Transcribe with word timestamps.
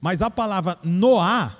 Mas 0.00 0.22
a 0.22 0.30
palavra 0.30 0.78
Noá, 0.82 1.56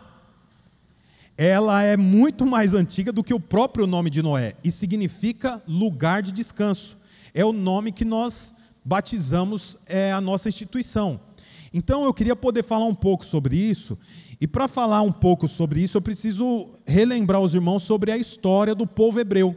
ela 1.36 1.82
é 1.82 1.96
muito 1.96 2.46
mais 2.46 2.74
antiga 2.74 3.12
do 3.12 3.24
que 3.24 3.34
o 3.34 3.40
próprio 3.40 3.86
nome 3.86 4.10
de 4.10 4.22
Noé 4.22 4.54
e 4.62 4.70
significa 4.70 5.62
lugar 5.66 6.22
de 6.22 6.32
descanso. 6.32 6.98
É 7.32 7.44
o 7.44 7.52
nome 7.52 7.92
que 7.92 8.04
nós 8.04 8.54
batizamos 8.84 9.78
é, 9.86 10.12
a 10.12 10.20
nossa 10.20 10.48
instituição. 10.48 11.20
Então 11.72 12.04
eu 12.04 12.12
queria 12.12 12.34
poder 12.34 12.64
falar 12.64 12.86
um 12.86 12.94
pouco 12.94 13.24
sobre 13.24 13.56
isso, 13.56 13.96
e 14.40 14.46
para 14.46 14.66
falar 14.66 15.02
um 15.02 15.12
pouco 15.12 15.46
sobre 15.46 15.82
isso, 15.82 15.98
eu 15.98 16.02
preciso 16.02 16.70
relembrar 16.86 17.40
os 17.40 17.54
irmãos 17.54 17.82
sobre 17.82 18.10
a 18.10 18.16
história 18.16 18.74
do 18.74 18.86
povo 18.86 19.20
hebreu. 19.20 19.54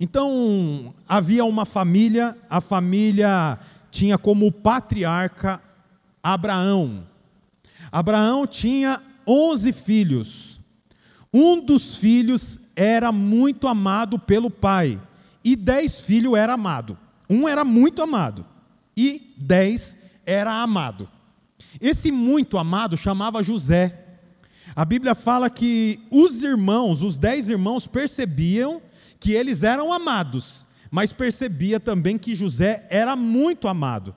Então, 0.00 0.92
havia 1.08 1.44
uma 1.44 1.64
família, 1.64 2.36
a 2.50 2.60
família 2.60 3.58
tinha 3.90 4.18
como 4.18 4.50
patriarca 4.50 5.62
Abraão. 6.20 7.06
Abraão 7.96 8.46
tinha 8.46 9.02
11 9.26 9.72
filhos. 9.72 10.60
Um 11.32 11.64
dos 11.64 11.96
filhos 11.96 12.60
era 12.76 13.10
muito 13.10 13.66
amado 13.66 14.18
pelo 14.18 14.50
pai, 14.50 15.00
e 15.42 15.56
dez 15.56 15.98
filhos 15.98 16.36
era 16.36 16.52
amado. 16.52 16.98
Um 17.26 17.48
era 17.48 17.64
muito 17.64 18.02
amado, 18.02 18.44
e 18.94 19.32
dez 19.38 19.96
era 20.26 20.60
amado. 20.60 21.08
Esse 21.80 22.12
muito 22.12 22.58
amado 22.58 22.98
chamava 22.98 23.42
José. 23.42 24.18
A 24.74 24.84
Bíblia 24.84 25.14
fala 25.14 25.48
que 25.48 25.98
os 26.10 26.42
irmãos, 26.42 27.02
os 27.02 27.16
dez 27.16 27.48
irmãos, 27.48 27.86
percebiam 27.86 28.82
que 29.18 29.32
eles 29.32 29.62
eram 29.62 29.90
amados, 29.90 30.68
mas 30.90 31.14
percebia 31.14 31.80
também 31.80 32.18
que 32.18 32.34
José 32.34 32.86
era 32.90 33.16
muito 33.16 33.66
amado. 33.66 34.14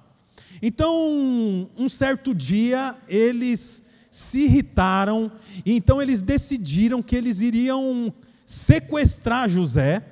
Então, 0.61 1.69
um 1.77 1.87
certo 1.87 2.35
dia, 2.35 2.95
eles 3.07 3.83
se 4.11 4.39
irritaram, 4.45 5.31
e 5.65 5.73
então 5.73 6.01
eles 6.01 6.21
decidiram 6.21 7.01
que 7.01 7.15
eles 7.15 7.39
iriam 7.39 8.13
sequestrar 8.45 9.47
José 9.47 10.03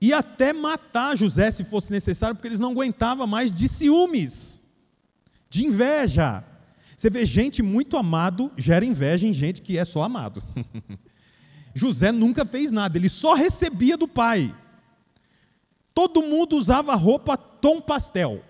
e 0.00 0.12
até 0.12 0.52
matar 0.52 1.16
José 1.16 1.50
se 1.50 1.64
fosse 1.64 1.90
necessário, 1.90 2.36
porque 2.36 2.46
eles 2.46 2.60
não 2.60 2.70
aguentavam 2.70 3.26
mais 3.26 3.52
de 3.52 3.68
ciúmes, 3.68 4.62
de 5.50 5.64
inveja. 5.64 6.44
Você 6.96 7.10
vê 7.10 7.24
gente 7.24 7.62
muito 7.62 7.96
amado 7.96 8.52
gera 8.56 8.84
inveja 8.84 9.26
em 9.26 9.32
gente 9.32 9.62
que 9.62 9.78
é 9.78 9.84
só 9.84 10.02
amado. 10.02 10.42
José 11.74 12.12
nunca 12.12 12.44
fez 12.44 12.70
nada, 12.70 12.98
ele 12.98 13.08
só 13.08 13.34
recebia 13.34 13.96
do 13.96 14.06
pai. 14.06 14.54
Todo 15.94 16.22
mundo 16.22 16.56
usava 16.56 16.94
roupa 16.94 17.36
tom 17.36 17.80
pastel. 17.80 18.44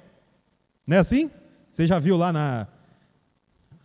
Não 0.89 0.97
é 0.97 1.01
assim? 1.01 1.31
Você 1.71 1.87
já 1.87 1.99
viu 1.99 2.17
lá 2.17 2.33
na, 2.33 2.67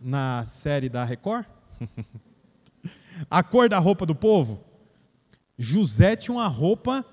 na 0.00 0.42
série 0.46 0.88
da 0.88 1.04
Record? 1.04 1.44
a 3.30 3.42
cor 3.42 3.68
da 3.68 3.78
roupa 3.78 4.06
do 4.06 4.14
povo? 4.14 4.64
José 5.58 6.16
tinha 6.16 6.34
uma 6.34 6.46
roupa 6.46 7.04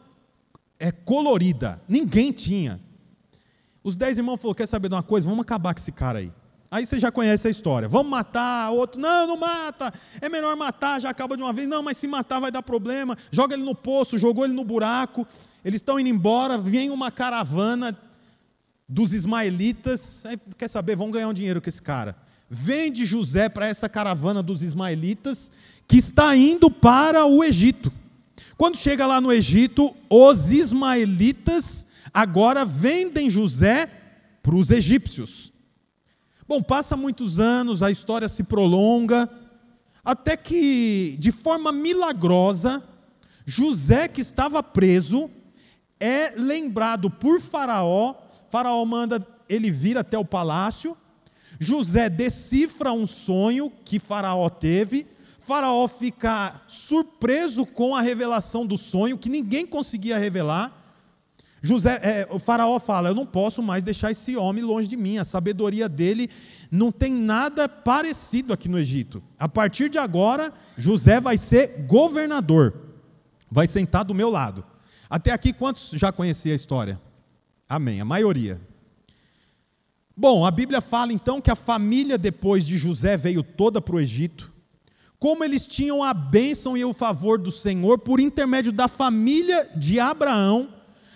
é, 0.80 0.94
colorida. 0.94 1.82
Ninguém 1.90 2.32
tinha. 2.32 2.80
Os 3.84 3.98
dez 3.98 4.18
irmãos 4.18 4.38
falaram: 4.38 4.56
quer 4.56 4.66
saber 4.66 4.88
de 4.88 4.96
uma 4.96 5.04
coisa? 5.04 5.28
Vamos 5.28 5.42
acabar 5.42 5.74
com 5.74 5.82
esse 5.82 5.92
cara 5.92 6.20
aí. 6.20 6.32
Aí 6.72 6.86
você 6.86 6.98
já 6.98 7.12
conhece 7.12 7.50
a 7.50 7.52
história. 7.52 7.90
Vamos 7.90 8.10
matar, 8.10 8.72
outro, 8.72 9.02
não, 9.02 9.28
não 9.28 9.36
mata. 9.36 9.94
É 10.22 10.30
melhor 10.30 10.56
matar, 10.56 11.02
já 11.02 11.10
acaba 11.10 11.36
de 11.36 11.44
uma 11.44 11.52
vez. 11.52 11.68
Não, 11.68 11.84
mas 11.84 11.98
se 11.98 12.08
matar 12.08 12.40
vai 12.40 12.50
dar 12.50 12.64
problema. 12.64 13.18
Joga 13.30 13.56
ele 13.56 13.64
no 13.64 13.76
poço, 13.76 14.18
jogou 14.18 14.46
ele 14.46 14.54
no 14.54 14.64
buraco. 14.64 15.28
Eles 15.66 15.82
estão 15.82 16.00
indo 16.00 16.08
embora, 16.08 16.58
vem 16.58 16.90
uma 16.92 17.12
caravana 17.12 17.94
dos 18.92 19.14
ismaelitas. 19.14 20.26
Aí, 20.26 20.38
quer 20.58 20.68
saber, 20.68 20.98
vão 20.98 21.10
ganhar 21.10 21.30
um 21.30 21.34
dinheiro 21.34 21.62
com 21.62 21.70
esse 21.70 21.82
cara. 21.82 22.16
Vende 22.50 23.06
José 23.06 23.48
para 23.48 23.68
essa 23.68 23.88
caravana 23.88 24.44
dos 24.44 24.62
ismaelitas 24.62 25.50
que 25.88 25.98
está 25.98 26.36
indo 26.36 26.70
para 26.70 27.26
o 27.26 27.42
Egito. 27.42 27.92
Quando 28.58 28.76
chega 28.76 29.08
lá 29.08 29.22
no 29.22 29.32
Egito, 29.32 29.96
os 30.10 30.52
ismaelitas 30.52 31.88
agora 32.14 32.66
vendem 32.66 33.30
José 33.30 33.90
para 34.44 34.56
os 34.56 34.70
egípcios. 34.70 35.54
Bom, 36.46 36.62
passa 36.62 36.98
muitos 36.98 37.40
anos, 37.40 37.82
a 37.82 37.90
história 37.90 38.28
se 38.28 38.44
prolonga, 38.44 39.30
até 40.04 40.36
que, 40.36 41.16
de 41.18 41.32
forma 41.32 41.72
milagrosa, 41.72 42.84
José, 43.46 44.10
que 44.10 44.20
estava 44.20 44.62
preso, 44.62 45.30
é 45.98 46.34
lembrado 46.36 47.10
por 47.10 47.40
Faraó. 47.40 48.16
Faraó 48.52 48.84
manda 48.86 49.26
ele 49.48 49.72
vir 49.72 49.98
até 49.98 50.18
o 50.18 50.26
palácio. 50.26 50.98
José 51.60 52.10
decifra 52.10 52.92
um 52.92 53.08
sonho 53.08 53.72
que 53.86 53.98
Faraó 53.98 54.50
teve. 54.50 55.08
Faraó 55.40 55.88
fica 55.88 56.62
surpreso 56.68 57.66
com 57.66 57.96
a 57.96 58.02
revelação 58.02 58.66
do 58.66 58.78
sonho, 58.78 59.18
que 59.18 59.30
ninguém 59.30 59.66
conseguia 59.66 60.18
revelar. 60.18 60.78
José, 61.62 62.00
é, 62.02 62.28
o 62.30 62.40
faraó 62.40 62.80
fala: 62.80 63.10
Eu 63.10 63.16
não 63.16 63.26
posso 63.26 63.62
mais 63.62 63.84
deixar 63.84 64.12
esse 64.12 64.36
homem 64.36 64.64
longe 64.64 64.88
de 64.88 64.98
mim. 64.98 65.18
A 65.18 65.24
sabedoria 65.24 65.88
dele 65.88 66.30
não 66.70 66.92
tem 66.92 67.14
nada 67.14 67.70
parecido 67.70 68.52
aqui 68.52 68.68
no 68.68 68.80
Egito. 68.80 69.24
A 69.40 69.48
partir 69.48 69.90
de 69.90 69.98
agora, 69.98 70.52
José 70.76 71.20
vai 71.20 71.38
ser 71.38 71.86
governador, 71.88 72.74
vai 73.50 73.68
sentar 73.68 74.04
do 74.04 74.14
meu 74.14 74.30
lado. 74.30 74.64
Até 75.10 75.32
aqui, 75.32 75.54
quantos 75.54 75.92
já 75.92 76.12
conheciam 76.12 76.54
a 76.54 76.56
história? 76.56 77.11
Amém, 77.72 78.02
a 78.02 78.06
maioria. 78.06 78.60
Bom, 80.14 80.46
a 80.46 80.52
Bíblia 80.52 80.82
fala 80.82 81.14
então 81.14 81.40
que 81.40 81.50
a 81.50 81.56
família 81.56 82.18
depois 82.18 82.66
de 82.66 82.78
José 82.78 83.16
veio 83.16 83.42
toda 83.42 83.80
para 83.80 83.96
o 83.96 84.00
Egito. 84.02 84.52
Como 85.18 85.42
eles 85.42 85.66
tinham 85.66 86.04
a 86.04 86.14
bênção 86.14 86.76
e 86.76 86.84
o 86.84 86.92
favor 86.92 87.38
do 87.38 87.50
Senhor 87.50 87.98
por 87.98 88.20
intermédio 88.20 88.74
da 88.74 88.90
família 88.90 89.70
de 89.74 90.02
Abraão 90.02 90.68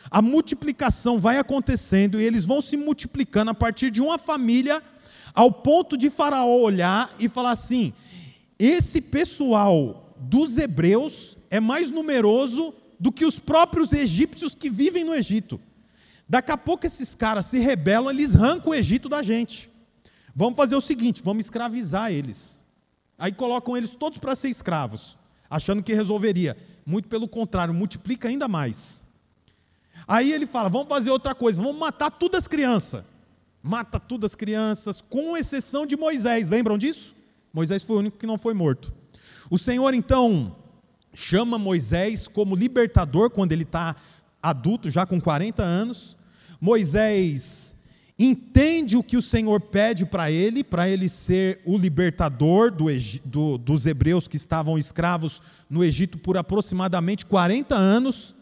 a 0.09 0.21
multiplicação 0.21 1.19
vai 1.19 1.37
acontecendo 1.37 2.21
e 2.21 2.23
eles 2.23 2.45
vão 2.45 2.61
se 2.61 2.77
multiplicando 2.77 3.51
a 3.51 3.53
partir 3.53 3.91
de 3.91 4.01
uma 4.01 4.17
família, 4.17 4.81
ao 5.33 5.51
ponto 5.51 5.97
de 5.97 6.09
Faraó 6.09 6.57
olhar 6.57 7.13
e 7.19 7.27
falar 7.27 7.51
assim: 7.51 7.91
esse 8.57 9.01
pessoal 9.01 10.15
dos 10.17 10.57
hebreus 10.57 11.37
é 11.49 11.59
mais 11.59 11.91
numeroso 11.91 12.73
do 12.97 13.11
que 13.11 13.25
os 13.25 13.39
próprios 13.39 13.91
egípcios 13.91 14.55
que 14.55 14.69
vivem 14.69 15.03
no 15.03 15.13
Egito. 15.13 15.59
Daqui 16.27 16.51
a 16.51 16.57
pouco 16.57 16.85
esses 16.85 17.13
caras 17.13 17.45
se 17.45 17.59
rebelam, 17.59 18.09
eles 18.09 18.35
arrancam 18.35 18.71
o 18.71 18.75
Egito 18.75 19.07
da 19.07 19.21
gente. 19.21 19.69
Vamos 20.35 20.55
fazer 20.57 20.75
o 20.75 20.81
seguinte: 20.81 21.21
vamos 21.23 21.45
escravizar 21.45 22.11
eles. 22.11 22.63
Aí 23.17 23.31
colocam 23.31 23.77
eles 23.77 23.93
todos 23.93 24.17
para 24.19 24.35
ser 24.35 24.49
escravos, 24.49 25.17
achando 25.49 25.81
que 25.81 25.93
resolveria. 25.93 26.57
Muito 26.85 27.07
pelo 27.07 27.27
contrário, 27.27 27.73
multiplica 27.73 28.27
ainda 28.27 28.47
mais. 28.47 29.05
Aí 30.07 30.33
ele 30.33 30.45
fala: 30.45 30.67
vamos 30.69 30.87
fazer 30.87 31.11
outra 31.11 31.33
coisa, 31.33 31.61
vamos 31.61 31.77
matar 31.77 32.11
todas 32.11 32.43
as 32.43 32.47
crianças. 32.47 33.03
Mata 33.61 33.99
todas 33.99 34.31
as 34.31 34.35
crianças, 34.35 35.01
com 35.01 35.35
exceção 35.35 35.87
de 35.87 35.97
Moisés. 35.97 36.49
Lembram 36.49 36.77
disso? 36.77 37.15
Moisés 37.51 37.81
foi 37.81 37.95
o 37.95 37.99
único 37.99 38.17
que 38.17 38.27
não 38.27 38.37
foi 38.37 38.53
morto. 38.53 38.93
O 39.49 39.57
Senhor 39.57 39.93
então 39.93 40.55
chama 41.15 41.57
Moisés 41.57 42.27
como 42.27 42.55
libertador 42.55 43.29
quando 43.29 43.53
ele 43.53 43.63
está 43.63 43.95
adulto, 44.41 44.91
já 44.91 45.05
com 45.05 45.19
40 45.19 45.63
anos. 45.63 46.14
Moisés 46.59 47.75
entende 48.17 48.95
o 48.95 49.03
que 49.03 49.17
o 49.17 49.21
Senhor 49.21 49.59
pede 49.59 50.05
para 50.05 50.31
ele, 50.31 50.63
para 50.63 50.89
ele 50.89 51.09
ser 51.09 51.61
o 51.65 51.77
libertador 51.77 52.71
do, 52.71 52.85
do, 53.25 53.57
dos 53.57 53.85
hebreus 53.85 54.27
que 54.27 54.37
estavam 54.37 54.77
escravos 54.77 55.41
no 55.69 55.83
Egito 55.83 56.17
por 56.17 56.37
aproximadamente 56.37 57.25
40 57.25 57.75
anos. 57.75 58.33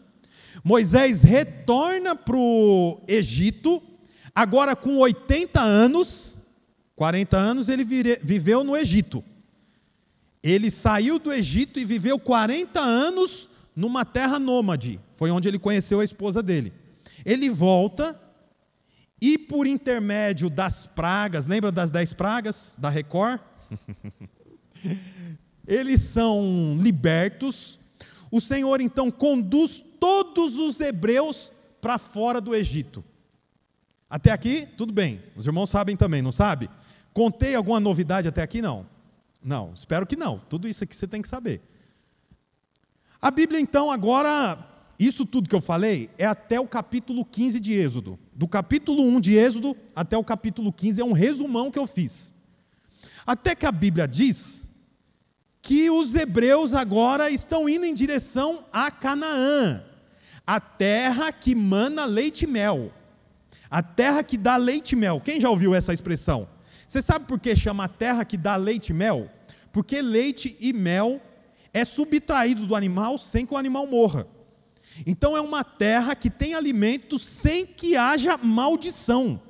Moisés 0.62 1.22
retorna 1.22 2.14
para 2.14 2.36
o 2.36 3.00
Egito, 3.08 3.82
agora 4.32 4.76
com 4.76 4.98
80 4.98 5.60
anos, 5.60 6.38
40 6.94 7.36
anos 7.36 7.68
ele 7.68 7.84
vire, 7.84 8.20
viveu 8.22 8.62
no 8.62 8.76
Egito. 8.76 9.24
Ele 10.40 10.70
saiu 10.70 11.18
do 11.18 11.32
Egito 11.32 11.80
e 11.80 11.84
viveu 11.84 12.18
40 12.18 12.78
anos 12.78 13.48
numa 13.74 14.04
terra 14.04 14.38
nômade, 14.38 15.00
foi 15.10 15.30
onde 15.32 15.48
ele 15.48 15.58
conheceu 15.58 15.98
a 15.98 16.04
esposa 16.04 16.40
dele. 16.40 16.72
Ele 17.24 17.48
volta 17.48 18.20
e, 19.20 19.38
por 19.38 19.66
intermédio 19.66 20.50
das 20.50 20.86
pragas, 20.86 21.46
lembra 21.46 21.72
das 21.72 21.90
dez 21.90 22.12
pragas 22.12 22.74
da 22.78 22.88
Record? 22.88 23.40
Eles 25.66 26.02
são 26.02 26.76
libertos. 26.78 27.78
O 28.30 28.40
Senhor 28.40 28.80
então 28.80 29.10
conduz 29.10 29.82
todos 29.98 30.56
os 30.56 30.80
hebreus 30.80 31.52
para 31.80 31.98
fora 31.98 32.40
do 32.40 32.54
Egito. 32.54 33.02
Até 34.10 34.30
aqui, 34.30 34.68
tudo 34.76 34.92
bem. 34.92 35.22
Os 35.34 35.46
irmãos 35.46 35.70
sabem 35.70 35.96
também, 35.96 36.20
não 36.20 36.32
sabe? 36.32 36.68
Contei 37.12 37.54
alguma 37.54 37.80
novidade 37.80 38.28
até 38.28 38.42
aqui? 38.42 38.60
Não. 38.60 38.86
Não, 39.42 39.72
espero 39.74 40.06
que 40.06 40.16
não. 40.16 40.38
Tudo 40.38 40.68
isso 40.68 40.84
aqui 40.84 40.94
você 40.94 41.06
tem 41.06 41.22
que 41.22 41.28
saber. 41.28 41.60
A 43.20 43.30
Bíblia, 43.30 43.60
então, 43.60 43.90
agora, 43.90 44.58
isso 44.98 45.26
tudo 45.26 45.48
que 45.48 45.54
eu 45.54 45.60
falei 45.60 46.10
é 46.16 46.24
até 46.24 46.60
o 46.60 46.66
capítulo 46.66 47.24
15 47.24 47.58
de 47.58 47.72
Êxodo. 47.72 48.18
Do 48.32 48.46
capítulo 48.46 49.02
1 49.02 49.20
de 49.20 49.34
Êxodo 49.34 49.76
até 49.94 50.16
o 50.16 50.24
capítulo 50.24 50.72
15 50.72 51.00
é 51.00 51.04
um 51.04 51.12
resumão 51.12 51.70
que 51.70 51.78
eu 51.78 51.86
fiz. 51.86 52.34
Até 53.26 53.54
que 53.54 53.66
a 53.66 53.72
Bíblia 53.72 54.06
diz 54.06 54.68
que 55.60 55.90
os 55.90 56.14
hebreus 56.14 56.74
agora 56.74 57.30
estão 57.30 57.68
indo 57.68 57.86
em 57.86 57.94
direção 57.94 58.64
a 58.70 58.90
Canaã, 58.90 59.82
a 60.46 60.60
terra 60.60 61.32
que 61.32 61.54
mana 61.54 62.04
leite 62.04 62.44
e 62.44 62.46
mel. 62.46 62.92
A 63.70 63.82
terra 63.82 64.22
que 64.22 64.36
dá 64.36 64.56
leite 64.56 64.92
e 64.92 64.96
mel. 64.96 65.20
Quem 65.20 65.40
já 65.40 65.48
ouviu 65.48 65.74
essa 65.74 65.92
expressão? 65.92 66.46
Você 66.86 67.02
sabe 67.02 67.24
por 67.24 67.40
que 67.40 67.56
chama 67.56 67.84
a 67.84 67.88
terra 67.88 68.24
que 68.24 68.36
dá 68.36 68.54
leite 68.56 68.90
e 68.90 68.92
mel? 68.92 69.28
Porque 69.72 70.00
leite 70.00 70.56
e 70.60 70.72
mel 70.72 71.20
é 71.72 71.84
subtraído 71.84 72.66
do 72.66 72.76
animal 72.76 73.18
sem 73.18 73.44
que 73.44 73.54
o 73.54 73.56
animal 73.56 73.86
morra. 73.86 74.28
Então 75.06 75.36
é 75.36 75.40
uma 75.40 75.64
terra 75.64 76.14
que 76.14 76.30
tem 76.30 76.54
alimento 76.54 77.18
sem 77.18 77.66
que 77.66 77.96
haja 77.96 78.36
maldição. 78.36 79.40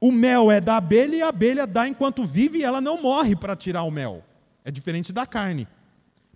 O 0.00 0.10
mel 0.10 0.50
é 0.50 0.60
da 0.60 0.76
abelha 0.78 1.14
e 1.14 1.22
a 1.22 1.28
abelha 1.28 1.66
dá 1.66 1.86
enquanto 1.86 2.24
vive 2.24 2.58
e 2.58 2.64
ela 2.64 2.80
não 2.80 3.00
morre 3.00 3.36
para 3.36 3.54
tirar 3.54 3.84
o 3.84 3.90
mel. 3.90 4.24
É 4.64 4.70
diferente 4.70 5.12
da 5.12 5.24
carne. 5.24 5.68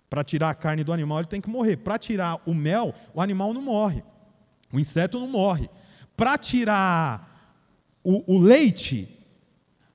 Para 0.09 0.23
tirar 0.23 0.49
a 0.49 0.55
carne 0.55 0.85
do 0.85 0.93
animal, 0.93 1.19
ele 1.19 1.27
tem 1.27 1.41
que 1.41 1.49
morrer. 1.49 1.75
Para 1.77 1.97
tirar 1.97 2.41
o 2.45 2.53
mel, 2.53 2.93
o 3.13 3.21
animal 3.21 3.53
não 3.53 3.61
morre. 3.61 4.03
O 4.71 4.79
inseto 4.79 5.19
não 5.19 5.27
morre. 5.27 5.69
Para 6.15 6.37
tirar 6.37 7.53
o, 8.01 8.35
o, 8.35 8.39
leite, 8.39 9.19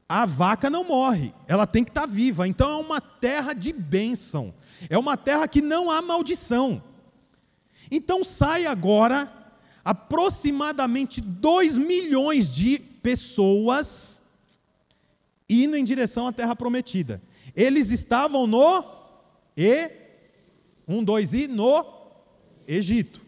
a 0.06 0.26
vaca 0.26 0.68
não 0.68 0.84
morre. 0.84 1.32
Ela 1.48 1.66
tem 1.66 1.82
que 1.82 1.90
estar 1.90 2.02
tá 2.02 2.06
viva. 2.06 2.46
Então 2.46 2.70
é 2.70 2.76
uma 2.76 3.00
terra 3.00 3.54
de 3.54 3.72
bênção. 3.72 4.52
É 4.90 4.98
uma 4.98 5.16
terra 5.16 5.48
que 5.48 5.62
não 5.62 5.90
há 5.90 6.02
maldição. 6.02 6.82
Então 7.94 8.24
sai 8.24 8.64
agora 8.64 9.30
aproximadamente 9.84 11.20
2 11.20 11.76
milhões 11.76 12.50
de 12.50 12.78
pessoas 12.78 14.22
indo 15.46 15.76
em 15.76 15.84
direção 15.84 16.26
à 16.26 16.32
terra 16.32 16.56
prometida. 16.56 17.20
Eles 17.54 17.90
estavam 17.90 18.46
no 18.46 18.82
e 19.54 19.90
um, 20.88 21.04
dois 21.04 21.34
e 21.34 21.46
no 21.46 21.84
Egito. 22.66 23.20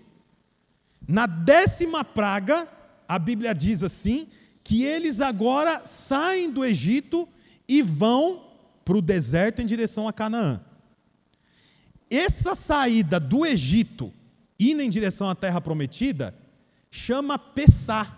Na 1.06 1.26
décima 1.26 2.02
praga, 2.02 2.66
a 3.06 3.18
Bíblia 3.18 3.54
diz 3.54 3.82
assim 3.82 4.26
que 4.62 4.82
eles 4.82 5.20
agora 5.20 5.86
saem 5.86 6.50
do 6.50 6.64
Egito 6.64 7.28
e 7.68 7.82
vão 7.82 8.46
para 8.82 8.96
o 8.96 9.02
deserto 9.02 9.60
em 9.60 9.66
direção 9.66 10.08
a 10.08 10.12
Canaã. 10.14 10.58
Essa 12.08 12.54
saída 12.54 13.20
do 13.20 13.44
Egito 13.44 14.10
indo 14.58 14.82
em 14.82 14.90
direção 14.90 15.28
à 15.28 15.34
terra 15.34 15.60
prometida, 15.60 16.34
chama 16.90 17.38
Pessá. 17.38 18.16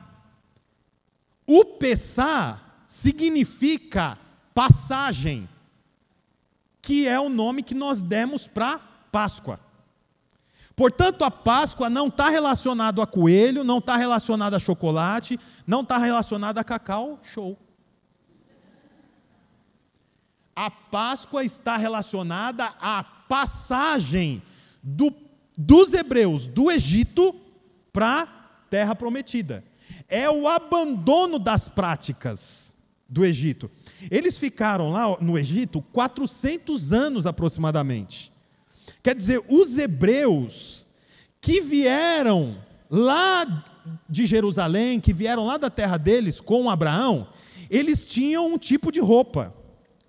O 1.46 1.64
Pessá 1.64 2.60
significa 2.86 4.18
passagem, 4.54 5.48
que 6.82 7.06
é 7.06 7.18
o 7.18 7.28
nome 7.28 7.62
que 7.62 7.74
nós 7.74 8.00
demos 8.00 8.46
para 8.48 8.78
Páscoa. 9.10 9.60
Portanto, 10.74 11.24
a 11.24 11.30
Páscoa 11.30 11.88
não 11.88 12.08
está 12.08 12.28
relacionada 12.28 13.02
a 13.02 13.06
coelho, 13.06 13.64
não 13.64 13.78
está 13.78 13.96
relacionada 13.96 14.56
a 14.56 14.60
chocolate, 14.60 15.40
não 15.66 15.80
está 15.80 15.96
relacionada 15.96 16.60
a 16.60 16.64
cacau, 16.64 17.18
show. 17.22 17.58
A 20.54 20.70
Páscoa 20.70 21.44
está 21.44 21.78
relacionada 21.78 22.66
à 22.78 23.02
passagem 23.02 24.42
do 24.82 25.10
dos 25.56 25.92
hebreus 25.92 26.46
do 26.46 26.70
Egito 26.70 27.34
para 27.92 28.22
a 28.22 28.26
terra 28.68 28.94
prometida. 28.94 29.64
É 30.08 30.28
o 30.28 30.46
abandono 30.46 31.38
das 31.38 31.68
práticas 31.68 32.76
do 33.08 33.24
Egito. 33.24 33.70
Eles 34.10 34.38
ficaram 34.38 34.92
lá 34.92 35.16
no 35.20 35.38
Egito 35.38 35.80
400 35.92 36.92
anos 36.92 37.26
aproximadamente. 37.26 38.32
Quer 39.02 39.14
dizer, 39.14 39.42
os 39.48 39.78
hebreus 39.78 40.88
que 41.40 41.60
vieram 41.60 42.60
lá 42.90 43.64
de 44.08 44.26
Jerusalém, 44.26 45.00
que 45.00 45.12
vieram 45.12 45.46
lá 45.46 45.56
da 45.56 45.70
terra 45.70 45.96
deles 45.96 46.40
com 46.40 46.68
Abraão, 46.68 47.28
eles 47.70 48.04
tinham 48.04 48.52
um 48.52 48.58
tipo 48.58 48.90
de 48.90 49.00
roupa, 49.00 49.54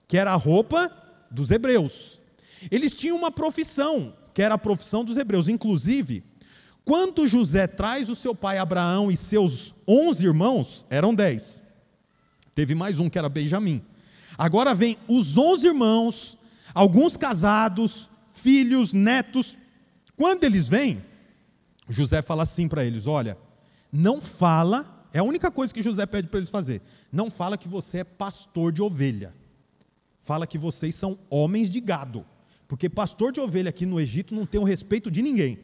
que 0.07 0.17
era 0.17 0.31
a 0.31 0.35
roupa 0.35 0.91
dos 1.29 1.51
hebreus. 1.51 2.19
Eles 2.71 2.93
tinham 2.93 3.17
uma 3.17 3.31
profissão, 3.31 4.13
que 4.37 4.41
era 4.43 4.53
a 4.53 4.59
profissão 4.59 5.03
dos 5.03 5.17
hebreus. 5.17 5.49
Inclusive, 5.49 6.23
quando 6.85 7.27
José 7.27 7.65
traz 7.65 8.07
o 8.07 8.13
seu 8.15 8.35
pai 8.35 8.59
Abraão 8.59 9.11
e 9.11 9.17
seus 9.17 9.73
onze 9.87 10.27
irmãos, 10.27 10.85
eram 10.91 11.15
dez. 11.15 11.63
Teve 12.53 12.75
mais 12.75 12.99
um 12.99 13.09
que 13.09 13.17
era 13.17 13.29
Benjamim. 13.29 13.83
Agora 14.37 14.75
vem 14.75 14.95
os 15.07 15.39
onze 15.39 15.65
irmãos, 15.65 16.37
alguns 16.71 17.17
casados, 17.17 18.11
filhos, 18.31 18.93
netos. 18.93 19.57
Quando 20.15 20.43
eles 20.43 20.67
vêm, 20.67 21.03
José 21.89 22.21
fala 22.21 22.43
assim 22.43 22.67
para 22.67 22.85
eles: 22.85 23.07
Olha, 23.07 23.39
não 23.91 24.21
fala, 24.21 25.07
é 25.11 25.17
a 25.17 25.23
única 25.23 25.49
coisa 25.49 25.73
que 25.73 25.81
José 25.81 26.05
pede 26.05 26.27
para 26.27 26.37
eles 26.37 26.51
fazer. 26.51 26.83
Não 27.11 27.31
fala 27.31 27.57
que 27.57 27.67
você 27.67 27.97
é 27.97 28.03
pastor 28.03 28.71
de 28.71 28.83
ovelha. 28.83 29.33
Fala 30.19 30.45
que 30.45 30.59
vocês 30.59 30.93
são 30.93 31.17
homens 31.27 31.71
de 31.71 31.79
gado. 31.79 32.23
Porque 32.67 32.89
pastor 32.89 33.31
de 33.31 33.39
ovelha 33.39 33.69
aqui 33.69 33.85
no 33.85 33.99
Egito 33.99 34.35
não 34.35 34.45
tem 34.45 34.59
o 34.59 34.63
respeito 34.63 35.09
de 35.09 35.21
ninguém. 35.21 35.59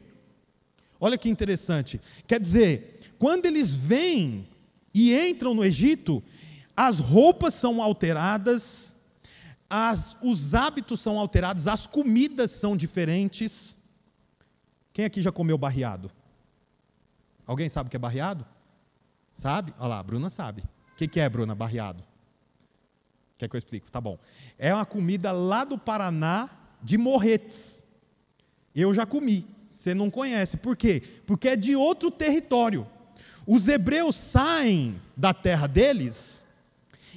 Olha 0.98 1.18
que 1.18 1.28
interessante. 1.28 2.00
Quer 2.26 2.40
dizer, 2.40 2.98
quando 3.18 3.46
eles 3.46 3.74
vêm 3.74 4.48
e 4.92 5.14
entram 5.14 5.54
no 5.54 5.64
Egito, 5.64 6.22
as 6.76 6.98
roupas 6.98 7.54
são 7.54 7.82
alteradas, 7.82 8.96
as, 9.68 10.16
os 10.22 10.54
hábitos 10.54 11.00
são 11.00 11.18
alterados, 11.18 11.68
as 11.68 11.86
comidas 11.86 12.52
são 12.52 12.76
diferentes. 12.76 13.76
Quem 14.92 15.04
aqui 15.04 15.20
já 15.20 15.30
comeu 15.30 15.58
barreado? 15.58 16.10
Alguém 17.46 17.68
sabe 17.68 17.88
o 17.88 17.90
que 17.90 17.96
é 17.96 17.98
barreado? 17.98 18.46
Sabe? 19.32 19.74
Olha 19.78 19.88
lá, 19.88 19.98
a 19.98 20.02
Bruna 20.02 20.30
sabe. 20.30 20.62
O 20.92 20.96
que 20.96 21.20
é, 21.20 21.28
Bruna, 21.28 21.54
barreado? 21.54 22.04
Quer 23.36 23.48
que 23.48 23.56
eu 23.56 23.58
explique? 23.58 23.90
Tá 23.90 24.00
bom. 24.00 24.18
É 24.56 24.72
uma 24.72 24.86
comida 24.86 25.32
lá 25.32 25.64
do 25.64 25.76
Paraná, 25.76 26.48
de 26.84 26.98
morretes. 26.98 27.82
Eu 28.74 28.92
já 28.92 29.06
comi. 29.06 29.46
Você 29.74 29.94
não 29.94 30.10
conhece. 30.10 30.56
Por 30.58 30.76
quê? 30.76 31.02
Porque 31.26 31.48
é 31.48 31.56
de 31.56 31.74
outro 31.74 32.10
território. 32.10 32.86
Os 33.46 33.66
hebreus 33.68 34.16
saem 34.16 35.00
da 35.16 35.34
terra 35.34 35.66
deles 35.66 36.46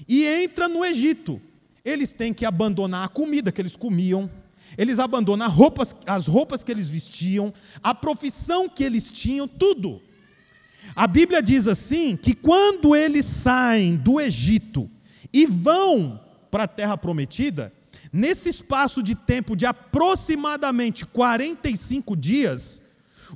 e 0.07 0.25
entram 0.43 0.69
no 0.69 0.85
Egito. 0.85 1.41
Eles 1.83 2.11
têm 2.11 2.33
que 2.33 2.45
abandonar 2.45 3.05
a 3.05 3.09
comida 3.09 3.51
que 3.51 3.61
eles 3.61 3.75
comiam, 3.75 4.29
eles 4.77 4.99
abandonam 4.99 5.49
roupas, 5.49 5.95
as 6.05 6.27
roupas 6.27 6.63
que 6.63 6.71
eles 6.71 6.89
vestiam, 6.89 7.53
a 7.81 7.95
profissão 7.95 8.67
que 8.67 8.83
eles 8.83 9.09
tinham, 9.09 9.47
tudo. 9.47 10.01
A 10.95 11.07
Bíblia 11.07 11.41
diz 11.41 11.67
assim: 11.67 12.17
que 12.17 12.33
quando 12.33 12.95
eles 12.95 13.25
saem 13.25 13.95
do 13.95 14.19
Egito 14.19 14.89
e 15.31 15.45
vão 15.45 16.19
para 16.51 16.63
a 16.63 16.67
terra 16.67 16.97
prometida, 16.97 17.71
Nesse 18.17 18.49
espaço 18.49 19.03
de 19.03 19.13
tempo 19.13 19.55
de 19.55 19.67
aproximadamente 19.67 21.05
45 21.05 22.17
dias, 22.17 22.81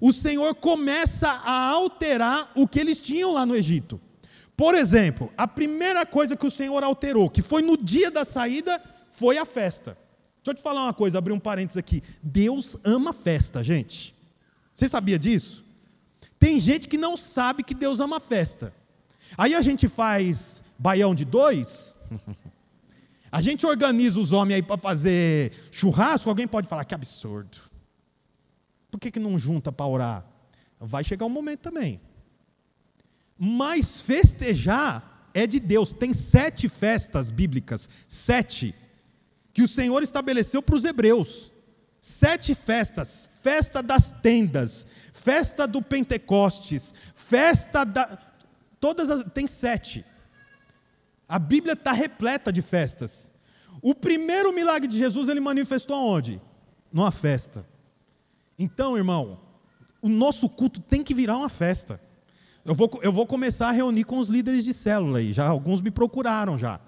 o 0.02 0.12
Senhor 0.12 0.56
começa 0.56 1.30
a 1.30 1.68
alterar 1.68 2.52
o 2.56 2.68
que 2.68 2.80
eles 2.80 3.00
tinham 3.00 3.32
lá 3.32 3.46
no 3.46 3.56
Egito. 3.56 4.02
Por 4.58 4.74
exemplo, 4.74 5.32
a 5.38 5.48
primeira 5.48 6.04
coisa 6.04 6.36
que 6.36 6.48
o 6.48 6.50
Senhor 6.50 6.84
alterou, 6.84 7.30
que 7.30 7.44
foi 7.44 7.62
no 7.62 7.78
dia 7.78 8.10
da 8.10 8.26
saída, 8.26 8.82
foi 9.12 9.38
a 9.38 9.46
festa. 9.46 9.96
Deixa 10.38 10.50
eu 10.50 10.56
te 10.56 10.64
falar 10.64 10.86
uma 10.86 10.96
coisa, 10.96 11.20
abrir 11.20 11.34
um 11.34 11.40
parênteses 11.40 11.78
aqui. 11.78 12.02
Deus 12.24 12.76
ama 12.84 13.14
festa, 13.14 13.64
gente. 13.64 14.16
Você 14.74 14.90
sabia 14.90 15.20
disso? 15.20 15.64
Tem 16.40 16.60
gente 16.60 16.88
que 16.88 16.98
não 16.98 17.16
sabe 17.16 17.62
que 17.62 17.76
Deus 17.76 18.00
ama 18.00 18.20
festa. 18.20 18.74
Aí 19.38 19.54
a 19.54 19.62
gente 19.62 19.88
faz 19.88 20.64
baião 20.76 21.14
de 21.14 21.24
dois. 21.24 21.96
A 23.32 23.42
gente 23.42 23.66
organiza 23.66 24.20
os 24.20 24.34
homens 24.34 24.56
aí 24.58 24.64
para 24.64 24.78
fazer 24.78 25.54
churrasco, 25.72 26.30
alguém 26.30 26.48
pode 26.48 26.68
falar 26.68 26.84
que 26.84 26.94
absurdo. 26.94 27.58
Por 28.90 29.00
que, 29.00 29.10
que 29.10 29.20
não 29.20 29.40
junta 29.40 29.72
para 29.72 29.86
orar? 29.86 30.26
Vai 30.78 31.04
chegar 31.04 31.26
um 31.26 31.30
momento 31.30 31.62
também. 31.62 32.02
Mas 33.38 34.02
festejar 34.02 35.30
é 35.34 35.48
de 35.48 35.60
Deus. 35.60 35.94
Tem 35.94 36.14
sete 36.14 36.68
festas 36.68 37.32
bíblicas, 37.32 37.90
sete, 38.08 38.76
que 39.54 39.62
o 39.62 39.68
Senhor 39.68 40.04
estabeleceu 40.04 40.62
para 40.62 40.76
os 40.76 40.84
hebreus. 40.84 41.54
Sete 42.02 42.54
festas: 42.54 43.30
festa 43.42 43.82
das 43.82 44.12
tendas, 44.12 44.86
festa 45.14 45.66
do 45.66 45.82
Pentecostes, 45.82 46.94
festa 47.14 47.86
da. 47.86 48.18
Todas 48.80 49.10
as. 49.10 49.24
Tem 49.32 49.48
sete. 49.48 50.04
A 51.32 51.40
Bíblia 51.40 51.76
está 51.76 51.94
repleta 51.94 52.52
de 52.52 52.62
festas. 52.62 53.34
O 53.82 53.96
primeiro 53.96 54.52
milagre 54.52 54.86
de 54.86 54.98
Jesus 54.98 55.30
ele 55.30 55.40
manifestou 55.40 55.96
aonde? 55.96 56.42
Numa 56.92 57.10
festa. 57.10 57.66
Então, 58.60 58.98
irmão, 58.98 59.40
o 60.02 60.10
nosso 60.10 60.50
culto 60.50 60.82
tem 60.82 61.02
que 61.02 61.14
virar 61.14 61.38
uma 61.38 61.48
festa. 61.48 62.02
Eu 62.66 62.76
vou, 62.76 62.92
eu 63.02 63.14
vou 63.14 63.26
começar 63.26 63.70
a 63.70 63.72
reunir 63.72 64.04
com 64.04 64.20
os 64.20 64.28
líderes 64.28 64.66
de 64.66 64.74
célula 64.74 65.20
aí. 65.20 65.32
Já 65.32 65.48
alguns 65.48 65.80
me 65.80 65.90
procuraram 65.90 66.58
já. 66.58 66.82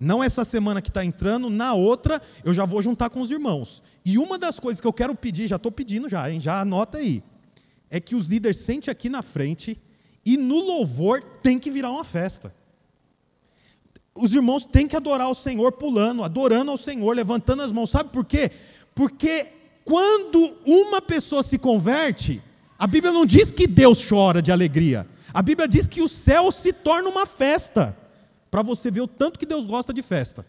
Não 0.00 0.24
essa 0.24 0.44
semana 0.44 0.82
que 0.82 0.90
está 0.90 1.04
entrando, 1.04 1.48
na 1.48 1.72
outra 1.72 2.20
eu 2.42 2.52
já 2.52 2.64
vou 2.64 2.82
juntar 2.82 3.10
com 3.10 3.20
os 3.20 3.30
irmãos. 3.30 3.80
E 4.04 4.18
uma 4.18 4.36
das 4.36 4.58
coisas 4.58 4.80
que 4.80 4.86
eu 4.88 4.92
quero 4.92 5.14
pedir, 5.14 5.46
já 5.46 5.54
estou 5.54 5.70
pedindo 5.70 6.08
já, 6.08 6.28
hein, 6.28 6.40
já 6.40 6.60
anota 6.60 6.98
aí, 6.98 7.22
é 7.88 8.00
que 8.00 8.16
os 8.16 8.26
líderes 8.26 8.56
sentem 8.56 8.90
aqui 8.90 9.08
na 9.08 9.22
frente 9.22 9.80
e 10.26 10.36
no 10.36 10.56
louvor 10.56 11.22
tem 11.44 11.60
que 11.60 11.70
virar 11.70 11.92
uma 11.92 12.02
festa. 12.02 12.52
Os 14.14 14.34
irmãos 14.34 14.66
têm 14.66 14.86
que 14.86 14.96
adorar 14.96 15.28
o 15.28 15.34
Senhor 15.34 15.72
pulando, 15.72 16.22
adorando 16.22 16.70
ao 16.70 16.76
Senhor, 16.76 17.14
levantando 17.14 17.62
as 17.62 17.72
mãos. 17.72 17.90
Sabe 17.90 18.10
por 18.10 18.24
quê? 18.24 18.50
Porque 18.94 19.46
quando 19.84 20.56
uma 20.64 21.02
pessoa 21.02 21.42
se 21.42 21.58
converte, 21.58 22.42
a 22.78 22.86
Bíblia 22.86 23.12
não 23.12 23.26
diz 23.26 23.50
que 23.50 23.66
Deus 23.66 24.06
chora 24.06 24.40
de 24.40 24.52
alegria. 24.52 25.06
A 25.32 25.42
Bíblia 25.42 25.66
diz 25.66 25.88
que 25.88 26.00
o 26.00 26.08
céu 26.08 26.52
se 26.52 26.72
torna 26.72 27.08
uma 27.08 27.26
festa. 27.26 27.96
Para 28.50 28.62
você 28.62 28.88
ver 28.88 29.00
o 29.00 29.08
tanto 29.08 29.38
que 29.38 29.46
Deus 29.46 29.66
gosta 29.66 29.92
de 29.92 30.00
festa. 30.00 30.46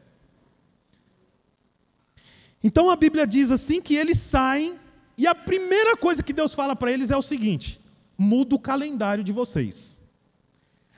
Então 2.64 2.90
a 2.90 2.96
Bíblia 2.96 3.26
diz 3.26 3.50
assim 3.50 3.82
que 3.82 3.96
eles 3.96 4.20
saem 4.20 4.76
e 5.18 5.26
a 5.26 5.34
primeira 5.34 5.96
coisa 5.96 6.22
que 6.22 6.34
Deus 6.34 6.54
fala 6.54 6.76
para 6.76 6.92
eles 6.92 7.10
é 7.10 7.18
o 7.18 7.22
seguinte: 7.22 7.80
muda 8.18 8.56
o 8.56 8.60
calendário 8.60 9.24
de 9.24 9.32
vocês. 9.32 9.95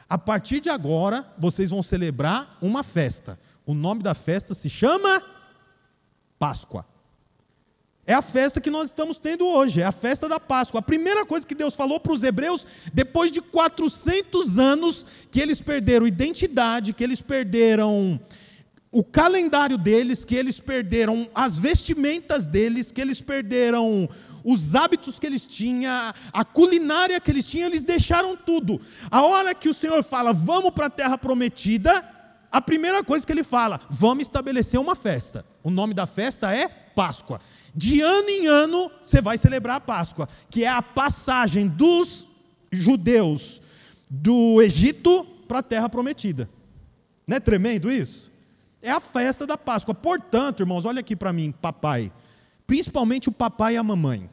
A 0.09 0.17
partir 0.17 0.59
de 0.61 0.69
agora, 0.69 1.25
vocês 1.37 1.69
vão 1.69 1.83
celebrar 1.83 2.57
uma 2.61 2.83
festa. 2.83 3.37
O 3.65 3.73
nome 3.73 4.01
da 4.01 4.13
festa 4.13 4.53
se 4.53 4.69
chama 4.69 5.21
Páscoa. 6.39 6.85
É 8.05 8.13
a 8.13 8.21
festa 8.21 8.61
que 8.61 8.69
nós 8.69 8.87
estamos 8.87 9.19
tendo 9.19 9.45
hoje, 9.45 9.81
é 9.81 9.85
a 9.85 9.91
festa 9.91 10.29
da 10.29 10.39
Páscoa. 10.39 10.79
A 10.79 10.81
primeira 10.81 11.25
coisa 11.25 11.45
que 11.45 11.53
Deus 11.53 11.75
falou 11.75 11.99
para 11.99 12.13
os 12.13 12.23
hebreus, 12.23 12.65
depois 12.93 13.29
de 13.29 13.41
400 13.41 14.57
anos 14.57 15.05
que 15.29 15.41
eles 15.41 15.61
perderam 15.61 16.07
identidade, 16.07 16.93
que 16.93 17.03
eles 17.03 17.21
perderam 17.21 18.17
o 18.91 19.03
calendário 19.03 19.77
deles, 19.77 20.23
que 20.23 20.35
eles 20.35 20.59
perderam 20.59 21.29
as 21.35 21.57
vestimentas 21.57 22.45
deles, 22.45 22.91
que 22.91 23.01
eles 23.01 23.21
perderam 23.21 24.07
os 24.43 24.75
hábitos 24.75 25.19
que 25.19 25.27
eles 25.27 25.45
tinham, 25.45 26.13
a 26.31 26.45
culinária 26.45 27.19
que 27.19 27.29
eles 27.29 27.45
tinham, 27.45 27.67
eles 27.67 27.83
deixaram 27.83 28.35
tudo. 28.37 28.79
A 29.11 29.21
hora 29.23 29.53
que 29.53 29.67
o 29.67 29.73
Senhor 29.73 30.01
fala, 30.03 30.31
vamos 30.31 30.71
para 30.71 30.85
a 30.85 30.89
terra 30.89 31.17
prometida, 31.17 32.03
a 32.49 32.61
primeira 32.61 33.03
coisa 33.03 33.25
que 33.25 33.31
ele 33.31 33.43
fala, 33.43 33.79
vamos 33.89 34.23
estabelecer 34.23 34.79
uma 34.79 34.95
festa. 34.95 35.45
O 35.61 35.69
nome 35.69 35.93
da 35.93 36.07
festa 36.07 36.55
é 36.55 36.67
Páscoa. 36.67 37.41
De 37.75 38.01
ano 38.01 38.29
em 38.29 38.47
ano, 38.47 38.89
você 39.03 39.21
vai 39.21 39.37
celebrar 39.37 39.75
a 39.75 39.81
Páscoa, 39.81 40.29
que 40.49 40.63
é 40.63 40.69
a 40.69 40.81
passagem 40.81 41.67
dos 41.67 42.25
judeus 42.71 43.61
do 44.09 44.61
Egito 44.61 45.25
para 45.47 45.59
a 45.59 45.63
terra 45.63 45.89
prometida. 45.89 46.49
Não 47.27 47.35
é 47.35 47.39
tremendo 47.39 47.91
isso? 47.91 48.31
É 48.81 48.91
a 48.91 48.99
festa 48.99 49.45
da 49.45 49.57
Páscoa. 49.57 49.93
Portanto, 49.93 50.61
irmãos, 50.61 50.85
olha 50.85 50.99
aqui 50.99 51.15
para 51.15 51.33
mim, 51.33 51.51
papai. 51.51 52.11
Principalmente 52.65 53.29
o 53.29 53.31
papai 53.31 53.75
e 53.75 53.77
a 53.77 53.83
mamãe. 53.83 54.29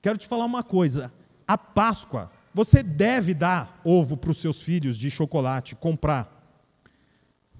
Quero 0.00 0.18
te 0.18 0.28
falar 0.28 0.44
uma 0.44 0.62
coisa. 0.62 1.12
A 1.46 1.56
Páscoa, 1.58 2.30
você 2.52 2.82
deve 2.82 3.34
dar 3.34 3.80
ovo 3.84 4.16
para 4.16 4.30
os 4.30 4.38
seus 4.38 4.62
filhos 4.62 4.96
de 4.96 5.10
chocolate, 5.10 5.74
comprar. 5.74 6.30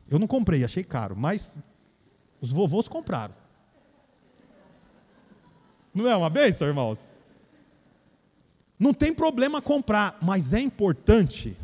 Eu 0.08 0.18
não 0.18 0.26
comprei, 0.26 0.62
achei 0.64 0.84
caro, 0.84 1.16
mas 1.16 1.58
os 2.40 2.52
vovôs 2.52 2.88
compraram. 2.88 3.34
Não 5.94 6.06
é 6.06 6.14
uma 6.14 6.28
bênção, 6.28 6.68
irmãos? 6.68 7.16
Não 8.78 8.92
tem 8.92 9.14
problema 9.14 9.62
comprar, 9.62 10.18
mas 10.20 10.52
é 10.52 10.60
importante 10.60 11.56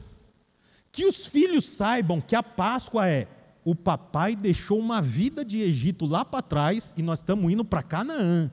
que 0.91 1.05
os 1.05 1.27
filhos 1.27 1.69
saibam 1.69 2.21
que 2.21 2.35
a 2.35 2.43
Páscoa 2.43 3.09
é 3.09 3.27
o 3.65 3.75
papai 3.75 4.35
deixou 4.35 4.79
uma 4.79 5.03
vida 5.03 5.45
de 5.45 5.61
Egito 5.61 6.07
lá 6.07 6.25
para 6.25 6.43
trás 6.43 6.95
e 6.97 7.03
nós 7.03 7.19
estamos 7.19 7.51
indo 7.53 7.65
para 7.65 7.83
Canaã. 7.83 8.51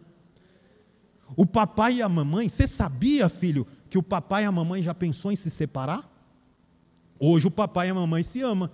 O 1.36 1.46
papai 1.46 1.96
e 1.96 2.02
a 2.02 2.10
mamãe, 2.10 2.48
você 2.48 2.68
sabia, 2.68 3.28
filho, 3.30 3.68
que 3.90 3.98
o 3.98 4.04
papai 4.04 4.44
e 4.44 4.46
a 4.46 4.52
mamãe 4.52 4.82
já 4.82 4.94
pensou 4.94 5.32
em 5.32 5.36
se 5.36 5.50
separar? 5.50 6.10
Hoje 7.20 7.48
o 7.48 7.52
papai 7.52 7.88
e 7.88 7.92
a 7.92 7.96
mamãe 7.96 8.24
se 8.24 8.42
amam. 8.42 8.70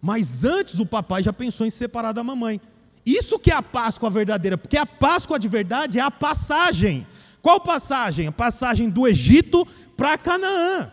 Mas 0.00 0.44
antes 0.44 0.78
o 0.78 0.86
papai 0.86 1.22
já 1.22 1.32
pensou 1.32 1.66
em 1.66 1.70
se 1.70 1.76
separar 1.76 2.12
da 2.12 2.22
mamãe. 2.22 2.60
Isso 3.04 3.38
que 3.38 3.50
é 3.50 3.54
a 3.54 3.62
Páscoa 3.62 4.10
verdadeira, 4.10 4.56
porque 4.56 4.76
a 4.76 4.86
Páscoa 4.86 5.38
de 5.38 5.48
verdade 5.48 5.98
é 5.98 6.02
a 6.02 6.10
passagem. 6.10 7.06
Qual 7.42 7.60
passagem? 7.60 8.26
A 8.26 8.32
passagem 8.32 8.88
do 8.88 9.06
Egito 9.08 9.66
para 9.96 10.18
Canaã. 10.18 10.90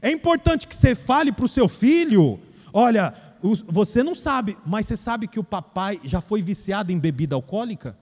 É 0.00 0.10
importante 0.10 0.66
que 0.66 0.74
você 0.74 0.94
fale 0.94 1.32
para 1.32 1.44
o 1.44 1.48
seu 1.48 1.68
filho: 1.68 2.40
olha, 2.72 3.14
você 3.54 4.02
não 4.02 4.14
sabe, 4.14 4.56
mas 4.64 4.86
você 4.86 4.96
sabe 4.96 5.28
que 5.28 5.38
o 5.38 5.44
papai 5.44 6.00
já 6.02 6.20
foi 6.20 6.42
viciado 6.42 6.90
em 6.90 6.98
bebida 6.98 7.34
alcoólica? 7.34 7.96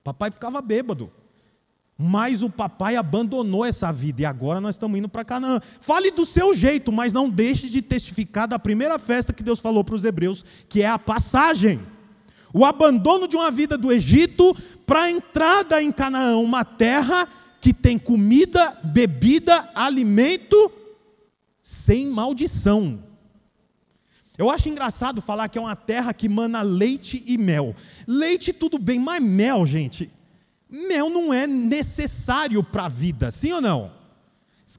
O 0.00 0.04
papai 0.04 0.30
ficava 0.30 0.60
bêbado. 0.60 1.10
Mas 1.96 2.42
o 2.42 2.48
papai 2.48 2.96
abandonou 2.96 3.64
essa 3.64 3.92
vida 3.92 4.22
e 4.22 4.24
agora 4.24 4.60
nós 4.60 4.74
estamos 4.74 4.98
indo 4.98 5.08
para 5.08 5.24
Canaã. 5.24 5.60
Fale 5.80 6.10
do 6.10 6.24
seu 6.24 6.54
jeito, 6.54 6.90
mas 6.90 7.12
não 7.12 7.28
deixe 7.28 7.68
de 7.68 7.82
testificar 7.82 8.48
da 8.48 8.58
primeira 8.58 8.98
festa 8.98 9.34
que 9.34 9.42
Deus 9.42 9.60
falou 9.60 9.84
para 9.84 9.94
os 9.94 10.04
hebreus, 10.04 10.44
que 10.68 10.80
é 10.80 10.88
a 10.88 10.98
passagem. 10.98 11.78
O 12.54 12.64
abandono 12.64 13.28
de 13.28 13.36
uma 13.36 13.50
vida 13.50 13.76
do 13.76 13.92
Egito 13.92 14.56
para 14.86 15.02
a 15.02 15.10
entrada 15.10 15.82
em 15.82 15.92
Canaã, 15.92 16.38
uma 16.38 16.64
terra 16.64 17.28
que 17.60 17.74
tem 17.74 17.98
comida, 17.98 18.78
bebida, 18.82 19.68
alimento 19.74 20.72
sem 21.60 22.06
maldição. 22.06 23.09
Eu 24.40 24.50
acho 24.50 24.68
engraçado 24.68 25.20
falar 25.20 25.48
que 25.48 25.58
é 25.58 25.60
uma 25.60 25.76
terra 25.76 26.14
que 26.14 26.28
mana 26.28 26.62
leite 26.62 27.22
e 27.26 27.36
mel. 27.36 27.74
Leite 28.06 28.52
tudo 28.52 28.78
bem, 28.78 28.98
mas 28.98 29.22
mel, 29.22 29.66
gente, 29.66 30.10
Mel 30.70 31.10
não 31.10 31.34
é 31.34 31.48
necessário 31.48 32.62
para 32.62 32.84
a 32.84 32.88
vida, 32.88 33.32
sim 33.32 33.52
ou 33.52 33.60
não? 33.60 33.92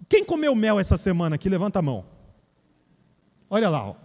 Quem 0.08 0.24
comeu 0.24 0.56
mel 0.56 0.80
essa 0.80 0.96
semana 0.96 1.36
aqui, 1.36 1.50
levanta 1.50 1.80
a 1.80 1.82
mão. 1.82 2.06
Olha 3.50 3.70
lá, 3.70 3.90
ó. 3.90 3.96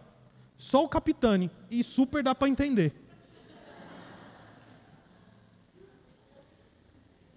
só 0.56 0.84
o 0.84 0.88
capitane, 0.88 1.48
e 1.70 1.84
super 1.84 2.25
dá 2.25 2.34
para 2.34 2.48
entender. 2.48 2.92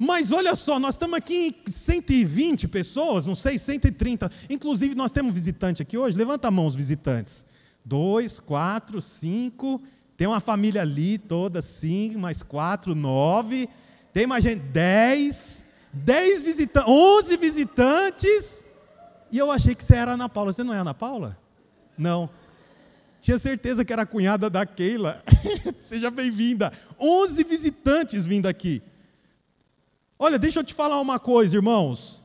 Mas 0.01 0.31
olha 0.31 0.55
só, 0.55 0.79
nós 0.79 0.95
estamos 0.95 1.15
aqui 1.15 1.55
em 1.67 1.71
120 1.71 2.67
pessoas, 2.69 3.25
não 3.25 3.35
sei, 3.35 3.59
130. 3.59 4.31
Inclusive, 4.49 4.95
nós 4.95 5.11
temos 5.11 5.33
visitante 5.33 5.81
aqui 5.81 5.97
hoje. 5.97 6.17
Levanta 6.17 6.47
a 6.47 6.51
mão 6.51 6.65
os 6.65 6.75
visitantes. 6.75 7.45
Dois, 7.89 8.39
quatro, 8.39 9.01
cinco. 9.01 9.81
Tem 10.15 10.27
uma 10.27 10.39
família 10.39 10.84
ali 10.84 11.17
toda, 11.17 11.60
cinco, 11.60 12.19
mais 12.19 12.43
quatro, 12.43 12.93
nove. 12.93 13.67
Tem 14.13 14.27
mais 14.27 14.43
gente? 14.43 14.62
Dez. 14.62 15.65
Dez 15.91 16.43
visitantes, 16.43 16.88
onze 16.88 17.36
visitantes. 17.36 18.63
E 19.31 19.39
eu 19.39 19.50
achei 19.50 19.74
que 19.74 19.84
você 19.84 19.96
era 19.96 20.12
Ana 20.12 20.29
Paula. 20.29 20.53
Você 20.53 20.63
não 20.63 20.72
é 20.72 20.77
Ana 20.77 20.93
Paula? 20.93 21.36
Não. 21.98 22.29
Tinha 23.19 23.39
certeza 23.39 23.84
que 23.84 23.91
era 23.91 24.03
a 24.03 24.05
cunhada 24.05 24.51
da 24.51 24.67
Keila. 24.67 25.24
Seja 25.81 26.12
bem-vinda. 26.12 26.72
Onze 27.00 27.43
visitantes 27.43 28.24
vindo 28.24 28.46
aqui. 28.46 28.84
Olha, 30.19 30.38
deixa 30.38 30.60
eu 30.60 30.63
te 30.63 30.75
falar 30.75 31.01
uma 31.01 31.17
coisa, 31.17 31.55
irmãos. 31.55 32.24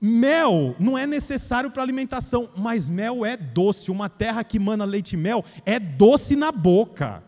Mel 0.00 0.76
não 0.78 0.96
é 0.96 1.06
necessário 1.06 1.70
para 1.70 1.82
alimentação, 1.82 2.50
mas 2.56 2.88
mel 2.88 3.24
é 3.24 3.36
doce. 3.36 3.90
Uma 3.90 4.08
terra 4.08 4.44
que 4.44 4.58
mana 4.58 4.84
leite 4.84 5.14
e 5.14 5.16
mel 5.16 5.44
é 5.64 5.78
doce 5.78 6.36
na 6.36 6.52
boca 6.52 7.22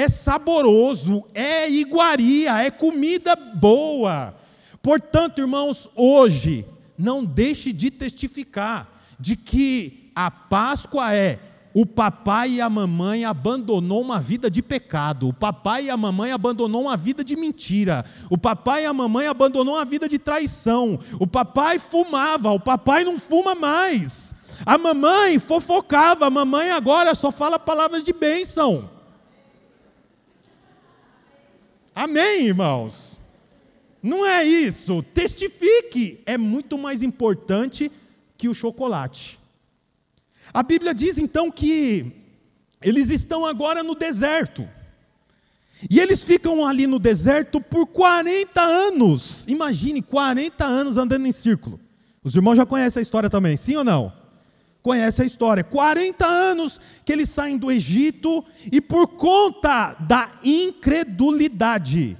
é 0.00 0.08
saboroso, 0.08 1.24
é 1.34 1.70
iguaria, 1.70 2.62
é 2.62 2.70
comida 2.70 3.36
boa. 3.36 4.34
Portanto, 4.82 5.40
irmãos, 5.40 5.90
hoje, 5.94 6.64
não 6.96 7.22
deixe 7.22 7.70
de 7.70 7.90
testificar 7.90 8.88
de 9.18 9.36
que 9.36 10.10
a 10.14 10.30
Páscoa 10.30 11.14
é 11.14 11.38
o 11.72 11.86
papai 11.86 12.52
e 12.52 12.60
a 12.60 12.68
mamãe 12.68 13.24
abandonou 13.24 14.00
uma 14.00 14.18
vida 14.18 14.50
de 14.50 14.60
pecado. 14.60 15.28
O 15.28 15.32
papai 15.32 15.84
e 15.84 15.90
a 15.90 15.96
mamãe 15.96 16.32
abandonou 16.32 16.82
uma 16.82 16.96
vida 16.96 17.22
de 17.22 17.36
mentira. 17.36 18.04
O 18.28 18.36
papai 18.36 18.82
e 18.82 18.86
a 18.86 18.92
mamãe 18.92 19.28
abandonou 19.28 19.74
uma 19.76 19.84
vida 19.84 20.08
de 20.08 20.18
traição. 20.18 20.98
O 21.20 21.26
papai 21.26 21.78
fumava, 21.78 22.50
o 22.50 22.58
papai 22.58 23.04
não 23.04 23.16
fuma 23.16 23.54
mais. 23.54 24.34
A 24.66 24.76
mamãe 24.76 25.38
fofocava, 25.38 26.26
a 26.26 26.30
mamãe 26.30 26.70
agora 26.70 27.14
só 27.14 27.30
fala 27.30 27.58
palavras 27.58 28.02
de 28.02 28.12
bênção. 28.12 28.90
Amém, 31.94 32.46
irmãos? 32.46 33.20
Não 34.02 34.26
é 34.26 34.44
isso. 34.44 35.02
Testifique 35.02 36.20
é 36.26 36.36
muito 36.36 36.76
mais 36.76 37.02
importante 37.02 37.92
que 38.36 38.48
o 38.48 38.54
chocolate. 38.54 39.39
A 40.52 40.62
Bíblia 40.62 40.94
diz 40.94 41.18
então 41.18 41.50
que 41.50 42.12
eles 42.82 43.10
estão 43.10 43.44
agora 43.44 43.82
no 43.82 43.94
deserto. 43.94 44.68
E 45.88 45.98
eles 45.98 46.22
ficam 46.22 46.66
ali 46.66 46.86
no 46.86 46.98
deserto 46.98 47.60
por 47.60 47.86
40 47.86 48.60
anos. 48.60 49.46
Imagine, 49.48 50.02
40 50.02 50.64
anos 50.64 50.96
andando 50.96 51.26
em 51.26 51.32
círculo. 51.32 51.80
Os 52.22 52.34
irmãos 52.34 52.56
já 52.56 52.66
conhecem 52.66 53.00
a 53.00 53.02
história 53.02 53.30
também, 53.30 53.56
sim 53.56 53.76
ou 53.76 53.84
não? 53.84 54.20
conhece 54.82 55.22
a 55.22 55.24
história. 55.24 55.62
40 55.64 56.26
anos 56.26 56.80
que 57.04 57.12
eles 57.12 57.28
saem 57.28 57.56
do 57.56 57.70
Egito 57.70 58.44
e 58.70 58.80
por 58.80 59.08
conta 59.08 59.94
da 60.00 60.30
incredulidade, 60.42 62.16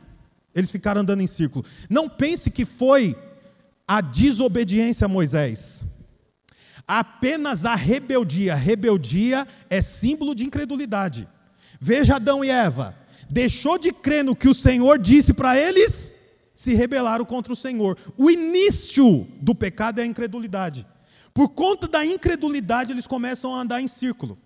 eles 0.54 0.70
ficaram 0.70 1.00
andando 1.00 1.22
em 1.22 1.26
círculo. 1.26 1.64
Não 1.88 2.08
pense 2.08 2.50
que 2.50 2.64
foi 2.64 3.16
a 3.86 4.00
desobediência 4.00 5.04
a 5.04 5.08
Moisés. 5.08 5.84
Apenas 6.92 7.64
a 7.64 7.76
rebeldia. 7.76 8.56
Rebeldia 8.56 9.46
é 9.70 9.80
símbolo 9.80 10.34
de 10.34 10.44
incredulidade. 10.44 11.28
Veja 11.80 12.16
Adão 12.16 12.44
e 12.44 12.50
Eva. 12.50 12.96
Deixou 13.30 13.78
de 13.78 13.92
crer 13.92 14.24
no 14.24 14.34
que 14.34 14.48
o 14.48 14.54
Senhor 14.54 14.98
disse 14.98 15.32
para 15.32 15.56
eles, 15.56 16.12
se 16.52 16.74
rebelaram 16.74 17.24
contra 17.24 17.52
o 17.52 17.56
Senhor. 17.56 17.96
O 18.18 18.28
início 18.28 19.24
do 19.40 19.54
pecado 19.54 20.00
é 20.00 20.02
a 20.02 20.06
incredulidade. 20.06 20.84
Por 21.32 21.50
conta 21.50 21.86
da 21.86 22.04
incredulidade, 22.04 22.92
eles 22.92 23.06
começam 23.06 23.54
a 23.54 23.60
andar 23.60 23.80
em 23.80 23.86
círculo. 23.86 24.36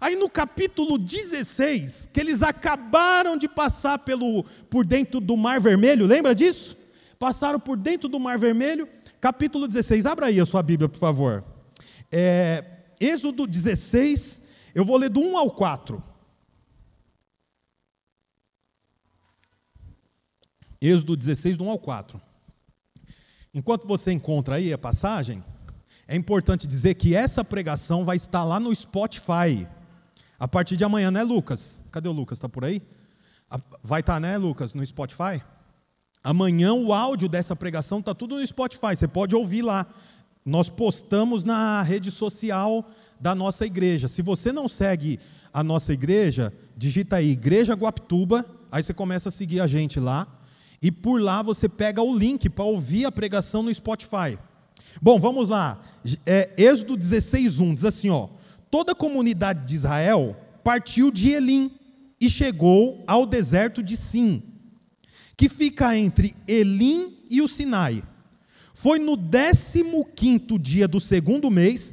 Aí 0.00 0.16
no 0.16 0.30
capítulo 0.30 0.96
16, 0.96 2.08
que 2.10 2.20
eles 2.20 2.42
acabaram 2.42 3.36
de 3.36 3.46
passar 3.46 3.98
pelo, 3.98 4.44
por 4.70 4.82
dentro 4.82 5.20
do 5.20 5.36
Mar 5.36 5.60
Vermelho, 5.60 6.06
lembra 6.06 6.34
disso? 6.34 6.74
Passaram 7.18 7.60
por 7.60 7.76
dentro 7.76 8.08
do 8.08 8.18
Mar 8.18 8.38
Vermelho, 8.38 8.88
capítulo 9.20 9.68
16. 9.68 10.06
Abra 10.06 10.28
aí 10.28 10.40
a 10.40 10.46
sua 10.46 10.62
Bíblia, 10.62 10.88
por 10.88 10.98
favor. 10.98 11.49
É, 12.10 12.64
Êxodo 13.00 13.46
16, 13.46 14.42
eu 14.74 14.84
vou 14.84 14.96
ler 14.96 15.08
do 15.08 15.20
1 15.20 15.38
ao 15.38 15.50
4. 15.50 16.02
Êxodo 20.80 21.16
16, 21.16 21.56
do 21.56 21.64
1 21.64 21.70
ao 21.70 21.78
4. 21.78 22.20
Enquanto 23.52 23.86
você 23.86 24.12
encontra 24.12 24.56
aí 24.56 24.72
a 24.72 24.78
passagem, 24.78 25.44
é 26.06 26.16
importante 26.16 26.66
dizer 26.66 26.94
que 26.94 27.14
essa 27.14 27.44
pregação 27.44 28.04
vai 28.04 28.16
estar 28.16 28.44
lá 28.44 28.58
no 28.58 28.74
Spotify. 28.74 29.66
A 30.38 30.48
partir 30.48 30.76
de 30.76 30.84
amanhã, 30.84 31.10
né, 31.10 31.22
Lucas? 31.22 31.82
Cadê 31.90 32.08
o 32.08 32.12
Lucas? 32.12 32.38
Está 32.38 32.48
por 32.48 32.64
aí? 32.64 32.82
Vai 33.82 34.00
estar, 34.00 34.18
né, 34.20 34.38
Lucas, 34.38 34.74
no 34.74 34.84
Spotify? 34.84 35.42
Amanhã 36.22 36.72
o 36.72 36.92
áudio 36.92 37.28
dessa 37.28 37.56
pregação 37.56 37.98
está 37.98 38.14
tudo 38.14 38.36
no 38.36 38.46
Spotify. 38.46 38.96
Você 38.96 39.08
pode 39.08 39.34
ouvir 39.34 39.62
lá. 39.62 39.86
Nós 40.44 40.70
postamos 40.70 41.44
na 41.44 41.82
rede 41.82 42.10
social 42.10 42.88
da 43.20 43.34
nossa 43.34 43.66
igreja. 43.66 44.08
Se 44.08 44.22
você 44.22 44.52
não 44.52 44.68
segue 44.68 45.18
a 45.52 45.62
nossa 45.62 45.92
igreja, 45.92 46.52
digita 46.76 47.16
aí 47.16 47.30
Igreja 47.30 47.74
Guaptuba, 47.74 48.46
aí 48.70 48.82
você 48.82 48.94
começa 48.94 49.28
a 49.28 49.32
seguir 49.32 49.60
a 49.60 49.66
gente 49.66 50.00
lá. 50.00 50.26
E 50.82 50.90
por 50.90 51.20
lá 51.20 51.42
você 51.42 51.68
pega 51.68 52.02
o 52.02 52.16
link 52.16 52.48
para 52.48 52.64
ouvir 52.64 53.04
a 53.04 53.12
pregação 53.12 53.62
no 53.62 53.74
Spotify. 53.74 54.38
Bom, 55.00 55.20
vamos 55.20 55.50
lá. 55.50 55.82
É, 56.24 56.50
Êxodo 56.56 56.96
16:1 56.96 57.74
diz 57.74 57.84
assim, 57.84 58.08
ó: 58.08 58.28
Toda 58.70 58.92
a 58.92 58.94
comunidade 58.94 59.66
de 59.66 59.74
Israel 59.74 60.36
partiu 60.64 61.10
de 61.10 61.30
Elim 61.30 61.72
e 62.20 62.30
chegou 62.30 63.04
ao 63.06 63.26
deserto 63.26 63.82
de 63.82 63.96
Sim, 63.96 64.42
que 65.36 65.48
fica 65.48 65.96
entre 65.96 66.34
Elim 66.46 67.18
e 67.28 67.42
o 67.42 67.48
Sinai. 67.48 68.02
Foi 68.80 68.98
no 68.98 69.14
15 69.14 70.58
dia 70.58 70.88
do 70.88 70.98
segundo 70.98 71.50
mês, 71.50 71.92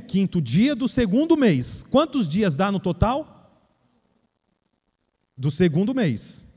15 0.00 0.40
dia 0.40 0.74
do 0.74 0.88
segundo 0.88 1.36
mês. 1.36 1.84
Quantos 1.90 2.26
dias 2.26 2.56
dá 2.56 2.72
no 2.72 2.80
total? 2.80 3.52
Do 5.36 5.50
segundo 5.50 5.94
mês. 5.94 6.48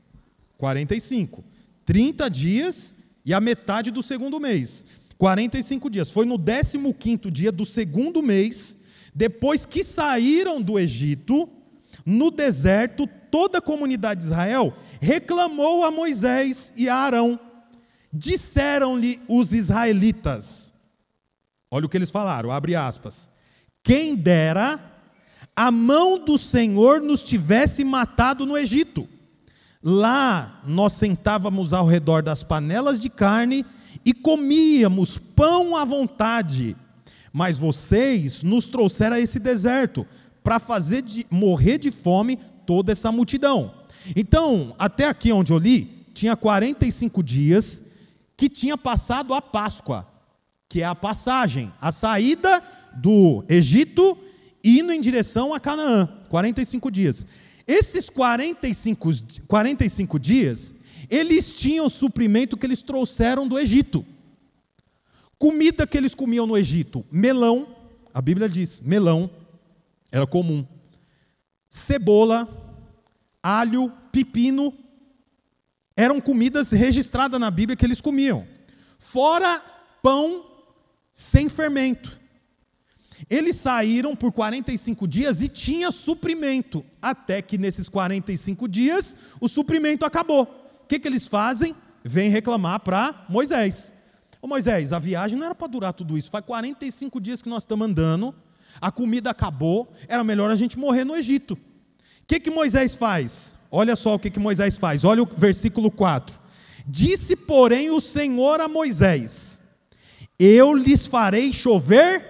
45. 0.56 1.44
30 1.84 2.30
dias 2.30 2.94
e 3.22 3.34
a 3.34 3.38
metade 3.38 3.90
do 3.90 4.02
segundo 4.02 4.40
mês. 4.40 4.86
45 5.18 5.90
dias. 5.90 6.10
Foi 6.10 6.24
no 6.24 6.38
15 6.38 7.30
dia 7.30 7.52
do 7.52 7.66
segundo 7.66 8.22
mês, 8.22 8.78
depois 9.14 9.66
que 9.66 9.84
saíram 9.84 10.58
do 10.58 10.78
Egito, 10.78 11.46
no 12.06 12.30
deserto, 12.30 13.06
toda 13.30 13.58
a 13.58 13.60
comunidade 13.60 14.20
de 14.20 14.26
Israel 14.28 14.72
reclamou 15.02 15.84
a 15.84 15.90
Moisés 15.90 16.72
e 16.78 16.88
a 16.88 16.94
Arão. 16.94 17.38
Disseram-lhe 18.12 19.20
os 19.28 19.52
israelitas: 19.52 20.72
Olha 21.70 21.86
o 21.86 21.88
que 21.88 21.96
eles 21.96 22.10
falaram, 22.10 22.50
abre 22.50 22.74
aspas. 22.74 23.28
Quem 23.82 24.14
dera 24.14 24.78
a 25.54 25.70
mão 25.70 26.24
do 26.24 26.38
Senhor 26.38 27.00
nos 27.00 27.22
tivesse 27.22 27.82
matado 27.82 28.46
no 28.46 28.56
Egito. 28.56 29.08
Lá 29.82 30.62
nós 30.66 30.92
sentávamos 30.92 31.72
ao 31.72 31.86
redor 31.86 32.22
das 32.22 32.42
panelas 32.44 33.00
de 33.00 33.08
carne 33.08 33.66
e 34.04 34.14
comíamos 34.14 35.18
pão 35.18 35.76
à 35.76 35.84
vontade. 35.84 36.76
Mas 37.32 37.58
vocês 37.58 38.42
nos 38.42 38.68
trouxeram 38.68 39.16
a 39.16 39.20
esse 39.20 39.38
deserto 39.38 40.06
para 40.42 40.58
fazer 40.58 41.02
de, 41.02 41.26
morrer 41.30 41.78
de 41.78 41.90
fome 41.90 42.38
toda 42.64 42.92
essa 42.92 43.10
multidão. 43.12 43.74
Então, 44.16 44.74
até 44.78 45.06
aqui 45.06 45.32
onde 45.32 45.52
eu 45.52 45.58
li, 45.58 46.06
tinha 46.14 46.36
45 46.36 47.22
dias 47.22 47.82
que 48.38 48.48
tinha 48.48 48.78
passado 48.78 49.34
a 49.34 49.42
Páscoa, 49.42 50.06
que 50.68 50.80
é 50.80 50.84
a 50.84 50.94
passagem, 50.94 51.72
a 51.80 51.90
saída 51.90 52.62
do 52.94 53.44
Egito 53.48 54.16
indo 54.62 54.92
em 54.92 55.00
direção 55.00 55.52
a 55.52 55.58
Canaã, 55.58 56.08
45 56.28 56.90
dias. 56.90 57.26
Esses 57.66 58.08
45, 58.08 59.10
45 59.48 60.18
dias 60.20 60.74
eles 61.10 61.52
tinham 61.52 61.86
o 61.86 61.90
suprimento 61.90 62.56
que 62.56 62.64
eles 62.64 62.82
trouxeram 62.82 63.48
do 63.48 63.58
Egito. 63.58 64.06
Comida 65.36 65.86
que 65.86 65.96
eles 65.98 66.14
comiam 66.14 66.46
no 66.46 66.56
Egito: 66.56 67.04
melão, 67.10 67.66
a 68.14 68.22
Bíblia 68.22 68.48
diz, 68.48 68.80
melão, 68.80 69.28
era 70.12 70.26
comum. 70.26 70.64
Cebola, 71.68 72.48
alho, 73.42 73.92
pepino, 74.12 74.72
eram 75.98 76.20
comidas 76.20 76.70
registradas 76.70 77.38
na 77.38 77.50
Bíblia 77.50 77.76
que 77.76 77.84
eles 77.84 78.00
comiam. 78.00 78.46
Fora 78.98 79.60
pão 80.02 80.46
sem 81.12 81.48
fermento. 81.48 82.18
Eles 83.28 83.56
saíram 83.56 84.14
por 84.14 84.32
45 84.32 85.06
dias 85.06 85.42
e 85.42 85.48
tinha 85.48 85.90
suprimento, 85.90 86.86
até 87.02 87.42
que 87.42 87.58
nesses 87.58 87.88
45 87.88 88.68
dias 88.68 89.16
o 89.40 89.48
suprimento 89.48 90.06
acabou 90.06 90.58
que, 90.88 90.98
que 90.98 91.06
eles 91.06 91.28
fazem? 91.28 91.76
Vêm 92.02 92.30
reclamar 92.30 92.80
para 92.80 93.26
Moisés. 93.28 93.92
Ô 94.40 94.46
Moisés, 94.46 94.92
a 94.92 94.98
viagem 94.98 95.38
não 95.38 95.44
era 95.44 95.54
para 95.54 95.66
durar 95.66 95.92
tudo 95.92 96.16
isso. 96.16 96.30
Faz 96.30 96.44
45 96.44 97.20
dias 97.20 97.42
que 97.42 97.48
nós 97.48 97.64
estamos 97.64 97.86
andando, 97.86 98.34
a 98.80 98.90
comida 98.90 99.30
acabou, 99.30 99.92
era 100.08 100.24
melhor 100.24 100.50
a 100.50 100.56
gente 100.56 100.78
morrer 100.78 101.04
no 101.04 101.14
Egito. 101.14 101.54
O 101.54 101.58
que, 102.26 102.40
que 102.40 102.50
Moisés 102.50 102.96
faz? 102.96 103.54
Olha 103.70 103.96
só 103.96 104.14
o 104.14 104.18
que, 104.18 104.30
que 104.30 104.38
Moisés 104.38 104.78
faz. 104.78 105.04
Olha 105.04 105.22
o 105.22 105.26
versículo 105.26 105.90
4. 105.90 106.38
Disse, 106.86 107.36
porém, 107.36 107.90
o 107.90 108.00
Senhor 108.00 108.60
a 108.60 108.68
Moisés: 108.68 109.60
Eu 110.38 110.74
lhes 110.74 111.06
farei 111.06 111.52
chover 111.52 112.24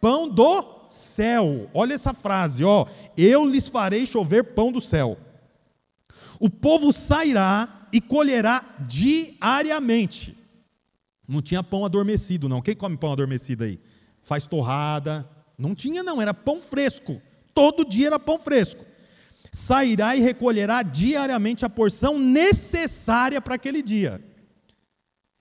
pão 0.00 0.28
do 0.28 0.86
céu. 0.88 1.70
Olha 1.72 1.94
essa 1.94 2.12
frase, 2.12 2.62
ó. 2.62 2.86
Eu 3.16 3.44
lhes 3.44 3.68
farei 3.68 4.06
chover 4.06 4.54
pão 4.54 4.70
do 4.70 4.80
céu. 4.80 5.18
O 6.38 6.50
povo 6.50 6.92
sairá 6.92 7.88
e 7.92 8.00
colherá 8.00 8.76
diariamente. 8.80 10.36
Não 11.26 11.40
tinha 11.40 11.62
pão 11.62 11.84
adormecido, 11.84 12.48
não. 12.48 12.60
Quem 12.60 12.76
come 12.76 12.96
pão 12.96 13.12
adormecido 13.12 13.64
aí? 13.64 13.80
Faz 14.20 14.46
torrada. 14.46 15.28
Não 15.56 15.74
tinha, 15.74 16.02
não, 16.02 16.20
era 16.20 16.34
pão 16.34 16.60
fresco. 16.60 17.20
Todo 17.54 17.84
dia 17.84 18.08
era 18.08 18.18
pão 18.18 18.38
fresco. 18.38 18.84
Sairá 19.52 20.16
e 20.16 20.20
recolherá 20.20 20.82
diariamente 20.82 21.64
a 21.64 21.70
porção 21.70 22.18
necessária 22.18 23.40
para 23.40 23.54
aquele 23.54 23.82
dia. 23.82 24.20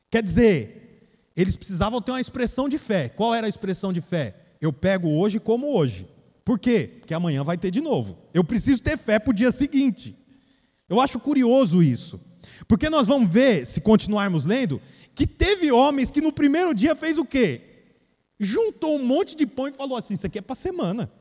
Quer 0.09 0.23
dizer, 0.23 1.31
eles 1.35 1.55
precisavam 1.55 2.01
ter 2.01 2.11
uma 2.11 2.21
expressão 2.21 2.69
de 2.69 2.77
fé. 2.77 3.09
Qual 3.09 3.33
era 3.33 3.45
a 3.45 3.49
expressão 3.49 3.91
de 3.91 4.01
fé? 4.01 4.35
Eu 4.61 4.71
pego 4.71 5.09
hoje 5.09 5.39
como 5.39 5.75
hoje. 5.75 6.07
Por 6.43 6.59
quê? 6.59 6.97
Porque 6.99 7.13
amanhã 7.13 7.43
vai 7.43 7.57
ter 7.57 7.71
de 7.71 7.81
novo. 7.81 8.17
Eu 8.33 8.43
preciso 8.43 8.81
ter 8.81 8.97
fé 8.97 9.19
para 9.19 9.31
o 9.31 9.33
dia 9.33 9.51
seguinte. 9.51 10.15
Eu 10.87 11.01
acho 11.01 11.19
curioso 11.19 11.81
isso. 11.81 12.19
Porque 12.67 12.89
nós 12.89 13.07
vamos 13.07 13.29
ver, 13.29 13.65
se 13.65 13.81
continuarmos 13.81 14.45
lendo, 14.45 14.79
que 15.13 15.25
teve 15.25 15.71
homens 15.71 16.11
que 16.11 16.21
no 16.21 16.31
primeiro 16.31 16.73
dia 16.73 16.95
fez 16.95 17.17
o 17.17 17.25
quê? 17.25 17.61
Juntou 18.39 18.95
um 18.95 19.03
monte 19.03 19.35
de 19.35 19.47
pão 19.47 19.67
e 19.67 19.71
falou 19.71 19.97
assim: 19.97 20.13
Isso 20.13 20.27
aqui 20.27 20.37
é 20.37 20.41
para 20.41 20.55
semana. 20.55 21.11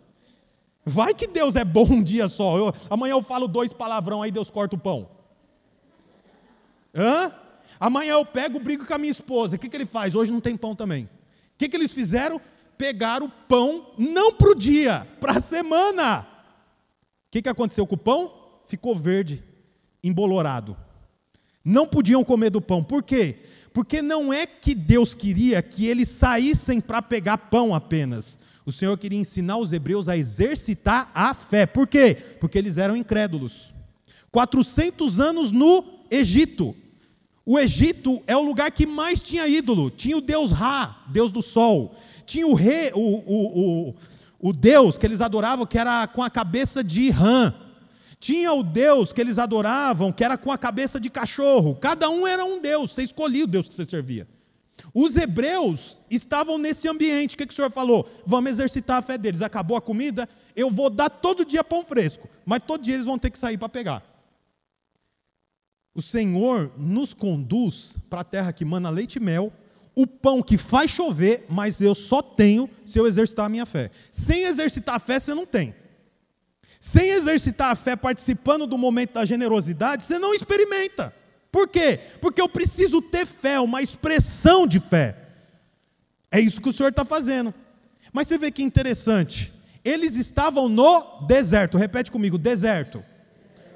Vai 0.85 1.15
que 1.15 1.27
Deus 1.27 1.57
é 1.57 1.65
bom 1.65 1.87
um 1.91 2.03
dia 2.03 2.29
só. 2.29 2.59
Eu, 2.59 2.75
amanhã 2.91 3.13
eu 3.13 3.23
falo 3.23 3.49
dois 3.49 3.73
palavrão, 3.73 4.23
aí 4.23 4.31
Deus 4.31 4.51
corta 4.51 4.77
o 4.77 4.79
pão. 4.79 5.09
Hã? 6.95 7.33
Amanhã 7.81 8.13
eu 8.13 8.27
pego, 8.27 8.61
brigo 8.61 8.87
com 8.87 8.95
a 8.95 8.99
minha 8.99 9.11
esposa. 9.11 9.57
O 9.57 9.59
que, 9.59 9.69
que 9.69 9.77
ele 9.77 9.87
faz? 9.87 10.15
Hoje 10.15 10.33
não 10.33 10.41
tem 10.41 10.57
pão 10.57 10.75
também. 10.77 11.05
O 11.05 11.59
que, 11.59 11.69
que 11.69 11.77
eles 11.77 11.93
fizeram? 11.93 12.41
Pegaram 12.77 13.27
o 13.27 13.31
pão, 13.31 13.93
não 13.99 14.33
para 14.33 14.51
o 14.51 14.55
dia, 14.55 15.07
para 15.21 15.39
a 15.39 15.41
semana. 15.41 16.21
O 16.21 17.31
que, 17.31 17.43
que 17.43 17.49
aconteceu 17.49 17.87
com 17.87 17.95
o 17.95 17.99
pão? 17.99 18.33
Ficou 18.65 18.95
verde, 18.95 19.43
embolorado. 20.03 20.77
Não 21.65 21.87
podiam 21.87 22.23
comer 22.23 22.51
do 22.51 22.61
pão. 22.61 22.83
Por 22.83 23.03
quê? 23.03 23.39
Porque 23.73 24.03
não 24.03 24.33
é 24.33 24.47
que 24.47 24.75
Deus 24.75 25.15
queria 25.15 25.63
que 25.63 25.87
eles 25.87 26.09
saíssem 26.09 26.81
para 26.81 27.01
pegar 27.01 27.39
pão 27.39 27.75
apenas. 27.75 28.39
O 28.67 28.73
Senhor 28.73 28.97
queria 28.97 29.19
ensinar 29.19 29.59
os 29.59 29.73
hebreus 29.73 30.09
a 30.09 30.17
exercitar 30.17 31.11
a 31.15 31.35
fé. 31.35 31.67
Por 31.67 31.87
quê? 31.87 32.17
Porque 32.41 32.57
eles 32.57 32.79
eram 32.79 32.97
incrédulos. 32.97 33.75
400 34.31 35.21
anos 35.21 35.53
no 35.53 35.85
Egito. 36.11 36.75
O 37.45 37.59
Egito 37.59 38.23
é 38.27 38.35
o 38.35 38.43
lugar 38.43 38.71
que 38.71 38.87
mais 38.87 39.23
tinha 39.23 39.47
ídolo. 39.47 39.91
Tinha 39.91 40.17
o 40.17 40.21
deus 40.21 40.51
Ra, 40.51 41.05
deus 41.09 41.31
do 41.31 41.43
sol. 41.43 41.95
Tinha 42.25 42.47
o, 42.47 42.55
rei, 42.55 42.91
o, 42.95 43.01
o, 43.01 43.89
o, 43.91 43.95
o 44.41 44.53
deus 44.53 44.97
que 44.97 45.05
eles 45.05 45.21
adoravam, 45.21 45.67
que 45.67 45.79
era 45.79 46.07
com 46.07 46.23
a 46.23 46.31
cabeça 46.31 46.83
de 46.83 47.11
rã. 47.11 47.55
Tinha 48.19 48.51
o 48.55 48.63
deus 48.63 49.13
que 49.13 49.21
eles 49.21 49.39
adoravam, 49.39 50.11
que 50.11 50.25
era 50.25 50.39
com 50.39 50.51
a 50.51 50.57
cabeça 50.57 50.99
de 50.99 51.11
cachorro. 51.11 51.75
Cada 51.75 52.09
um 52.09 52.27
era 52.27 52.43
um 52.43 52.59
deus, 52.59 52.93
você 52.93 53.03
escolhia 53.03 53.45
o 53.45 53.47
deus 53.47 53.69
que 53.69 53.75
você 53.75 53.85
servia. 53.85 54.27
Os 54.95 55.17
hebreus 55.17 56.01
estavam 56.09 56.57
nesse 56.57 56.87
ambiente. 56.87 57.35
O 57.35 57.39
que, 57.39 57.47
que 57.47 57.53
o 57.53 57.57
Senhor 57.57 57.71
falou? 57.71 58.09
Vamos 58.25 58.53
exercitar 58.53 58.99
a 58.99 59.03
fé 59.03 59.19
deles. 59.19 59.43
Acabou 59.43 59.77
a 59.77 59.81
comida, 59.81 60.29
eu 60.55 60.71
vou 60.71 60.89
dar 60.89 61.11
todo 61.11 61.45
dia 61.45 61.65
pão 61.65 61.85
fresco, 61.85 62.29
mas 62.47 62.63
todo 62.65 62.83
dia 62.83 62.95
eles 62.95 63.07
vão 63.07 63.19
ter 63.19 63.31
que 63.31 63.39
sair 63.39 63.59
para 63.59 63.69
pegar. 63.69 64.05
O 65.93 66.01
Senhor 66.01 66.73
nos 66.77 67.13
conduz 67.13 67.97
para 68.09 68.21
a 68.21 68.25
terra 68.25 68.53
que 68.53 68.65
mana 68.65 68.89
leite 68.89 69.17
e 69.17 69.21
mel, 69.21 69.53
o 69.97 70.07
pão 70.07 70.43
que 70.43 70.57
faz 70.57 70.91
chover, 70.91 71.45
mas 71.49 71.81
eu 71.81 71.95
só 71.95 72.23
tenho 72.23 72.71
se 72.85 72.99
eu 72.99 73.07
exercitar 73.07 73.47
a 73.47 73.49
minha 73.49 73.67
fé. 73.67 73.91
Sem 74.11 74.45
exercitar 74.45 74.97
a 74.97 74.99
fé, 75.01 75.19
você 75.19 75.35
não 75.35 75.47
tem. 75.47 75.75
Sem 76.79 77.11
exercitar 77.11 77.71
a 77.71 77.75
fé 77.77 77.97
participando 77.97 78.67
do 78.67 78.79
momento 78.79 79.15
da 79.15 79.25
generosidade, 79.25 80.05
você 80.05 80.19
não 80.19 80.35
experimenta. 80.35 81.15
Por 81.55 81.69
quê? 81.69 82.01
Porque 82.21 82.41
eu 82.43 82.49
preciso 82.49 83.01
ter 83.01 83.25
fé, 83.25 83.61
uma 83.61 83.81
expressão 83.81 84.67
de 84.67 84.81
fé. 84.81 85.17
É 86.29 86.41
isso 86.41 86.61
que 86.61 86.69
o 86.69 86.73
Senhor 86.73 86.89
está 86.89 87.05
fazendo. 87.05 87.55
Mas 88.13 88.27
você 88.27 88.37
vê 88.37 88.51
que 88.51 88.61
interessante. 88.61 89.55
Eles 89.85 90.17
estavam 90.17 90.69
no 90.69 91.25
deserto. 91.29 91.79
Repete 91.79 92.11
comigo: 92.11 92.37
deserto. 92.37 93.05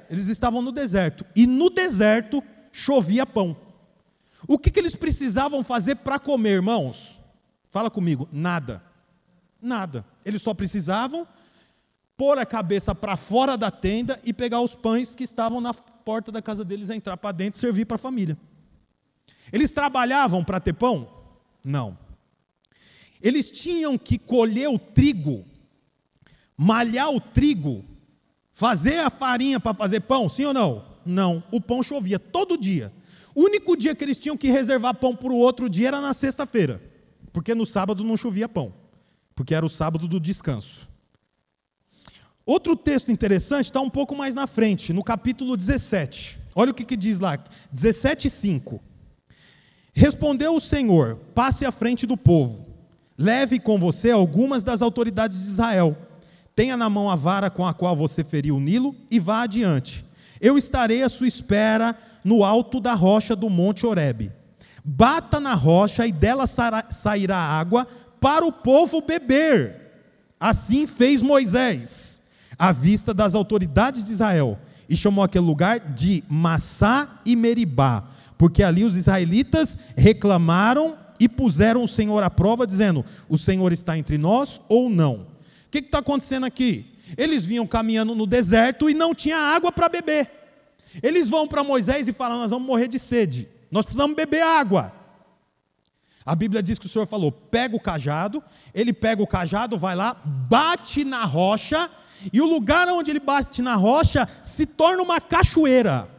Eles 0.09 0.27
estavam 0.27 0.61
no 0.61 0.73
deserto. 0.73 1.25
E 1.33 1.47
no 1.47 1.69
deserto 1.69 2.43
chovia 2.69 3.25
pão. 3.25 3.55
O 4.45 4.59
que, 4.59 4.71
que 4.71 4.79
eles 4.81 4.97
precisavam 4.97 5.63
fazer 5.63 5.95
para 5.95 6.19
comer, 6.19 6.55
irmãos? 6.55 7.17
Fala 7.69 7.89
comigo, 7.89 8.27
nada. 8.29 8.83
Nada. 9.61 10.05
Eles 10.25 10.41
só 10.41 10.53
precisavam 10.53 11.25
pôr 12.19 12.37
a 12.37 12.45
cabeça 12.45 12.93
para 12.93 13.17
fora 13.17 13.57
da 13.57 13.71
tenda 13.71 14.19
e 14.23 14.31
pegar 14.31 14.61
os 14.61 14.75
pães 14.75 15.15
que 15.15 15.23
estavam 15.23 15.59
na 15.59 15.73
porta 15.73 16.31
da 16.31 16.41
casa 16.41 16.63
deles, 16.63 16.91
entrar 16.91 17.17
para 17.17 17.31
dentro 17.31 17.57
e 17.57 17.61
servir 17.61 17.85
para 17.85 17.95
a 17.95 17.99
família. 17.99 18.37
Eles 19.51 19.71
trabalhavam 19.71 20.43
para 20.43 20.59
ter 20.59 20.73
pão? 20.73 21.09
Não. 21.63 21.97
Eles 23.21 23.49
tinham 23.49 23.97
que 23.97 24.19
colher 24.19 24.69
o 24.69 24.77
trigo, 24.77 25.45
malhar 26.55 27.09
o 27.09 27.19
trigo 27.19 27.85
Fazer 28.59 28.99
a 28.99 29.09
farinha 29.09 29.57
para 29.57 29.73
fazer 29.73 30.01
pão, 30.01 30.27
sim 30.27 30.43
ou 30.43 30.53
não? 30.53 30.83
Não. 31.05 31.41
O 31.49 31.61
pão 31.61 31.81
chovia 31.81 32.19
todo 32.19 32.57
dia. 32.57 32.91
O 33.33 33.43
único 33.43 33.77
dia 33.77 33.95
que 33.95 34.03
eles 34.03 34.19
tinham 34.19 34.35
que 34.35 34.51
reservar 34.51 34.95
pão 34.95 35.15
para 35.15 35.31
o 35.31 35.37
outro 35.37 35.69
dia 35.69 35.87
era 35.87 36.01
na 36.01 36.13
sexta-feira, 36.13 36.81
porque 37.31 37.55
no 37.55 37.65
sábado 37.65 38.03
não 38.03 38.17
chovia 38.17 38.49
pão, 38.49 38.73
porque 39.33 39.55
era 39.55 39.65
o 39.65 39.69
sábado 39.69 40.09
do 40.09 40.19
descanso. 40.19 40.88
Outro 42.49 42.75
texto 42.75 43.11
interessante 43.11 43.65
está 43.65 43.79
um 43.79 43.89
pouco 43.89 44.15
mais 44.15 44.33
na 44.33 44.47
frente, 44.47 44.91
no 44.93 45.03
capítulo 45.03 45.55
17. 45.55 46.39
Olha 46.55 46.71
o 46.71 46.73
que, 46.73 46.83
que 46.83 46.97
diz 46.97 47.19
lá, 47.19 47.37
17,5. 47.73 48.79
Respondeu 49.93 50.55
o 50.55 50.61
Senhor: 50.61 51.17
passe 51.35 51.65
à 51.65 51.71
frente 51.71 52.07
do 52.07 52.17
povo, 52.17 52.65
leve 53.17 53.59
com 53.59 53.77
você 53.77 54.09
algumas 54.09 54.63
das 54.63 54.81
autoridades 54.81 55.43
de 55.43 55.49
Israel 55.49 55.95
Tenha 56.59 56.75
na 56.75 56.89
mão 56.89 57.09
a 57.09 57.15
vara 57.15 57.49
com 57.49 57.65
a 57.65 57.73
qual 57.73 57.95
você 57.95 58.21
feriu 58.21 58.57
o 58.57 58.59
Nilo 58.59 58.93
e 59.09 59.17
vá 59.17 59.43
adiante. 59.43 60.03
Eu 60.41 60.57
estarei 60.57 61.01
à 61.01 61.07
sua 61.07 61.25
espera 61.25 61.95
no 62.21 62.43
alto 62.43 62.81
da 62.81 62.93
rocha 62.93 63.33
do 63.33 63.49
Monte 63.49 63.85
Horebe. 63.85 64.29
Bata 64.83 65.39
na 65.39 65.53
rocha 65.53 66.05
e 66.05 66.11
dela 66.11 66.43
sairá 66.45 67.37
água 67.37 67.87
para 68.19 68.45
o 68.45 68.51
povo 68.51 68.99
beber. 68.99 69.93
Assim 70.37 70.85
fez 70.85 71.21
Moisés, 71.21 72.18
à 72.59 72.73
vista 72.73 73.13
das 73.13 73.33
autoridades 73.33 74.03
de 74.03 74.11
Israel, 74.11 74.59
e 74.89 74.95
chamou 74.95 75.23
aquele 75.23 75.45
lugar 75.45 75.79
de 75.79 76.23
Massá 76.27 77.21
e 77.25 77.35
Meribá, 77.35 78.03
porque 78.37 78.61
ali 78.61 78.83
os 78.83 78.95
israelitas 78.95 79.79
reclamaram 79.95 80.97
e 81.19 81.29
puseram 81.29 81.83
o 81.83 81.87
Senhor 81.87 82.21
à 82.23 82.29
prova, 82.29 82.67
dizendo: 82.67 83.05
O 83.27 83.37
Senhor 83.37 83.71
está 83.71 83.97
entre 83.97 84.17
nós 84.17 84.59
ou 84.67 84.89
não? 84.89 85.27
O 85.67 85.69
que 85.71 85.79
está 85.79 85.99
acontecendo 85.99 86.45
aqui? 86.45 86.85
Eles 87.17 87.45
vinham 87.45 87.65
caminhando 87.65 88.13
no 88.13 88.27
deserto 88.27 88.89
e 88.89 88.93
não 88.93 89.13
tinha 89.13 89.37
água 89.37 89.71
para 89.71 89.89
beber. 89.89 90.29
Eles 91.01 91.29
vão 91.29 91.47
para 91.47 91.63
Moisés 91.63 92.07
e 92.07 92.13
falam: 92.13 92.39
Nós 92.39 92.51
vamos 92.51 92.67
morrer 92.67 92.87
de 92.87 92.99
sede, 92.99 93.47
nós 93.71 93.85
precisamos 93.85 94.15
beber 94.15 94.41
água. 94.41 94.93
A 96.25 96.35
Bíblia 96.35 96.61
diz 96.61 96.77
que 96.77 96.85
o 96.85 96.89
Senhor 96.89 97.05
falou: 97.05 97.31
pega 97.31 97.75
o 97.75 97.79
cajado, 97.79 98.43
ele 98.73 98.93
pega 98.93 99.21
o 99.21 99.27
cajado, 99.27 99.77
vai 99.77 99.95
lá, 99.95 100.15
bate 100.23 101.03
na 101.03 101.25
rocha, 101.25 101.89
e 102.31 102.41
o 102.41 102.45
lugar 102.45 102.87
onde 102.89 103.11
ele 103.11 103.19
bate 103.19 103.61
na 103.61 103.75
rocha 103.75 104.27
se 104.43 104.65
torna 104.65 105.01
uma 105.01 105.21
cachoeira. 105.21 106.09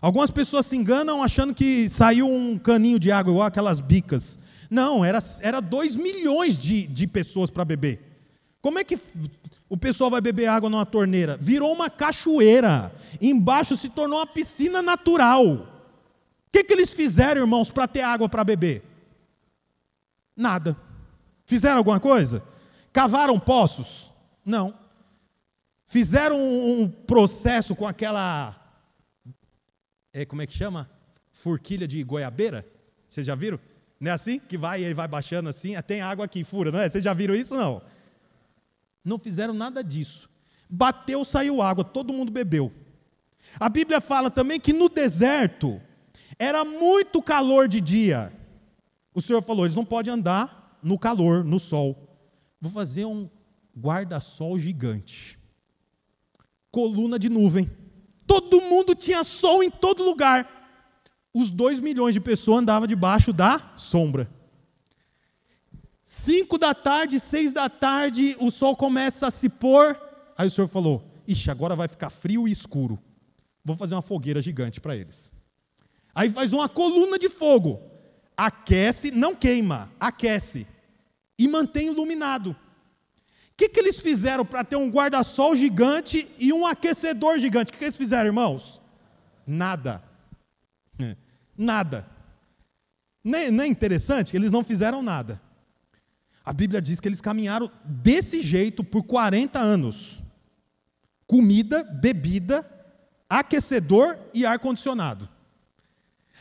Algumas 0.00 0.30
pessoas 0.30 0.66
se 0.66 0.76
enganam 0.76 1.22
achando 1.22 1.54
que 1.54 1.88
saiu 1.88 2.28
um 2.28 2.58
caninho 2.58 2.98
de 2.98 3.10
água, 3.10 3.32
igual 3.32 3.46
aquelas 3.46 3.80
bicas. 3.80 4.38
Não, 4.70 5.04
era, 5.04 5.18
era 5.40 5.60
dois 5.60 5.96
milhões 5.96 6.58
de, 6.58 6.86
de 6.86 7.06
pessoas 7.06 7.50
para 7.50 7.64
beber. 7.64 8.00
Como 8.60 8.78
é 8.78 8.84
que 8.84 8.98
o 9.68 9.76
pessoal 9.76 10.10
vai 10.10 10.20
beber 10.20 10.46
água 10.46 10.68
numa 10.68 10.84
torneira? 10.84 11.36
Virou 11.40 11.72
uma 11.72 11.88
cachoeira. 11.88 12.92
Embaixo 13.20 13.76
se 13.76 13.88
tornou 13.88 14.18
uma 14.18 14.26
piscina 14.26 14.82
natural. 14.82 15.44
O 15.44 15.66
que, 16.52 16.64
que 16.64 16.72
eles 16.72 16.92
fizeram, 16.92 17.42
irmãos, 17.42 17.70
para 17.70 17.86
ter 17.86 18.02
água 18.02 18.28
para 18.28 18.44
beber? 18.44 18.82
Nada. 20.36 20.76
Fizeram 21.46 21.78
alguma 21.78 22.00
coisa? 22.00 22.42
Cavaram 22.92 23.38
poços? 23.38 24.10
Não. 24.44 24.74
Fizeram 25.86 26.36
um 26.36 26.88
processo 26.88 27.74
com 27.76 27.86
aquela. 27.86 28.60
É, 30.12 30.24
como 30.24 30.42
é 30.42 30.46
que 30.46 30.52
chama? 30.52 30.90
Forquilha 31.30 31.86
de 31.86 32.02
goiabeira? 32.02 32.66
Vocês 33.08 33.24
já 33.24 33.36
viram? 33.36 33.60
Não 34.00 34.10
é 34.10 34.14
assim? 34.14 34.40
Que 34.40 34.58
vai 34.58 34.82
e 34.82 34.92
vai 34.92 35.06
baixando 35.06 35.48
assim, 35.48 35.80
tem 35.86 36.00
água 36.00 36.24
aqui, 36.24 36.42
fura, 36.42 36.72
não 36.72 36.80
é? 36.80 36.90
Vocês 36.90 37.04
já 37.04 37.14
viram 37.14 37.34
isso? 37.34 37.54
Não. 37.54 37.80
Não 39.04 39.18
fizeram 39.18 39.54
nada 39.54 39.82
disso. 39.82 40.28
Bateu, 40.68 41.24
saiu 41.24 41.62
água, 41.62 41.84
todo 41.84 42.12
mundo 42.12 42.32
bebeu. 42.32 42.72
A 43.60 43.68
Bíblia 43.68 44.00
fala 44.00 44.28
também 44.28 44.58
que 44.58 44.72
no 44.72 44.88
deserto 44.88 45.80
era 46.36 46.64
muito 46.64 47.22
calor 47.22 47.68
de 47.68 47.80
dia. 47.80 48.32
O 49.14 49.22
Senhor 49.22 49.40
falou: 49.40 49.64
eles 49.64 49.76
não 49.76 49.84
podem 49.84 50.12
andar 50.12 50.78
no 50.82 50.98
calor, 50.98 51.44
no 51.44 51.60
sol. 51.60 51.96
Vou 52.60 52.72
fazer 52.72 53.04
um 53.04 53.30
guarda-sol 53.78 54.58
gigante. 54.58 55.35
Coluna 56.76 57.18
de 57.18 57.30
nuvem. 57.30 57.70
Todo 58.26 58.60
mundo 58.60 58.94
tinha 58.94 59.24
sol 59.24 59.62
em 59.62 59.70
todo 59.70 60.04
lugar. 60.04 60.46
Os 61.32 61.50
dois 61.50 61.80
milhões 61.80 62.12
de 62.12 62.20
pessoas 62.20 62.60
andavam 62.60 62.86
debaixo 62.86 63.32
da 63.32 63.72
sombra. 63.76 64.30
Cinco 66.04 66.58
da 66.58 66.74
tarde, 66.74 67.18
seis 67.18 67.54
da 67.54 67.70
tarde, 67.70 68.36
o 68.38 68.50
sol 68.50 68.76
começa 68.76 69.26
a 69.26 69.30
se 69.30 69.48
pôr. 69.48 69.98
Aí 70.36 70.48
o 70.48 70.50
senhor 70.50 70.68
falou: 70.68 71.02
Ixi, 71.26 71.50
agora 71.50 71.74
vai 71.74 71.88
ficar 71.88 72.10
frio 72.10 72.46
e 72.46 72.52
escuro. 72.52 73.02
Vou 73.64 73.74
fazer 73.74 73.94
uma 73.94 74.02
fogueira 74.02 74.42
gigante 74.42 74.78
para 74.78 74.94
eles. 74.94 75.32
Aí 76.14 76.28
faz 76.28 76.52
uma 76.52 76.68
coluna 76.68 77.18
de 77.18 77.30
fogo. 77.30 77.80
Aquece, 78.36 79.10
não 79.10 79.34
queima, 79.34 79.90
aquece. 79.98 80.66
E 81.38 81.48
mantém 81.48 81.86
iluminado. 81.86 82.54
O 83.56 83.58
que, 83.58 83.70
que 83.70 83.80
eles 83.80 83.98
fizeram 84.00 84.44
para 84.44 84.62
ter 84.62 84.76
um 84.76 84.90
guarda-sol 84.90 85.56
gigante 85.56 86.30
e 86.38 86.52
um 86.52 86.66
aquecedor 86.66 87.38
gigante? 87.38 87.70
O 87.70 87.72
que, 87.72 87.78
que 87.78 87.84
eles 87.86 87.96
fizeram, 87.96 88.26
irmãos? 88.26 88.82
Nada. 89.46 90.02
Nada. 91.56 92.06
Não 93.24 93.38
é, 93.38 93.50
não 93.50 93.64
é 93.64 93.66
interessante? 93.66 94.36
Eles 94.36 94.52
não 94.52 94.62
fizeram 94.62 95.02
nada. 95.02 95.40
A 96.44 96.52
Bíblia 96.52 96.82
diz 96.82 97.00
que 97.00 97.08
eles 97.08 97.22
caminharam 97.22 97.70
desse 97.82 98.42
jeito 98.42 98.84
por 98.84 99.04
40 99.04 99.58
anos: 99.58 100.22
comida, 101.26 101.82
bebida, 101.82 102.70
aquecedor 103.26 104.18
e 104.34 104.44
ar-condicionado. 104.44 105.26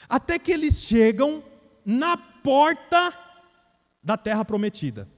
Até 0.10 0.38
que 0.38 0.52
eles 0.52 0.82
chegam 0.82 1.42
na 1.86 2.18
porta 2.18 3.18
da 4.04 4.18
terra 4.18 4.44
prometida. 4.44 5.15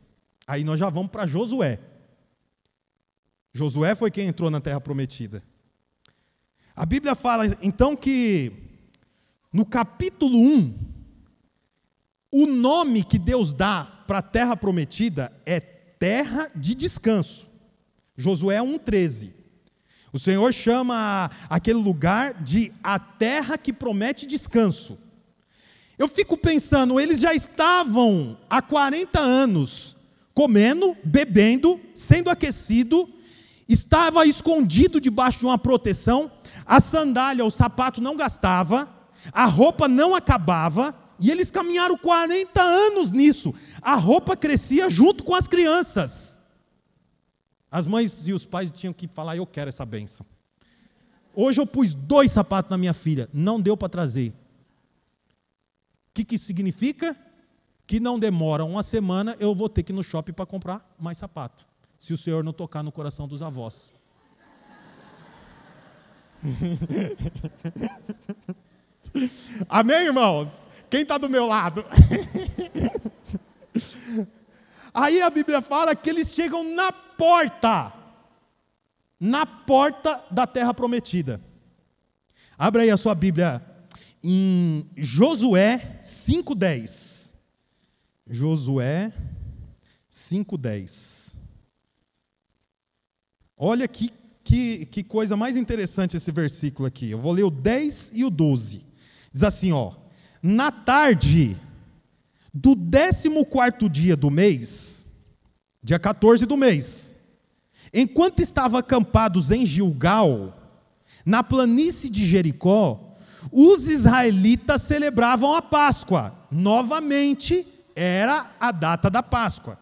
Aí 0.47 0.63
nós 0.63 0.79
já 0.79 0.89
vamos 0.89 1.11
para 1.11 1.27
Josué. 1.27 1.77
Josué 3.53 3.93
foi 3.95 4.09
quem 4.09 4.27
entrou 4.27 4.49
na 4.49 4.61
terra 4.61 4.79
prometida. 4.79 5.43
A 6.73 6.85
Bíblia 6.85 7.15
fala 7.15 7.45
então 7.61 7.97
que 7.97 8.53
no 9.51 9.65
capítulo 9.65 10.39
1, 10.39 10.77
o 12.31 12.45
nome 12.45 13.03
que 13.03 13.19
Deus 13.19 13.53
dá 13.53 13.83
para 14.07 14.19
a 14.19 14.21
terra 14.21 14.55
prometida 14.55 15.33
é 15.45 15.59
terra 15.59 16.49
de 16.55 16.73
descanso. 16.75 17.49
Josué 18.15 18.59
1,13. 18.59 19.33
O 20.13 20.19
Senhor 20.19 20.53
chama 20.53 21.29
aquele 21.49 21.79
lugar 21.79 22.41
de 22.41 22.71
a 22.81 22.97
terra 22.97 23.57
que 23.57 23.73
promete 23.73 24.25
descanso. 24.25 24.97
Eu 25.97 26.07
fico 26.07 26.37
pensando, 26.37 26.99
eles 26.99 27.19
já 27.19 27.33
estavam 27.33 28.37
há 28.49 28.61
40 28.61 29.19
anos 29.19 29.96
comendo, 30.37 30.95
bebendo, 31.03 31.81
sendo 31.95 32.29
aquecido, 32.29 33.09
estava 33.67 34.23
escondido 34.27 35.01
debaixo 35.01 35.39
de 35.39 35.45
uma 35.47 35.57
proteção, 35.57 36.31
a 36.63 36.79
sandália, 36.79 37.43
o 37.43 37.49
sapato 37.49 37.99
não 37.99 38.15
gastava, 38.15 38.87
a 39.31 39.45
roupa 39.45 39.87
não 39.87 40.13
acabava, 40.13 40.95
e 41.19 41.31
eles 41.31 41.49
caminharam 41.49 41.97
40 41.97 42.61
anos 42.61 43.11
nisso. 43.11 43.51
A 43.81 43.95
roupa 43.95 44.37
crescia 44.37 44.91
junto 44.91 45.23
com 45.23 45.33
as 45.33 45.47
crianças. 45.47 46.37
As 47.71 47.87
mães 47.87 48.27
e 48.27 48.31
os 48.31 48.45
pais 48.45 48.69
tinham 48.69 48.93
que 48.93 49.07
falar: 49.07 49.35
Eu 49.35 49.47
quero 49.47 49.69
essa 49.69 49.87
benção. 49.87 50.23
Hoje 51.33 51.59
eu 51.59 51.65
pus 51.65 51.95
dois 51.95 52.31
sapatos 52.31 52.69
na 52.69 52.77
minha 52.77 52.93
filha, 52.93 53.27
não 53.33 53.59
deu 53.59 53.75
para 53.75 53.89
trazer 53.89 54.35
que, 56.17 56.25
que 56.25 56.37
significa? 56.37 57.15
Que 57.87 57.99
não 57.99 58.19
demora 58.19 58.63
uma 58.63 58.83
semana, 58.83 59.35
eu 59.39 59.55
vou 59.55 59.69
ter 59.69 59.81
que 59.81 59.91
ir 59.91 59.95
no 59.95 60.03
shopping 60.03 60.33
para 60.33 60.45
comprar 60.45 60.87
mais 60.99 61.17
sapato. 61.17 61.65
Se 61.97 62.13
o 62.13 62.17
Senhor 62.17 62.43
não 62.43 62.53
tocar 62.53 62.83
no 62.83 62.91
coração 62.91 63.27
dos 63.27 63.41
avós. 63.41 63.91
Amém, 69.67 70.05
irmãos? 70.05 70.67
Quem 70.89 71.01
está 71.01 71.17
do 71.17 71.29
meu 71.29 71.47
lado? 71.47 71.83
Aí 74.93 75.21
a 75.21 75.29
Bíblia 75.29 75.61
fala 75.61 75.93
que 75.95 76.09
eles 76.09 76.33
chegam 76.33 76.63
na 76.75 76.91
porta, 76.91 77.93
na 79.19 79.45
porta 79.45 80.23
da 80.31 80.47
terra 80.47 80.73
prometida. 80.73 81.39
Abra 82.57 82.81
aí 82.81 82.89
a 82.89 82.97
sua 82.97 83.13
Bíblia 83.13 83.61
em 84.23 84.89
Josué 84.97 85.99
5:10. 86.01 87.16
Josué 88.29 89.13
5:10. 90.09 91.37
Olha 93.57 93.87
que, 93.87 94.11
que, 94.43 94.85
que 94.85 95.03
coisa 95.03 95.35
mais 95.35 95.57
interessante 95.57 96.17
esse 96.17 96.31
versículo 96.31 96.87
aqui. 96.87 97.09
Eu 97.09 97.19
vou 97.19 97.31
ler 97.31 97.43
o 97.43 97.49
10 97.49 98.11
e 98.13 98.23
o 98.23 98.29
12. 98.29 98.85
Diz 99.33 99.43
assim, 99.43 99.71
ó: 99.71 99.93
Na 100.41 100.71
tarde 100.71 101.57
do 102.53 102.75
14 102.75 103.89
dia 103.89 104.15
do 104.15 104.29
mês, 104.29 105.07
dia 105.81 105.99
14 105.99 106.45
do 106.45 106.57
mês, 106.57 107.15
enquanto 107.93 108.41
estavam 108.41 108.79
acampados 108.79 109.51
em 109.51 109.65
Gilgal, 109.65 110.53
na 111.25 111.43
planície 111.43 112.09
de 112.09 112.25
Jericó, 112.25 113.15
os 113.51 113.87
israelitas 113.87 114.81
celebravam 114.81 115.53
a 115.53 115.61
Páscoa. 115.61 116.33
Novamente, 116.49 117.67
era 117.97 118.51
a 118.59 118.71
data 118.71 119.09
da 119.09 119.23
Páscoa. 119.23 119.79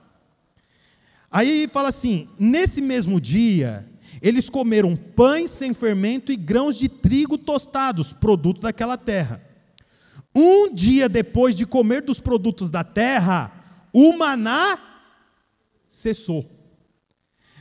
Aí 1.29 1.67
fala 1.67 1.89
assim: 1.89 2.29
nesse 2.39 2.79
mesmo 2.79 3.19
dia, 3.19 3.85
eles 4.21 4.49
comeram 4.49 4.95
pães 4.95 5.51
sem 5.51 5.73
fermento 5.73 6.31
e 6.31 6.37
grãos 6.37 6.77
de 6.77 6.87
trigo 6.87 7.37
tostados, 7.37 8.13
produto 8.13 8.61
daquela 8.61 8.97
terra. 8.97 9.41
Um 10.33 10.73
dia 10.73 11.09
depois 11.09 11.55
de 11.55 11.65
comer 11.65 12.01
dos 12.01 12.21
produtos 12.21 12.71
da 12.71 12.85
terra, 12.85 13.51
o 13.91 14.17
maná 14.17 14.79
cessou. 15.89 16.49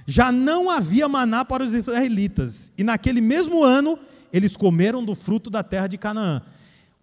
Já 0.06 0.30
não 0.30 0.70
havia 0.70 1.08
maná 1.08 1.44
para 1.44 1.64
os 1.64 1.74
israelitas, 1.74 2.72
e 2.78 2.84
naquele 2.84 3.20
mesmo 3.20 3.64
ano 3.64 3.98
eles 4.32 4.56
comeram 4.56 5.04
do 5.04 5.16
fruto 5.16 5.50
da 5.50 5.64
terra 5.64 5.88
de 5.88 5.98
Canaã. 5.98 6.42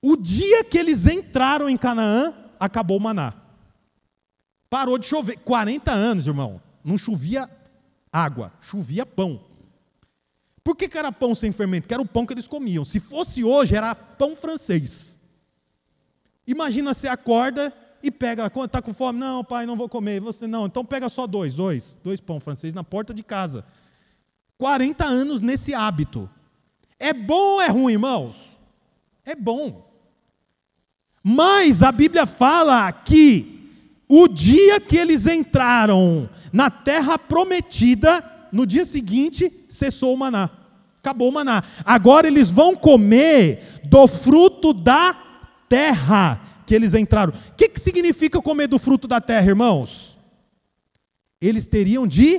O 0.02 0.16
dia 0.16 0.64
que 0.64 0.78
eles 0.78 1.06
entraram 1.06 1.70
em 1.70 1.78
Canaã, 1.78 2.34
acabou 2.60 2.98
o 2.98 3.02
maná. 3.02 3.41
Parou 4.72 4.98
de 4.98 5.06
chover. 5.06 5.38
40 5.40 5.92
anos, 5.92 6.28
irmão. 6.28 6.62
Não 6.82 6.98
chovia 6.98 7.50
água, 8.10 8.54
chovia 8.62 9.06
pão. 9.06 9.42
Por 10.64 10.78
que, 10.78 10.88
que 10.88 10.98
era 10.98 11.12
pão 11.12 11.36
sem 11.36 11.52
fermento? 11.52 11.90
Que 11.90 11.94
era 11.94 12.02
o 12.02 12.08
pão 12.08 12.26
que 12.26 12.34
eles 12.34 12.48
comiam. 12.48 12.86
Se 12.86 12.98
fosse 12.98 13.44
hoje, 13.44 13.76
era 13.76 13.94
pão 13.94 14.34
francês. 14.34 15.20
Imagina 16.48 16.94
você 16.94 17.10
acorda 17.10 17.74
e 18.02 18.10
pega, 18.10 18.46
está 18.48 18.82
com 18.82 18.94
fome? 18.94 19.20
Não, 19.20 19.44
pai, 19.44 19.66
não 19.66 19.76
vou 19.76 19.90
comer. 19.90 20.22
Você 20.22 20.48
não, 20.48 20.68
então 20.68 20.86
pega 20.86 21.10
só 21.10 21.28
dois, 21.28 21.56
dois, 21.56 22.00
dois 22.02 22.22
pão 22.22 22.40
francês 22.40 22.74
na 22.74 22.84
porta 22.84 23.14
de 23.14 23.24
casa. 23.24 23.66
40 24.58 25.04
anos 25.04 25.42
nesse 25.42 25.74
hábito. 25.74 26.30
É 26.98 27.14
bom 27.14 27.56
ou 27.56 27.62
é 27.62 27.68
ruim, 27.68 27.92
irmãos? 27.92 28.58
É 29.26 29.36
bom. 29.36 29.86
Mas 31.22 31.84
a 31.84 31.92
Bíblia 31.92 32.26
fala 32.26 32.90
que 32.94 33.61
o 34.14 34.28
dia 34.28 34.78
que 34.82 34.98
eles 34.98 35.26
entraram 35.26 36.30
na 36.52 36.70
terra 36.70 37.18
prometida, 37.18 38.22
no 38.52 38.66
dia 38.66 38.84
seguinte, 38.84 39.50
cessou 39.70 40.14
o 40.14 40.18
maná. 40.18 40.50
Acabou 41.00 41.30
o 41.30 41.32
maná. 41.32 41.64
Agora 41.86 42.28
eles 42.28 42.52
vão 42.52 42.76
comer 42.76 43.80
do 43.86 44.06
fruto 44.10 44.74
da 44.74 45.18
terra 45.70 46.42
que 46.66 46.76
eles 46.76 46.94
entraram. 46.94 47.32
O 47.32 47.56
que, 47.56 47.70
que 47.70 47.80
significa 47.80 48.42
comer 48.42 48.68
do 48.68 48.78
fruto 48.78 49.08
da 49.08 49.22
terra, 49.22 49.48
irmãos? 49.48 50.18
Eles 51.40 51.66
teriam 51.66 52.06
de 52.06 52.38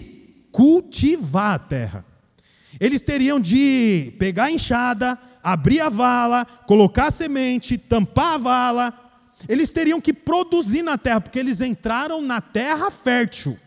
cultivar 0.53 1.55
a 1.55 1.59
terra. 1.59 2.05
Eles 2.79 3.01
teriam 3.01 3.41
de 3.41 4.13
pegar 4.19 4.45
a 4.45 4.53
enxada, 4.53 5.19
abrir 5.43 5.81
a 5.81 5.89
vala, 5.89 6.45
colocar 6.67 7.07
a 7.07 7.11
semente, 7.11 7.79
tampar 7.79 8.35
a 8.35 8.39
vala. 8.39 9.02
Eles 9.49 9.71
teriam 9.71 10.01
que 10.01 10.13
produzir 10.13 10.83
na 10.83 10.97
terra, 10.99 11.21
porque 11.21 11.39
eles 11.39 11.61
entraram 11.61 12.21
na 12.23 12.41
terra 12.41 12.91
fértil. 12.91 13.59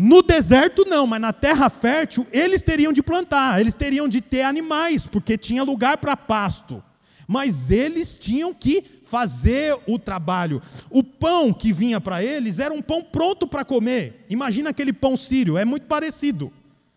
No 0.00 0.22
deserto 0.22 0.84
não, 0.86 1.08
mas 1.08 1.20
na 1.20 1.32
terra 1.32 1.68
fértil 1.68 2.24
eles 2.30 2.62
teriam 2.62 2.92
de 2.92 3.02
plantar, 3.02 3.60
eles 3.60 3.74
teriam 3.74 4.08
de 4.08 4.20
ter 4.20 4.42
animais, 4.42 5.06
porque 5.06 5.36
tinha 5.36 5.64
lugar 5.64 5.98
para 5.98 6.16
pasto. 6.16 6.82
Mas 7.26 7.70
eles 7.70 8.16
tinham 8.16 8.54
que 8.54 8.82
fazer 9.02 9.76
o 9.86 9.98
trabalho. 9.98 10.62
O 10.88 11.02
pão 11.02 11.52
que 11.52 11.72
vinha 11.72 12.00
para 12.00 12.22
eles 12.22 12.58
era 12.58 12.72
um 12.72 12.80
pão 12.80 13.02
pronto 13.02 13.46
para 13.46 13.64
comer. 13.64 14.24
Imagina 14.30 14.70
aquele 14.70 14.92
pão 14.92 15.16
sírio, 15.16 15.58
é 15.58 15.64
muito 15.64 15.86
parecido. 15.86 16.52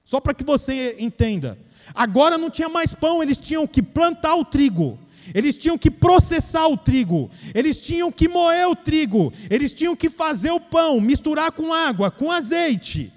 Só 0.05 0.19
para 0.19 0.33
que 0.33 0.43
você 0.43 0.95
entenda. 0.99 1.57
Agora 1.95 2.37
não 2.37 2.49
tinha 2.49 2.69
mais 2.69 2.93
pão, 2.93 3.23
eles 3.23 3.37
tinham 3.37 3.65
que 3.65 3.81
plantar 3.81 4.35
o 4.35 4.45
trigo, 4.45 4.99
eles 5.33 5.57
tinham 5.57 5.77
que 5.77 5.89
processar 5.89 6.67
o 6.67 6.77
trigo, 6.77 7.29
eles 7.53 7.79
tinham 7.79 8.11
que 8.11 8.27
moer 8.27 8.67
o 8.67 8.75
trigo, 8.75 9.31
eles 9.49 9.73
tinham 9.73 9.95
que 9.95 10.09
fazer 10.09 10.51
o 10.51 10.59
pão, 10.59 10.99
misturar 10.99 11.51
com 11.51 11.73
água, 11.73 12.11
com 12.11 12.31
azeite, 12.31 13.11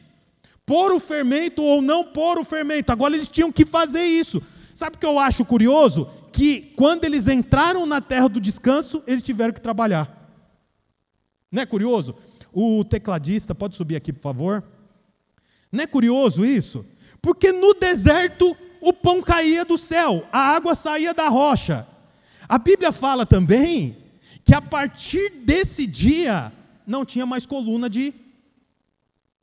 pôr 0.66 0.92
o 0.92 1.00
fermento 1.00 1.62
ou 1.62 1.82
não 1.82 2.04
pôr 2.04 2.38
o 2.38 2.44
fermento. 2.44 2.90
Agora 2.90 3.14
eles 3.14 3.28
tinham 3.28 3.52
que 3.52 3.64
fazer 3.64 4.04
isso. 4.04 4.42
Sabe 4.74 4.96
o 4.96 4.98
que 4.98 5.06
eu 5.06 5.18
acho 5.18 5.44
curioso? 5.44 6.08
Que 6.32 6.72
quando 6.76 7.04
eles 7.04 7.28
entraram 7.28 7.86
na 7.86 8.00
terra 8.00 8.28
do 8.28 8.40
descanso, 8.40 9.02
eles 9.06 9.22
tiveram 9.22 9.52
que 9.52 9.60
trabalhar. 9.60 10.24
Não 11.50 11.62
é 11.62 11.66
curioso? 11.66 12.16
O 12.52 12.84
tecladista, 12.84 13.54
pode 13.54 13.76
subir 13.76 13.96
aqui, 13.96 14.12
por 14.12 14.22
favor? 14.22 14.64
Não 15.70 15.82
é 15.82 15.86
curioso 15.86 16.44
isso? 16.44 16.84
Porque 17.20 17.52
no 17.52 17.74
deserto 17.74 18.56
o 18.80 18.92
pão 18.92 19.22
caía 19.22 19.64
do 19.64 19.78
céu, 19.78 20.26
a 20.30 20.38
água 20.38 20.74
saía 20.74 21.14
da 21.14 21.28
rocha. 21.28 21.86
A 22.48 22.58
Bíblia 22.58 22.92
fala 22.92 23.24
também 23.24 23.96
que 24.44 24.54
a 24.54 24.60
partir 24.60 25.30
desse 25.44 25.86
dia 25.86 26.52
não 26.86 27.04
tinha 27.04 27.24
mais 27.24 27.46
coluna 27.46 27.88
de 27.88 28.12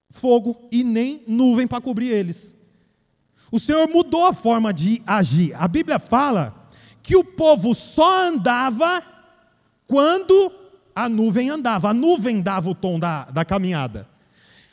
fogo 0.10 0.68
e 0.72 0.84
nem 0.84 1.24
nuvem 1.28 1.66
para 1.68 1.82
cobrir 1.82 2.10
eles. 2.10 2.56
O 3.52 3.60
Senhor 3.60 3.88
mudou 3.90 4.26
a 4.26 4.34
forma 4.34 4.74
de 4.74 5.02
agir. 5.06 5.54
A 5.56 5.68
Bíblia 5.68 6.00
fala 6.00 6.70
que 7.02 7.16
o 7.16 7.24
povo 7.24 7.74
só 7.74 8.28
andava 8.28 9.04
quando 9.88 10.52
a 10.96 11.10
nuvem 11.10 11.50
andava. 11.50 11.90
A 11.90 11.94
nuvem 11.94 12.42
dava 12.42 12.70
o 12.70 12.76
tom 12.76 13.00
da, 13.00 13.26
da 13.26 13.44
caminhada. 13.44 14.08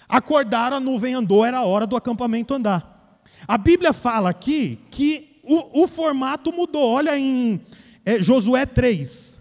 Acordaram, 0.09 0.77
a 0.77 0.81
nuvem 0.81 1.15
andou, 1.15 1.45
era 1.45 1.59
a 1.59 1.65
hora 1.65 1.87
do 1.87 1.97
acampamento 1.97 2.55
andar. 2.55 3.21
A 3.47 3.59
Bíblia 3.59 3.93
fala 3.93 4.31
aqui 4.31 4.79
que 4.91 5.41
o, 5.43 5.83
o 5.83 5.89
formato 5.89 6.53
mudou. 6.53 6.93
Olha 6.93 7.19
em 7.19 7.61
é, 8.09 8.23
Josué 8.23 8.65
3. 8.65 9.39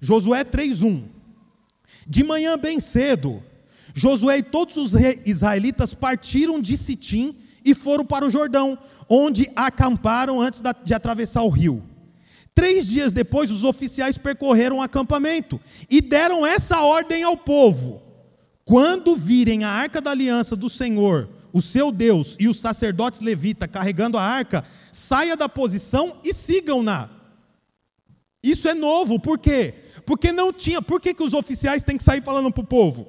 Josué 0.00 0.44
3:1. 0.44 1.04
De 2.06 2.24
manhã 2.24 2.56
bem 2.56 2.80
cedo, 2.80 3.42
Josué 3.94 4.38
e 4.38 4.42
todos 4.42 4.78
os 4.78 4.94
israelitas 5.26 5.92
partiram 5.92 6.58
de 6.58 6.74
Sitim 6.78 7.36
e 7.62 7.74
foram 7.74 8.02
para 8.02 8.24
o 8.24 8.30
Jordão, 8.30 8.78
onde 9.06 9.50
acamparam 9.54 10.40
antes 10.40 10.62
de 10.82 10.94
atravessar 10.94 11.42
o 11.42 11.50
rio. 11.50 11.82
Três 12.54 12.86
dias 12.86 13.12
depois, 13.12 13.50
os 13.50 13.62
oficiais 13.62 14.16
percorreram 14.16 14.78
o 14.78 14.82
acampamento 14.82 15.60
e 15.90 16.00
deram 16.00 16.46
essa 16.46 16.80
ordem 16.80 17.22
ao 17.22 17.36
povo: 17.36 18.00
quando 18.64 19.14
virem 19.14 19.64
a 19.64 19.68
arca 19.68 20.00
da 20.00 20.12
aliança 20.12 20.56
do 20.56 20.70
Senhor, 20.70 21.28
o 21.52 21.60
seu 21.60 21.92
Deus, 21.92 22.36
e 22.40 22.48
os 22.48 22.58
sacerdotes 22.58 23.20
levitas 23.20 23.68
carregando 23.70 24.16
a 24.16 24.22
arca, 24.22 24.64
saia 24.90 25.36
da 25.36 25.46
posição 25.46 26.16
e 26.24 26.32
sigam-na. 26.32 27.20
Isso 28.42 28.68
é 28.68 28.74
novo, 28.74 29.20
por 29.20 29.38
quê? 29.38 29.74
Porque 30.04 30.32
não 30.32 30.52
tinha. 30.52 30.82
Por 30.82 31.00
que, 31.00 31.14
que 31.14 31.22
os 31.22 31.32
oficiais 31.32 31.84
têm 31.84 31.96
que 31.96 32.02
sair 32.02 32.22
falando 32.22 32.52
para 32.52 32.62
o 32.62 32.66
povo? 32.66 33.02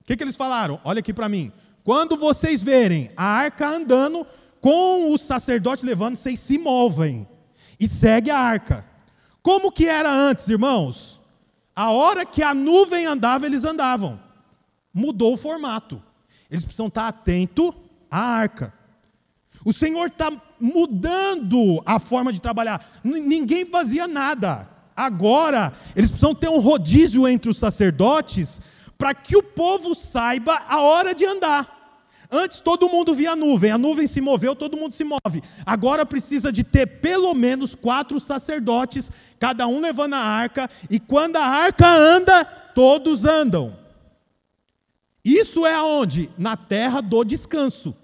O 0.00 0.04
que, 0.04 0.16
que 0.16 0.22
eles 0.22 0.36
falaram? 0.36 0.80
Olha 0.84 1.00
aqui 1.00 1.12
para 1.12 1.28
mim. 1.28 1.52
Quando 1.82 2.16
vocês 2.16 2.62
verem 2.62 3.10
a 3.16 3.24
arca 3.24 3.68
andando, 3.68 4.26
com 4.60 5.12
os 5.12 5.22
sacerdotes 5.22 5.82
levando, 5.82 6.16
vocês 6.16 6.38
se 6.38 6.58
movem 6.58 7.26
e 7.78 7.88
segue 7.88 8.30
a 8.30 8.38
arca. 8.38 8.84
Como 9.42 9.72
que 9.72 9.86
era 9.86 10.12
antes, 10.12 10.48
irmãos? 10.48 11.20
A 11.74 11.90
hora 11.90 12.26
que 12.26 12.42
a 12.42 12.54
nuvem 12.54 13.06
andava, 13.06 13.46
eles 13.46 13.64
andavam. 13.64 14.20
Mudou 14.92 15.34
o 15.34 15.38
formato. 15.38 16.02
Eles 16.50 16.64
precisam 16.64 16.88
estar 16.88 17.08
atentos 17.08 17.72
à 18.10 18.20
arca. 18.20 18.74
O 19.64 19.72
Senhor 19.72 20.08
está 20.08 20.30
mudando 20.60 21.82
a 21.86 21.98
forma 21.98 22.32
de 22.32 22.40
trabalhar. 22.40 22.84
Ninguém 23.02 23.64
fazia 23.64 24.06
nada. 24.06 24.68
Agora, 24.94 25.72
eles 25.96 26.10
precisam 26.10 26.34
ter 26.34 26.48
um 26.48 26.58
rodízio 26.58 27.26
entre 27.26 27.50
os 27.50 27.58
sacerdotes 27.58 28.60
para 28.98 29.14
que 29.14 29.36
o 29.36 29.42
povo 29.42 29.94
saiba 29.94 30.60
a 30.68 30.80
hora 30.80 31.14
de 31.14 31.24
andar. 31.24 31.80
Antes 32.30 32.60
todo 32.60 32.88
mundo 32.88 33.12
via 33.12 33.32
a 33.32 33.36
nuvem, 33.36 33.72
a 33.72 33.78
nuvem 33.78 34.06
se 34.06 34.20
moveu, 34.20 34.54
todo 34.54 34.76
mundo 34.76 34.94
se 34.94 35.02
move. 35.02 35.42
Agora 35.66 36.06
precisa 36.06 36.52
de 36.52 36.62
ter 36.62 36.86
pelo 36.86 37.34
menos 37.34 37.74
quatro 37.74 38.20
sacerdotes, 38.20 39.10
cada 39.38 39.66
um 39.66 39.80
levando 39.80 40.14
a 40.14 40.20
arca, 40.20 40.70
e 40.88 41.00
quando 41.00 41.36
a 41.36 41.44
arca 41.44 41.88
anda, 41.88 42.44
todos 42.44 43.24
andam. 43.24 43.76
Isso 45.24 45.66
é 45.66 45.74
aonde? 45.74 46.30
Na 46.38 46.56
terra 46.56 47.00
do 47.00 47.24
descanso. 47.24 47.96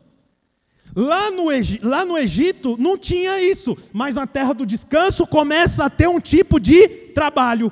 Lá 0.97 1.31
no, 1.31 1.49
lá 1.83 2.07
no 2.07 2.17
Egito 2.17 2.79
não 2.79 2.97
tinha 2.97 3.39
isso, 3.39 3.77
mas 3.93 4.15
na 4.15 4.27
terra 4.27 4.55
do 4.55 4.65
descanso 4.65 5.27
começa 5.27 5.85
a 5.85 5.91
ter 5.91 6.09
um 6.09 6.19
tipo 6.19 6.59
de 6.59 6.89
trabalho. 6.89 7.71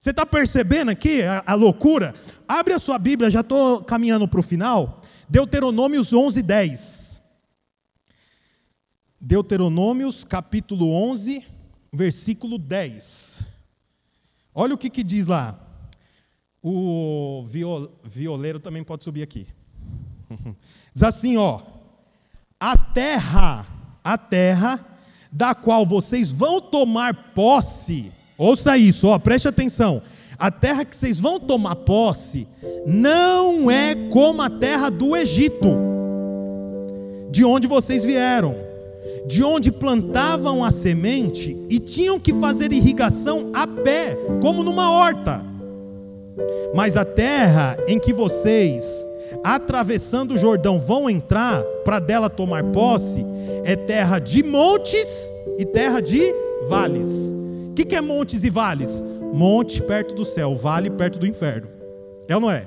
Você 0.00 0.10
está 0.10 0.26
percebendo 0.26 0.90
aqui 0.90 1.22
a, 1.22 1.44
a, 1.46 1.54
loucura? 1.54 2.16
Abre 2.48 2.74
a 2.74 2.80
sua 2.80 2.98
Bíblia, 2.98 3.30
já 3.30 3.42
estou 3.42 3.84
caminhando 3.84 4.26
para 4.26 4.40
o 4.40 4.42
final. 4.42 5.00
Deuteronômios 5.28 6.12
11, 6.12 6.42
10. 6.42 7.22
Deuteronômios 9.20 10.24
capítulo 10.24 10.90
11, 10.92 11.46
versículo 11.92 12.58
10. 12.58 13.46
Olha 14.52 14.74
o 14.74 14.78
que, 14.78 14.90
que 14.90 15.04
diz 15.04 15.28
lá. 15.28 15.56
O 16.60 17.44
viol, 17.46 18.00
violeiro 18.02 18.58
também 18.58 18.82
pode 18.82 19.04
subir 19.04 19.22
aqui. 19.22 19.46
Diz 20.94 21.02
assim, 21.02 21.36
ó: 21.36 21.60
A 22.58 22.76
terra, 22.76 23.66
a 24.02 24.18
terra 24.18 24.84
da 25.30 25.54
qual 25.54 25.86
vocês 25.86 26.30
vão 26.30 26.60
tomar 26.60 27.32
posse 27.34 28.12
Ouça 28.42 28.76
isso, 28.76 29.06
ó, 29.06 29.18
preste 29.20 29.46
atenção. 29.46 30.02
A 30.36 30.50
terra 30.50 30.84
que 30.84 30.96
vocês 30.96 31.20
vão 31.20 31.38
tomar 31.38 31.76
posse 31.76 32.48
não 32.84 33.70
é 33.70 33.94
como 34.10 34.42
a 34.42 34.50
terra 34.50 34.90
do 34.90 35.16
Egito, 35.16 35.68
de 37.30 37.44
onde 37.44 37.68
vocês 37.68 38.04
vieram, 38.04 38.56
de 39.28 39.44
onde 39.44 39.70
plantavam 39.70 40.64
a 40.64 40.72
semente 40.72 41.56
e 41.70 41.78
tinham 41.78 42.18
que 42.18 42.34
fazer 42.34 42.72
irrigação 42.72 43.50
a 43.54 43.64
pé, 43.64 44.16
como 44.40 44.64
numa 44.64 44.90
horta. 44.90 45.40
Mas 46.74 46.96
a 46.96 47.04
terra 47.04 47.76
em 47.86 48.00
que 48.00 48.12
vocês, 48.12 49.06
atravessando 49.44 50.34
o 50.34 50.38
Jordão, 50.38 50.78
vão 50.78 51.08
entrar 51.08 51.62
para 51.84 51.98
dela 51.98 52.30
tomar 52.30 52.64
posse, 52.64 53.24
é 53.64 53.74
terra 53.76 54.18
de 54.18 54.42
montes 54.42 55.32
e 55.58 55.64
terra 55.64 56.00
de 56.00 56.20
vales. 56.68 57.08
O 57.70 57.74
que, 57.74 57.84
que 57.84 57.96
é 57.96 58.00
montes 58.00 58.44
e 58.44 58.50
vales? 58.50 59.04
Monte 59.32 59.82
perto 59.82 60.14
do 60.14 60.24
céu, 60.24 60.54
vale 60.54 60.90
perto 60.90 61.18
do 61.18 61.26
inferno. 61.26 61.68
É 62.28 62.34
ou 62.34 62.40
não 62.40 62.50
é? 62.50 62.66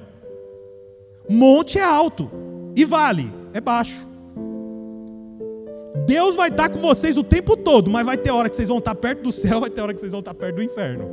Monte 1.30 1.80
é 1.80 1.84
alto 1.84 2.30
e 2.76 2.86
vale 2.86 3.32
é 3.56 3.62
baixo. 3.62 4.08
Deus 6.06 6.36
vai 6.36 6.50
estar 6.50 6.70
com 6.70 6.80
vocês 6.80 7.18
o 7.18 7.24
tempo 7.24 7.56
todo, 7.56 7.90
mas 7.90 8.06
vai 8.06 8.18
ter 8.18 8.32
hora 8.32 8.50
que 8.50 8.56
vocês 8.56 8.68
vão 8.68 8.80
estar 8.80 8.94
perto 8.94 9.24
do 9.24 9.32
céu, 9.32 9.60
vai 9.62 9.70
ter 9.70 9.82
hora 9.82 9.94
que 9.94 10.00
vocês 10.00 10.12
vão 10.12 10.20
estar 10.20 10.34
perto 10.34 10.58
do 10.58 10.64
inferno. 10.64 11.10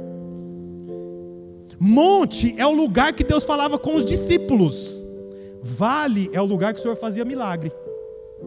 Monte 1.79 2.55
é 2.59 2.67
o 2.67 2.73
lugar 2.73 3.13
que 3.13 3.23
Deus 3.25 3.45
falava 3.45 3.79
com 3.79 3.95
os 3.95 4.05
discípulos. 4.05 5.02
Vale 5.63 6.29
é 6.33 6.41
o 6.41 6.45
lugar 6.45 6.75
que 6.75 6.81
o 6.81 6.83
Senhor 6.83 6.97
fazia 6.97 7.25
milagre. 7.25 7.73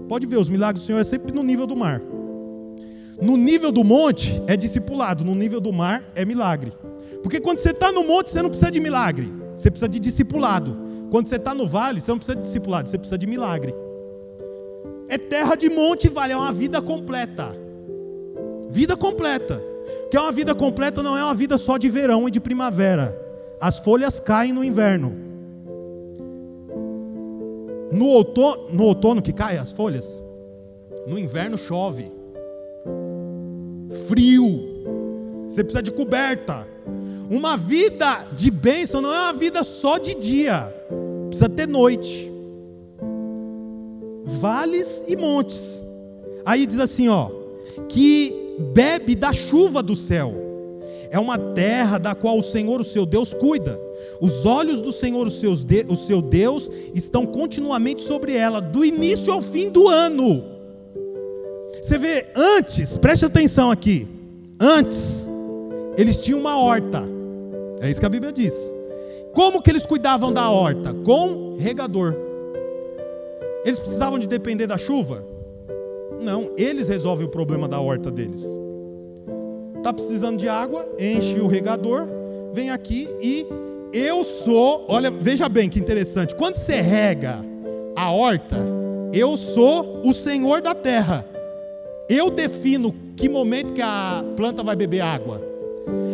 Pode 0.09 0.27
ver, 0.27 0.37
os 0.37 0.49
milagres 0.49 0.83
do 0.83 0.85
Senhor 0.85 0.99
é 0.99 1.03
sempre 1.03 1.33
no 1.33 1.41
nível 1.41 1.65
do 1.65 1.75
mar. 1.75 2.01
No 3.21 3.37
nível 3.37 3.71
do 3.71 3.83
monte 3.83 4.41
é 4.45 4.57
discipulado, 4.57 5.23
no 5.23 5.33
nível 5.33 5.61
do 5.61 5.71
mar 5.71 6.03
é 6.13 6.25
milagre. 6.25 6.73
Porque 7.23 7.39
quando 7.39 7.59
você 7.59 7.71
está 7.71 7.91
no 7.91 8.03
monte, 8.03 8.29
você 8.29 8.41
não 8.41 8.49
precisa 8.49 8.69
de 8.69 8.79
milagre, 8.79 9.33
você 9.55 9.71
precisa 9.71 9.87
de 9.87 9.99
discipulado. 9.99 10.77
Quando 11.09 11.27
você 11.27 11.37
está 11.37 11.53
no 11.53 11.65
vale, 11.65 12.01
você 12.01 12.11
não 12.11 12.17
precisa 12.17 12.35
de 12.35 12.43
discipulado, 12.43 12.89
você 12.89 12.97
precisa 12.97 13.17
de 13.17 13.25
milagre. 13.25 13.73
É 15.07 15.17
terra 15.17 15.55
de 15.55 15.69
monte 15.69 16.05
e 16.05 16.09
vale, 16.09 16.33
é 16.33 16.37
uma 16.37 16.51
vida 16.51 16.81
completa. 16.81 17.55
Vida 18.69 18.97
completa. 18.97 19.61
Que 20.11 20.17
é 20.17 20.19
uma 20.19 20.31
vida 20.31 20.53
completa 20.53 21.01
não 21.01 21.17
é 21.17 21.23
uma 21.23 21.33
vida 21.33 21.57
só 21.57 21.77
de 21.77 21.89
verão 21.89 22.27
e 22.27 22.31
de 22.31 22.41
primavera. 22.41 23.17
As 23.61 23.79
folhas 23.79 24.19
caem 24.19 24.51
no 24.51 24.63
inverno. 24.63 25.24
No 27.91 28.07
outono, 28.07 28.69
no 28.71 28.83
outono 28.83 29.21
que 29.21 29.31
caem 29.31 29.59
as 29.59 29.71
folhas, 29.71 30.23
no 31.07 31.17
inverno 31.19 31.57
chove 31.57 32.11
frio, 34.07 34.59
você 35.47 35.63
precisa 35.63 35.81
de 35.81 35.91
coberta. 35.91 36.67
Uma 37.29 37.57
vida 37.57 38.27
de 38.33 38.51
bênção 38.51 39.01
não 39.01 39.13
é 39.13 39.17
uma 39.17 39.33
vida 39.33 39.63
só 39.63 39.97
de 39.97 40.13
dia, 40.13 40.73
precisa 41.27 41.49
ter 41.49 41.67
noite, 41.67 42.31
vales 44.23 45.03
e 45.07 45.15
montes. 45.15 45.85
Aí 46.45 46.65
diz 46.67 46.79
assim, 46.79 47.07
ó, 47.07 47.31
que 47.89 48.33
bebe 48.73 49.15
da 49.15 49.33
chuva 49.33 49.81
do 49.81 49.95
céu. 49.95 50.44
É 51.09 51.19
uma 51.19 51.37
terra 51.37 51.97
da 51.97 52.15
qual 52.15 52.37
o 52.37 52.43
Senhor, 52.43 52.79
o 52.81 52.83
seu 52.83 53.05
Deus, 53.05 53.33
cuida. 53.33 53.79
Os 54.19 54.45
olhos 54.45 54.81
do 54.81 54.91
Senhor, 54.91 55.27
o, 55.27 55.29
seu 55.29 56.21
Deus, 56.21 56.69
estão 56.93 57.25
continuamente 57.25 58.01
sobre 58.01 58.35
ela, 58.35 58.59
do 58.59 58.83
início 58.83 59.31
ao 59.33 59.41
fim 59.41 59.69
do 59.69 59.87
ano. 59.87 60.43
Você 61.81 61.97
vê, 61.97 62.27
antes, 62.35 62.97
preste 62.97 63.25
atenção 63.25 63.71
aqui. 63.71 64.07
Antes, 64.59 65.27
eles 65.97 66.21
tinham 66.21 66.39
uma 66.39 66.57
horta. 66.57 67.03
É 67.79 67.89
isso 67.89 67.99
que 67.99 68.05
a 68.05 68.09
Bíblia 68.09 68.31
diz. 68.31 68.73
Como 69.33 69.61
que 69.61 69.69
eles 69.69 69.85
cuidavam 69.85 70.31
da 70.31 70.49
horta? 70.49 70.93
Com 70.93 71.57
regador. 71.57 72.15
Eles 73.65 73.79
precisavam 73.79 74.17
de 74.17 74.27
depender 74.27 74.67
da 74.67 74.77
chuva? 74.77 75.25
Não, 76.21 76.51
eles 76.55 76.87
resolvem 76.87 77.25
o 77.25 77.29
problema 77.29 77.67
da 77.67 77.79
horta 77.79 78.09
deles. 78.09 78.64
Está 79.85 79.93
precisando 79.93 80.39
de 80.39 80.49
água, 80.49 80.83
enche 80.97 81.39
o 81.39 81.45
regador, 81.45 82.07
vem 82.51 82.71
aqui 82.71 83.07
e 83.21 83.45
eu 83.93 84.23
sou, 84.23 84.83
olha, 84.87 85.11
veja 85.11 85.47
bem 85.47 85.69
que 85.69 85.77
interessante. 85.77 86.33
Quando 86.33 86.55
você 86.55 86.81
rega 86.81 87.45
a 87.95 88.09
horta, 88.09 88.55
eu 89.13 89.37
sou 89.37 90.01
o 90.03 90.11
Senhor 90.11 90.59
da 90.59 90.73
terra. 90.73 91.23
Eu 92.09 92.31
defino 92.31 92.95
que 93.15 93.29
momento 93.29 93.73
que 93.73 93.81
a 93.83 94.25
planta 94.35 94.63
vai 94.63 94.75
beber 94.75 95.01
água. 95.01 95.39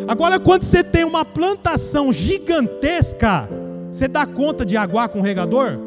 Agora, 0.05 0.38
quando 0.38 0.63
você 0.63 0.84
tem 0.84 1.05
uma 1.05 1.24
plantação 1.24 2.11
gigantesca, 2.11 3.47
você 3.89 4.05
dá 4.05 4.26
conta 4.26 4.65
de 4.65 4.76
aguar 4.76 5.07
com 5.07 5.19
o 5.19 5.24
regador? 5.24 5.80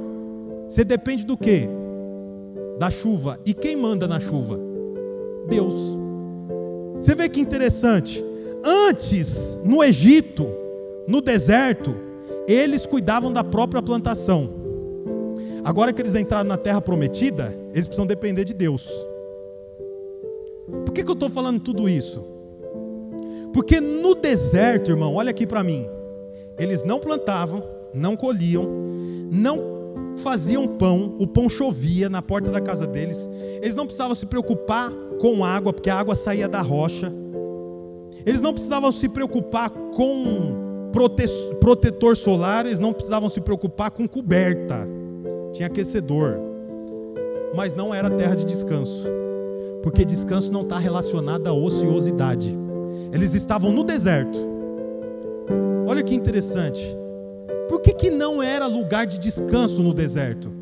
Você 0.66 0.84
depende 0.84 1.26
do 1.26 1.36
que? 1.36 1.68
Da 2.78 2.88
chuva. 2.88 3.38
E 3.44 3.52
quem 3.52 3.76
manda 3.76 4.08
na 4.08 4.18
chuva? 4.18 4.58
Deus. 5.50 6.02
Você 7.04 7.14
vê 7.14 7.28
que 7.28 7.38
interessante. 7.38 8.24
Antes, 8.64 9.58
no 9.62 9.84
Egito, 9.84 10.48
no 11.06 11.20
deserto, 11.20 11.94
eles 12.48 12.86
cuidavam 12.86 13.30
da 13.30 13.44
própria 13.44 13.82
plantação. 13.82 14.48
Agora 15.62 15.92
que 15.92 16.00
eles 16.00 16.14
entraram 16.14 16.48
na 16.48 16.56
terra 16.56 16.80
prometida, 16.80 17.54
eles 17.74 17.86
precisam 17.86 18.06
depender 18.06 18.42
de 18.44 18.54
Deus. 18.54 18.88
Por 20.86 20.94
que, 20.94 21.04
que 21.04 21.10
eu 21.10 21.12
estou 21.12 21.28
falando 21.28 21.60
tudo 21.60 21.90
isso? 21.90 22.24
Porque 23.52 23.82
no 23.82 24.14
deserto, 24.14 24.90
irmão, 24.90 25.14
olha 25.14 25.28
aqui 25.28 25.46
para 25.46 25.62
mim, 25.62 25.86
eles 26.58 26.84
não 26.84 26.98
plantavam, 26.98 27.62
não 27.92 28.16
colhiam, 28.16 28.66
não 29.30 29.73
faziam 30.16 30.66
pão, 30.66 31.14
o 31.18 31.26
pão 31.26 31.48
chovia 31.48 32.08
na 32.08 32.22
porta 32.22 32.50
da 32.50 32.60
casa 32.60 32.86
deles. 32.86 33.28
Eles 33.62 33.74
não 33.74 33.84
precisavam 33.84 34.14
se 34.14 34.26
preocupar 34.26 34.90
com 35.20 35.44
água, 35.44 35.72
porque 35.72 35.90
a 35.90 35.98
água 35.98 36.14
saía 36.14 36.48
da 36.48 36.60
rocha. 36.60 37.12
Eles 38.24 38.40
não 38.40 38.52
precisavam 38.52 38.90
se 38.90 39.08
preocupar 39.08 39.70
com 39.70 40.88
prote 40.92 41.24
protetor 41.60 42.16
solar, 42.16 42.64
eles 42.66 42.78
não 42.78 42.92
precisavam 42.92 43.28
se 43.28 43.40
preocupar 43.40 43.90
com 43.90 44.06
coberta. 44.06 44.86
Tinha 45.52 45.66
aquecedor. 45.66 46.38
Mas 47.54 47.74
não 47.74 47.94
era 47.94 48.10
terra 48.10 48.34
de 48.34 48.44
descanso. 48.44 49.06
Porque 49.82 50.04
descanso 50.04 50.52
não 50.52 50.62
está 50.62 50.78
relacionado 50.78 51.46
à 51.46 51.52
ociosidade. 51.52 52.56
Eles 53.12 53.34
estavam 53.34 53.70
no 53.70 53.84
deserto. 53.84 54.38
Olha 55.86 56.02
que 56.02 56.14
interessante. 56.14 56.96
Por 57.68 57.80
que, 57.80 57.92
que 57.92 58.10
não 58.10 58.42
era 58.42 58.66
lugar 58.66 59.06
de 59.06 59.18
descanso 59.18 59.82
no 59.82 59.94
deserto? 59.94 60.52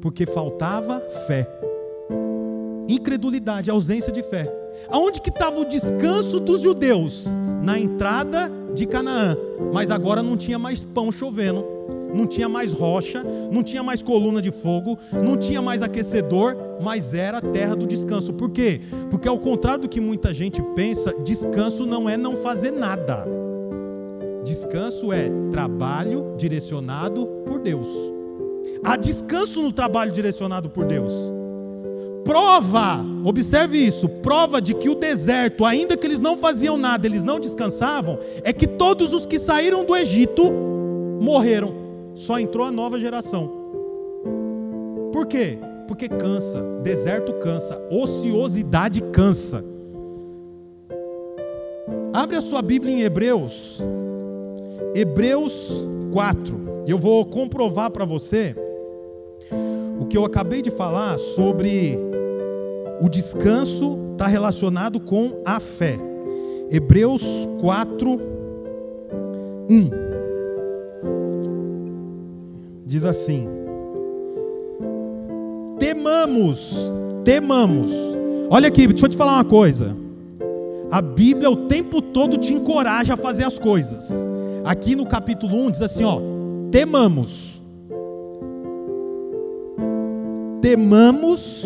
Porque 0.00 0.26
faltava 0.26 1.00
fé. 1.26 1.48
Incredulidade, 2.88 3.70
ausência 3.70 4.12
de 4.12 4.22
fé. 4.22 4.52
Aonde 4.88 5.20
que 5.20 5.28
estava 5.28 5.58
o 5.58 5.64
descanso 5.64 6.40
dos 6.40 6.60
judeus? 6.60 7.26
Na 7.62 7.78
entrada 7.78 8.50
de 8.74 8.86
Canaã. 8.86 9.36
Mas 9.72 9.90
agora 9.90 10.22
não 10.22 10.36
tinha 10.36 10.58
mais 10.58 10.84
pão 10.84 11.12
chovendo, 11.12 11.64
não 12.14 12.26
tinha 12.26 12.48
mais 12.48 12.72
rocha, 12.72 13.24
não 13.52 13.62
tinha 13.62 13.82
mais 13.82 14.02
coluna 14.02 14.40
de 14.40 14.50
fogo, 14.50 14.98
não 15.12 15.36
tinha 15.36 15.60
mais 15.60 15.82
aquecedor, 15.82 16.56
mas 16.80 17.12
era 17.12 17.38
a 17.38 17.42
terra 17.42 17.76
do 17.76 17.86
descanso. 17.86 18.32
Por 18.32 18.50
quê? 18.50 18.80
Porque 19.10 19.28
ao 19.28 19.38
contrário 19.38 19.82
do 19.82 19.88
que 19.88 20.00
muita 20.00 20.32
gente 20.32 20.62
pensa, 20.74 21.14
descanso 21.22 21.84
não 21.84 22.08
é 22.08 22.16
não 22.16 22.36
fazer 22.36 22.70
nada. 22.70 23.26
Descanso 24.48 25.12
é 25.12 25.30
trabalho 25.50 26.32
direcionado 26.38 27.26
por 27.44 27.60
Deus. 27.60 27.86
Há 28.82 28.96
descanso 28.96 29.60
no 29.60 29.70
trabalho 29.70 30.10
direcionado 30.10 30.70
por 30.70 30.86
Deus. 30.86 31.12
Prova, 32.24 33.04
observe 33.26 33.76
isso, 33.76 34.08
prova 34.08 34.58
de 34.58 34.72
que 34.72 34.88
o 34.88 34.94
deserto, 34.94 35.66
ainda 35.66 35.98
que 35.98 36.06
eles 36.06 36.18
não 36.18 36.38
faziam 36.38 36.78
nada, 36.78 37.06
eles 37.06 37.22
não 37.22 37.38
descansavam, 37.38 38.18
é 38.42 38.50
que 38.50 38.66
todos 38.66 39.12
os 39.12 39.26
que 39.26 39.38
saíram 39.38 39.84
do 39.84 39.94
Egito 39.94 40.50
morreram. 41.20 41.74
Só 42.14 42.38
entrou 42.38 42.64
a 42.64 42.72
nova 42.72 42.98
geração. 42.98 43.52
Por 45.12 45.26
quê? 45.26 45.58
Porque 45.86 46.08
cansa, 46.08 46.62
deserto 46.82 47.34
cansa, 47.34 47.78
ociosidade 47.90 49.02
cansa. 49.12 49.62
Abre 52.14 52.36
a 52.36 52.40
sua 52.40 52.62
Bíblia 52.62 52.94
em 52.94 53.02
Hebreus, 53.02 53.82
Hebreus 54.98 55.88
4. 56.12 56.84
Eu 56.84 56.98
vou 56.98 57.24
comprovar 57.24 57.88
para 57.88 58.04
você 58.04 58.56
o 60.00 60.06
que 60.06 60.18
eu 60.18 60.24
acabei 60.24 60.60
de 60.60 60.72
falar 60.72 61.16
sobre 61.20 61.96
o 63.00 63.08
descanso 63.08 63.96
está 64.12 64.26
relacionado 64.26 64.98
com 64.98 65.40
a 65.44 65.60
fé. 65.60 65.96
Hebreus 66.68 67.48
4, 67.60 68.20
1. 69.70 69.90
Diz 72.84 73.04
assim: 73.04 73.46
Temamos, 75.78 76.76
temamos. 77.24 77.92
Olha 78.50 78.66
aqui, 78.66 78.88
deixa 78.88 79.06
eu 79.06 79.10
te 79.10 79.16
falar 79.16 79.34
uma 79.34 79.44
coisa. 79.44 79.96
A 80.90 81.00
Bíblia 81.00 81.48
o 81.48 81.68
tempo 81.68 82.02
todo 82.02 82.36
te 82.36 82.52
encoraja 82.52 83.14
a 83.14 83.16
fazer 83.16 83.44
as 83.44 83.60
coisas. 83.60 84.26
Aqui 84.64 84.94
no 84.94 85.06
capítulo 85.06 85.56
1 85.66 85.70
diz 85.70 85.82
assim, 85.82 86.04
ó: 86.04 86.20
Temamos. 86.70 87.62
Temamos, 90.60 91.64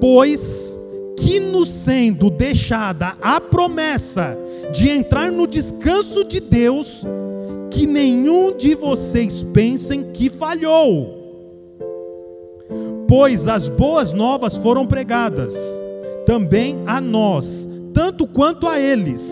pois 0.00 0.78
que 1.16 1.38
nos 1.38 1.68
sendo 1.68 2.30
deixada 2.30 3.14
a 3.20 3.40
promessa 3.40 4.36
de 4.72 4.88
entrar 4.88 5.30
no 5.30 5.46
descanso 5.46 6.24
de 6.24 6.40
Deus, 6.40 7.04
que 7.70 7.86
nenhum 7.86 8.56
de 8.56 8.74
vocês 8.74 9.44
pensem 9.44 10.10
que 10.12 10.30
falhou. 10.30 11.18
Pois 13.06 13.48
as 13.48 13.68
boas 13.68 14.12
novas 14.12 14.56
foram 14.56 14.86
pregadas 14.86 15.54
também 16.24 16.76
a 16.86 17.00
nós, 17.00 17.68
tanto 17.92 18.26
quanto 18.26 18.66
a 18.66 18.80
eles. 18.80 19.30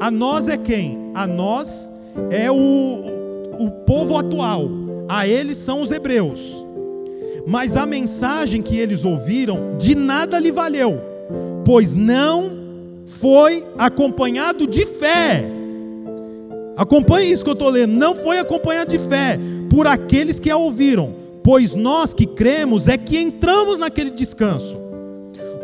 A 0.00 0.10
nós 0.10 0.48
é 0.48 0.56
quem? 0.56 1.10
A 1.14 1.26
nós 1.26 1.90
é 2.30 2.50
o, 2.50 2.56
o 3.58 3.70
povo 3.86 4.16
atual, 4.16 4.68
a 5.08 5.26
eles 5.26 5.58
são 5.58 5.82
os 5.82 5.90
hebreus. 5.90 6.64
Mas 7.46 7.76
a 7.76 7.84
mensagem 7.84 8.62
que 8.62 8.76
eles 8.78 9.04
ouviram 9.04 9.76
de 9.78 9.94
nada 9.94 10.38
lhe 10.38 10.50
valeu, 10.50 11.00
pois 11.64 11.94
não 11.94 12.64
foi 13.04 13.64
acompanhado 13.76 14.66
de 14.66 14.86
fé. 14.86 15.44
Acompanhe 16.76 17.30
isso 17.30 17.44
que 17.44 17.50
eu 17.50 17.54
estou 17.54 17.68
lendo. 17.68 17.92
Não 17.92 18.14
foi 18.14 18.38
acompanhado 18.38 18.90
de 18.90 18.98
fé 18.98 19.38
por 19.70 19.86
aqueles 19.86 20.40
que 20.40 20.50
a 20.50 20.56
ouviram, 20.56 21.14
pois 21.42 21.74
nós 21.74 22.14
que 22.14 22.26
cremos 22.26 22.88
é 22.88 22.96
que 22.96 23.18
entramos 23.18 23.78
naquele 23.78 24.10
descanso. 24.10 24.78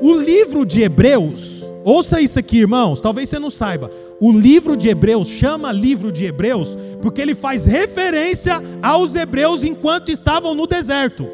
O 0.00 0.14
livro 0.14 0.64
de 0.64 0.82
Hebreus, 0.82 1.59
ouça 1.84 2.20
isso 2.20 2.38
aqui, 2.38 2.58
irmãos, 2.58 3.00
talvez 3.00 3.28
você 3.28 3.38
não 3.38 3.50
saiba. 3.50 3.90
O 4.20 4.32
livro 4.32 4.76
de 4.76 4.88
Hebreus 4.88 5.28
chama 5.28 5.72
livro 5.72 6.12
de 6.12 6.24
Hebreus 6.24 6.76
porque 7.00 7.20
ele 7.20 7.34
faz 7.34 7.66
referência 7.66 8.62
aos 8.82 9.14
hebreus 9.14 9.64
enquanto 9.64 10.10
estavam 10.10 10.54
no 10.54 10.66
deserto. 10.66 11.26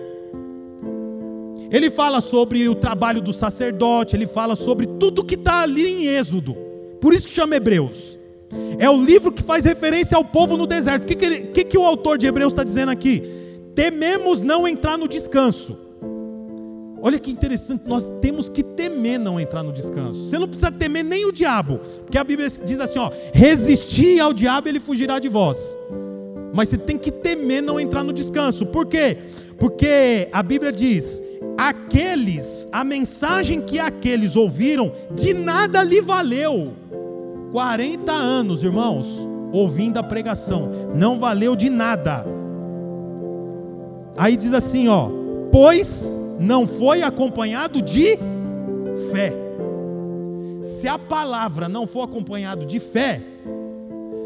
Ele 1.71 1.91
fala 1.91 2.21
sobre 2.21 2.69
o 2.69 2.75
trabalho 2.75 3.21
do 3.21 3.33
sacerdote, 3.33 4.15
ele 4.15 4.27
fala 4.27 4.55
sobre 4.55 4.87
tudo 4.87 5.25
que 5.25 5.35
está 5.35 5.63
ali 5.63 5.87
em 5.87 6.07
Êxodo. 6.07 6.57
Por 7.01 7.13
isso 7.13 7.27
que 7.27 7.35
chama 7.35 7.57
Hebreus. 7.57 8.19
É 8.79 8.89
o 8.89 9.03
livro 9.03 9.33
que 9.33 9.43
faz 9.43 9.65
referência 9.65 10.17
ao 10.17 10.25
povo 10.25 10.57
no 10.57 10.67
deserto. 10.67 11.05
O 11.05 11.07
que, 11.07 11.15
que, 11.15 11.25
ele, 11.25 11.39
que, 11.49 11.65
que 11.65 11.79
o 11.79 11.85
autor 11.85 12.19
de 12.19 12.27
Hebreus 12.27 12.53
está 12.53 12.63
dizendo 12.63 12.91
aqui? 12.91 13.23
Tememos 13.75 14.41
não 14.43 14.67
entrar 14.67 14.97
no 14.97 15.09
descanso. 15.09 15.86
Olha 17.01 17.19
que 17.19 17.31
interessante, 17.31 17.87
nós 17.87 18.09
temos 18.21 18.49
que 18.49 18.63
temer 18.63 19.19
não 19.19 19.39
entrar 19.39 19.63
no 19.63 19.73
descanso. 19.73 20.29
Você 20.29 20.39
não 20.39 20.49
precisa 20.49 20.73
temer 20.73 21.05
nem 21.05 21.27
o 21.27 21.33
diabo, 21.33 21.79
porque 22.03 22.17
a 22.17 22.25
Bíblia 22.25 22.49
diz 22.49 22.81
assim: 22.81 22.99
ó, 22.99 23.11
resistir 23.33 24.19
ao 24.19 24.33
diabo, 24.33 24.69
ele 24.69 24.81
fugirá 24.81 25.19
de 25.19 25.29
vós. 25.29 25.77
Mas 26.55 26.71
você 26.71 26.79
tem 26.79 26.97
que 26.97 27.11
temer 27.11 27.63
não 27.63 27.79
entrar 27.79 28.03
no 28.03 28.13
descanso. 28.13 28.65
Por 28.65 28.87
quê? 28.87 29.19
Porque 29.59 30.29
a 30.33 30.43
Bíblia 30.43 30.73
diz: 30.73 31.23
aqueles, 31.57 32.67
a 32.73 32.83
mensagem 32.83 33.61
que 33.61 33.79
aqueles 33.79 34.37
ouviram, 34.37 34.91
de 35.15 35.35
nada 35.35 35.83
lhe 35.83 36.01
valeu. 36.01 36.73
40 37.53 38.13
anos, 38.13 38.65
irmãos, 38.65 39.29
ouvindo 39.53 39.99
a 39.99 40.03
pregação, 40.03 40.71
não 40.95 41.19
valeu 41.19 41.55
de 41.55 41.71
nada. 41.71 42.25
Aí 44.17 44.37
diz 44.37 44.53
assim, 44.53 44.89
ó, 44.89 45.11
pois 45.53 46.17
não 46.39 46.67
foi 46.67 47.03
acompanhado 47.03 47.81
de 47.83 48.19
fé. 49.13 49.33
Se 50.63 50.89
a 50.89 50.99
palavra 50.99 51.69
não 51.69 51.87
for 51.87 52.03
acompanhado 52.03 52.67
de 52.67 52.79
fé, 52.79 53.23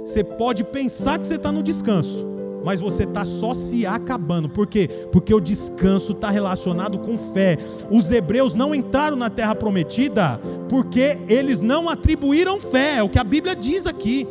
você 0.05 0.25
pode 0.25 0.65
pensar 0.65 1.19
que 1.19 1.27
você 1.27 1.35
está 1.35 1.53
no 1.53 1.63
descanso, 1.63 2.27
mas 2.65 2.81
você 2.81 3.05
está 3.05 3.25
só 3.25 3.55
se 3.55 3.87
acabando. 3.87 4.49
Por 4.49 4.67
quê? 4.67 4.89
Porque 5.13 5.33
o 5.35 5.41
descanso 5.41 6.13
está 6.13 6.31
relacionado 6.31 6.99
com 6.99 7.17
fé. 7.17 7.59
Os 7.91 8.11
hebreus 8.11 8.55
não 8.55 8.75
entraram 8.75 9.17
na 9.17 9.31
terra 9.31 9.55
prometida 9.55 10.41
porque 10.69 11.19
eles 11.29 11.61
não 11.61 11.89
atribuíram 11.89 12.61
fé, 12.61 12.97
é 12.97 13.03
o 13.03 13.09
que 13.09 13.19
a 13.19 13.25
Bíblia 13.25 13.55
diz 13.55 13.87
aqui. 13.87 14.27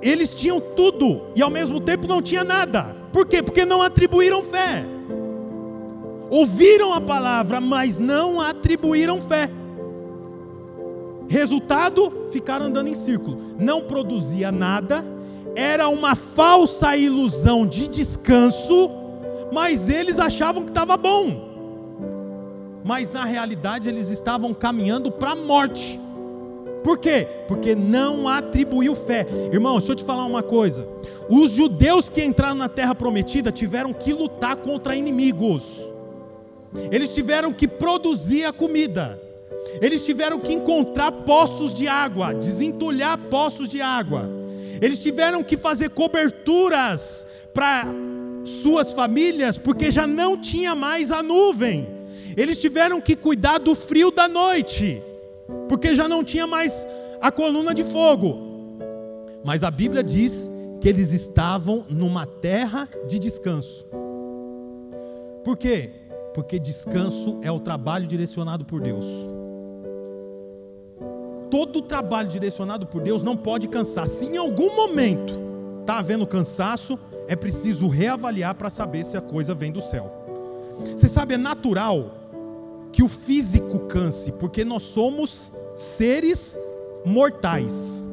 Eles 0.00 0.32
tinham 0.32 0.60
tudo 0.60 1.22
e 1.34 1.42
ao 1.42 1.50
mesmo 1.50 1.80
tempo 1.80 2.06
não 2.06 2.22
tinha 2.22 2.44
nada. 2.44 2.94
Por 3.12 3.26
quê? 3.26 3.42
Porque 3.42 3.64
não 3.64 3.82
atribuíram 3.82 4.42
fé. 4.42 4.95
Ouviram 6.30 6.92
a 6.92 7.00
palavra, 7.00 7.60
mas 7.60 7.98
não 7.98 8.40
atribuíram 8.40 9.20
fé. 9.20 9.50
Resultado, 11.28 12.28
ficaram 12.30 12.66
andando 12.66 12.88
em 12.88 12.94
círculo. 12.94 13.38
Não 13.58 13.80
produzia 13.80 14.50
nada 14.52 15.16
era 15.56 15.88
uma 15.88 16.14
falsa 16.14 16.94
ilusão 16.94 17.66
de 17.66 17.88
descanso, 17.88 18.90
mas 19.50 19.88
eles 19.88 20.20
achavam 20.20 20.64
que 20.64 20.70
estava 20.70 20.98
bom. 20.98 21.46
Mas 22.84 23.10
na 23.10 23.24
realidade 23.24 23.88
eles 23.88 24.10
estavam 24.10 24.52
caminhando 24.52 25.10
para 25.10 25.30
a 25.30 25.34
morte. 25.34 25.98
Por 26.84 26.98
quê? 26.98 27.26
Porque 27.48 27.74
não 27.74 28.28
atribuiu 28.28 28.94
fé. 28.94 29.26
Irmão, 29.50 29.78
deixa 29.78 29.92
eu 29.92 29.96
te 29.96 30.04
falar 30.04 30.26
uma 30.26 30.42
coisa. 30.42 30.86
Os 31.28 31.52
judeus 31.52 32.10
que 32.10 32.22
entraram 32.22 32.54
na 32.54 32.68
terra 32.68 32.94
prometida 32.94 33.50
tiveram 33.50 33.94
que 33.94 34.12
lutar 34.12 34.56
contra 34.56 34.94
inimigos. 34.94 35.90
Eles 36.90 37.14
tiveram 37.14 37.52
que 37.52 37.66
produzir 37.66 38.44
a 38.44 38.52
comida. 38.52 39.20
Eles 39.80 40.04
tiveram 40.04 40.38
que 40.38 40.52
encontrar 40.52 41.12
poços 41.12 41.74
de 41.74 41.86
água, 41.86 42.34
desentulhar 42.34 43.18
poços 43.18 43.68
de 43.68 43.80
água. 43.80 44.28
Eles 44.80 44.98
tiveram 44.98 45.42
que 45.42 45.56
fazer 45.56 45.90
coberturas 45.90 47.26
para 47.52 47.86
suas 48.44 48.92
famílias 48.92 49.58
porque 49.58 49.90
já 49.90 50.06
não 50.06 50.36
tinha 50.36 50.74
mais 50.74 51.10
a 51.10 51.22
nuvem. 51.22 51.88
Eles 52.36 52.58
tiveram 52.58 53.00
que 53.00 53.16
cuidar 53.16 53.58
do 53.58 53.74
frio 53.74 54.10
da 54.10 54.28
noite, 54.28 55.02
porque 55.68 55.94
já 55.94 56.06
não 56.06 56.22
tinha 56.22 56.46
mais 56.46 56.86
a 57.20 57.32
coluna 57.32 57.74
de 57.74 57.82
fogo. 57.82 58.38
Mas 59.42 59.62
a 59.62 59.70
Bíblia 59.70 60.02
diz 60.02 60.50
que 60.80 60.88
eles 60.88 61.12
estavam 61.12 61.84
numa 61.88 62.26
terra 62.26 62.88
de 63.06 63.18
descanso. 63.18 63.86
Por 65.42 65.56
quê? 65.56 65.90
Porque 66.36 66.58
descanso 66.58 67.38
é 67.40 67.50
o 67.50 67.58
trabalho 67.58 68.06
direcionado 68.06 68.62
por 68.62 68.78
Deus. 68.78 69.06
Todo 71.50 71.80
trabalho 71.80 72.28
direcionado 72.28 72.86
por 72.86 73.00
Deus 73.00 73.22
não 73.22 73.34
pode 73.34 73.66
cansar. 73.68 74.06
Se 74.06 74.26
em 74.26 74.36
algum 74.36 74.76
momento 74.76 75.32
está 75.80 75.98
havendo 75.98 76.26
cansaço, 76.26 76.98
é 77.26 77.34
preciso 77.34 77.88
reavaliar 77.88 78.54
para 78.54 78.68
saber 78.68 79.02
se 79.02 79.16
a 79.16 79.20
coisa 79.22 79.54
vem 79.54 79.72
do 79.72 79.80
céu. 79.80 80.12
Você 80.94 81.08
sabe, 81.08 81.32
é 81.32 81.38
natural 81.38 82.10
que 82.92 83.02
o 83.02 83.08
físico 83.08 83.80
canse, 83.86 84.30
porque 84.32 84.62
nós 84.62 84.82
somos 84.82 85.54
seres 85.74 86.58
mortais. 87.02 88.06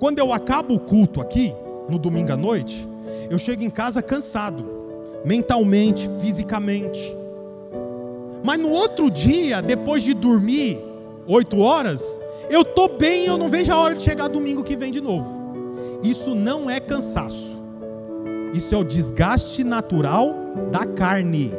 Quando 0.00 0.18
eu 0.18 0.32
acabo 0.32 0.74
o 0.74 0.80
culto 0.80 1.20
aqui, 1.20 1.54
no 1.88 1.96
domingo 1.96 2.32
à 2.32 2.36
noite, 2.36 2.88
eu 3.30 3.38
chego 3.38 3.62
em 3.62 3.70
casa 3.70 4.02
cansado, 4.02 4.73
mentalmente, 5.24 6.08
fisicamente. 6.20 7.16
Mas 8.42 8.60
no 8.60 8.70
outro 8.70 9.10
dia, 9.10 9.62
depois 9.62 10.02
de 10.02 10.12
dormir 10.12 10.78
oito 11.26 11.58
horas, 11.60 12.20
eu 12.50 12.60
estou 12.60 12.88
bem 12.88 13.26
eu 13.26 13.38
não 13.38 13.48
vejo 13.48 13.72
a 13.72 13.78
hora 13.78 13.94
de 13.94 14.02
chegar 14.02 14.28
domingo 14.28 14.62
que 14.62 14.76
vem 14.76 14.92
de 14.92 15.00
novo. 15.00 15.42
Isso 16.02 16.34
não 16.34 16.68
é 16.68 16.78
cansaço. 16.78 17.56
Isso 18.52 18.74
é 18.74 18.78
o 18.78 18.84
desgaste 18.84 19.64
natural 19.64 20.34
da 20.70 20.84
carne. 20.84 21.52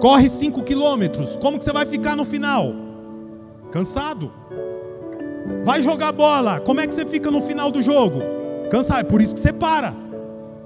Corre 0.00 0.28
cinco 0.28 0.62
quilômetros, 0.62 1.36
como 1.36 1.58
que 1.58 1.64
você 1.64 1.72
vai 1.72 1.84
ficar 1.84 2.14
no 2.14 2.24
final? 2.24 2.72
Cansado. 3.72 4.32
Vai 5.64 5.82
jogar 5.82 6.12
bola, 6.12 6.60
como 6.60 6.80
é 6.80 6.86
que 6.86 6.94
você 6.94 7.04
fica 7.04 7.30
no 7.30 7.40
final 7.40 7.70
do 7.70 7.82
jogo? 7.82 8.20
Cansado, 8.70 9.00
é 9.00 9.04
por 9.04 9.20
isso 9.20 9.34
que 9.34 9.40
você 9.40 9.52
para. 9.52 9.94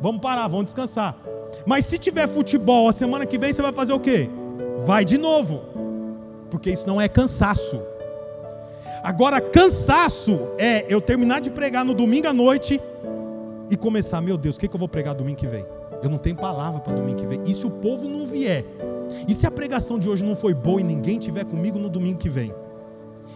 Vamos 0.01 0.21
parar, 0.21 0.47
vamos 0.47 0.67
descansar. 0.67 1.17
Mas 1.67 1.87
se 1.87 1.99
tiver 1.99 2.29
futebol 2.29 2.89
a 2.89 2.93
semana 2.93 3.25
que 3.25 3.39
vem, 3.39 3.53
você 3.53 3.63
vai 3.63 3.73
fazer 3.73 3.93
o 3.93 4.01
quê? 4.01 4.29
Vai 4.87 5.05
de 5.05 5.17
novo. 5.17 5.63
Porque 6.51 6.71
isso 6.71 6.87
não 6.87 7.01
é 7.01 7.09
cansaço. 7.09 7.81
Agora, 9.03 9.41
cansaço 9.41 10.41
é 10.59 10.87
eu 10.89 11.01
terminar 11.01 11.41
de 11.41 11.51
pregar 11.51 11.85
no 11.85 11.95
domingo 11.95 12.29
à 12.29 12.33
noite 12.33 12.81
e 13.71 13.77
começar, 13.77 14.21
meu 14.21 14.37
Deus, 14.37 14.57
o 14.57 14.61
que, 14.61 14.69
que 14.69 14.75
eu 14.75 14.79
vou 14.79 14.89
pregar 14.89 15.15
domingo 15.15 15.39
que 15.39 15.47
vem? 15.47 15.65
Eu 16.03 16.11
não 16.11 16.19
tenho 16.19 16.37
palavra 16.37 16.81
para 16.81 16.95
domingo 16.95 17.19
que 17.19 17.27
vem. 17.27 17.43
E 17.47 17.55
se 17.55 17.67
o 17.67 17.71
povo 17.71 18.09
não 18.09 18.27
vier? 18.27 18.65
E 19.27 19.35
se 19.35 19.47
a 19.47 19.51
pregação 19.51 19.99
de 19.99 20.09
hoje 20.09 20.25
não 20.25 20.37
foi 20.37 20.55
boa 20.55 20.81
e 20.81 20.85
ninguém 20.85 21.19
tiver 21.19 21.45
comigo 21.45 21.79
no 21.79 21.89
domingo 21.89 22.19
que 22.19 22.29
vem? 22.29 22.55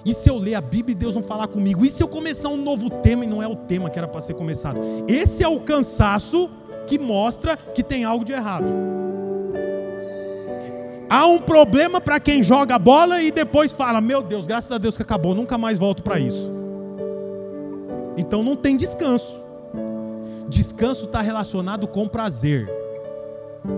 E 0.04 0.12
se 0.14 0.28
eu 0.28 0.36
ler 0.36 0.54
a 0.54 0.60
Bíblia 0.60 0.92
e 0.92 0.94
Deus 0.94 1.14
não 1.14 1.22
falar 1.22 1.48
comigo? 1.48 1.84
E 1.84 1.90
se 1.90 2.02
eu 2.02 2.08
começar 2.08 2.48
um 2.48 2.56
novo 2.56 2.88
tema 2.90 3.24
e 3.24 3.28
não 3.28 3.42
é 3.42 3.46
o 3.46 3.56
tema 3.56 3.90
que 3.90 3.98
era 3.98 4.06
para 4.06 4.20
ser 4.20 4.34
começado? 4.34 4.78
Esse 5.06 5.42
é 5.42 5.48
o 5.48 5.60
cansaço 5.60 6.50
que 6.88 6.98
mostra 6.98 7.56
que 7.56 7.82
tem 7.82 8.04
algo 8.04 8.24
de 8.24 8.32
errado. 8.32 8.66
Há 11.10 11.26
um 11.26 11.38
problema 11.38 12.00
para 12.00 12.18
quem 12.18 12.42
joga 12.42 12.74
a 12.74 12.78
bola 12.78 13.22
e 13.22 13.30
depois 13.30 13.72
fala: 13.72 14.00
Meu 14.00 14.22
Deus, 14.22 14.46
graças 14.46 14.72
a 14.72 14.78
Deus 14.78 14.96
que 14.96 15.02
acabou, 15.02 15.34
nunca 15.34 15.56
mais 15.56 15.78
volto 15.78 16.02
para 16.02 16.18
isso. 16.18 16.52
Então 18.16 18.42
não 18.42 18.56
tem 18.56 18.76
descanso. 18.76 19.44
Descanso 20.48 21.04
está 21.04 21.20
relacionado 21.20 21.86
com 21.86 22.08
prazer. 22.08 22.68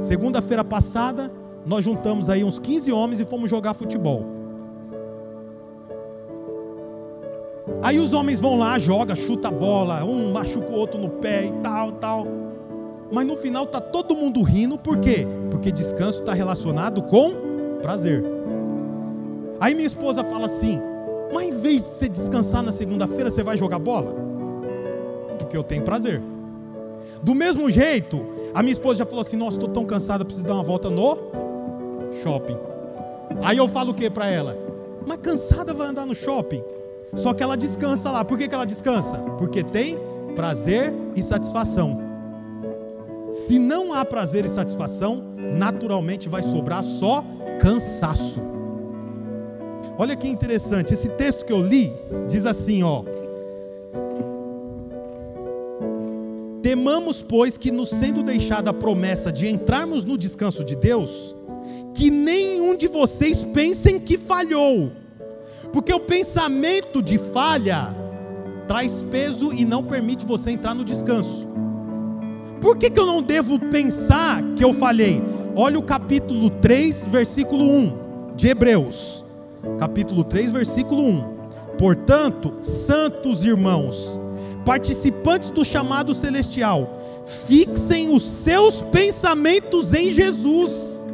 Segunda-feira 0.00 0.64
passada, 0.64 1.30
nós 1.66 1.84
juntamos 1.84 2.30
aí 2.30 2.42
uns 2.44 2.58
15 2.58 2.92
homens 2.92 3.20
e 3.20 3.24
fomos 3.24 3.50
jogar 3.50 3.74
futebol. 3.74 4.24
Aí 7.82 7.98
os 7.98 8.12
homens 8.12 8.40
vão 8.40 8.58
lá, 8.58 8.78
joga, 8.78 9.14
chuta 9.14 9.48
a 9.48 9.50
bola, 9.50 10.04
um 10.04 10.32
machuca 10.32 10.70
o 10.70 10.74
outro 10.74 11.00
no 11.00 11.08
pé 11.08 11.46
e 11.46 11.52
tal, 11.62 11.92
tal. 11.92 12.26
Mas 13.10 13.26
no 13.26 13.36
final 13.36 13.66
tá 13.66 13.80
todo 13.80 14.14
mundo 14.14 14.42
rindo, 14.42 14.78
por 14.78 14.98
quê? 14.98 15.26
Porque 15.50 15.72
descanso 15.72 16.20
está 16.20 16.32
relacionado 16.32 17.02
com 17.02 17.32
prazer. 17.82 18.24
Aí 19.60 19.74
minha 19.74 19.86
esposa 19.86 20.22
fala 20.22 20.46
assim: 20.46 20.80
Mas 21.32 21.48
em 21.48 21.52
vez 21.52 21.82
de 21.82 21.88
você 21.88 22.08
descansar 22.08 22.62
na 22.62 22.72
segunda-feira, 22.72 23.30
você 23.30 23.42
vai 23.42 23.56
jogar 23.56 23.78
bola? 23.78 24.14
Porque 25.38 25.56
eu 25.56 25.64
tenho 25.64 25.82
prazer. 25.82 26.22
Do 27.22 27.34
mesmo 27.34 27.70
jeito, 27.70 28.24
a 28.54 28.62
minha 28.62 28.72
esposa 28.72 29.00
já 29.00 29.06
falou 29.06 29.20
assim: 29.20 29.36
Nossa, 29.36 29.56
estou 29.56 29.68
tão 29.68 29.84
cansada, 29.84 30.24
preciso 30.24 30.46
dar 30.46 30.54
uma 30.54 30.62
volta 30.62 30.88
no 30.88 31.18
shopping. 32.22 32.56
Aí 33.42 33.58
eu 33.58 33.68
falo 33.68 33.90
o 33.90 33.94
que 33.94 34.08
para 34.08 34.28
ela? 34.28 34.56
Mas 35.06 35.18
cansada 35.18 35.74
vai 35.74 35.88
andar 35.88 36.06
no 36.06 36.14
shopping. 36.14 36.62
Só 37.14 37.34
que 37.34 37.42
ela 37.42 37.56
descansa 37.56 38.10
lá. 38.10 38.24
Por 38.24 38.38
que, 38.38 38.46
que 38.46 38.54
ela 38.54 38.66
descansa? 38.66 39.18
Porque 39.38 39.64
tem 39.64 39.98
prazer 40.36 40.92
e 41.16 41.22
satisfação. 41.22 42.09
Se 43.32 43.58
não 43.58 43.92
há 43.92 44.04
prazer 44.04 44.44
e 44.44 44.48
satisfação, 44.48 45.22
naturalmente 45.56 46.28
vai 46.28 46.42
sobrar 46.42 46.82
só 46.82 47.24
cansaço. 47.60 48.40
Olha 49.98 50.16
que 50.16 50.26
interessante, 50.26 50.94
esse 50.94 51.10
texto 51.10 51.44
que 51.44 51.52
eu 51.52 51.60
li 51.60 51.92
diz 52.26 52.46
assim, 52.46 52.82
ó: 52.82 53.04
Temamos, 56.62 57.22
pois, 57.22 57.56
que 57.56 57.70
nos 57.70 57.90
sendo 57.90 58.22
deixada 58.22 58.70
a 58.70 58.74
promessa 58.74 59.32
de 59.32 59.48
entrarmos 59.48 60.04
no 60.04 60.16
descanso 60.16 60.64
de 60.64 60.76
Deus, 60.76 61.34
que 61.94 62.10
nenhum 62.10 62.76
de 62.76 62.88
vocês 62.88 63.44
pensem 63.44 63.98
que 63.98 64.18
falhou. 64.18 64.90
Porque 65.72 65.92
o 65.92 66.00
pensamento 66.00 67.02
de 67.02 67.18
falha 67.18 67.94
traz 68.66 69.02
peso 69.02 69.52
e 69.52 69.64
não 69.64 69.84
permite 69.84 70.26
você 70.26 70.50
entrar 70.50 70.74
no 70.74 70.84
descanso. 70.84 71.48
Por 72.60 72.76
que, 72.76 72.90
que 72.90 73.00
eu 73.00 73.06
não 73.06 73.22
devo 73.22 73.58
pensar 73.58 74.42
que 74.54 74.62
eu 74.62 74.74
falhei? 74.74 75.22
Olha 75.56 75.78
o 75.78 75.82
capítulo 75.82 76.50
3, 76.50 77.06
versículo 77.06 77.64
1 77.64 78.34
de 78.36 78.48
Hebreus. 78.48 79.24
Capítulo 79.78 80.22
3, 80.22 80.52
versículo 80.52 81.02
1. 81.02 81.40
Portanto, 81.78 82.54
santos 82.60 83.44
irmãos, 83.44 84.20
participantes 84.64 85.48
do 85.48 85.64
chamado 85.64 86.14
celestial, 86.14 87.00
fixem 87.24 88.14
os 88.14 88.22
seus 88.22 88.82
pensamentos 88.82 89.94
em 89.94 90.12
Jesus. 90.12 91.06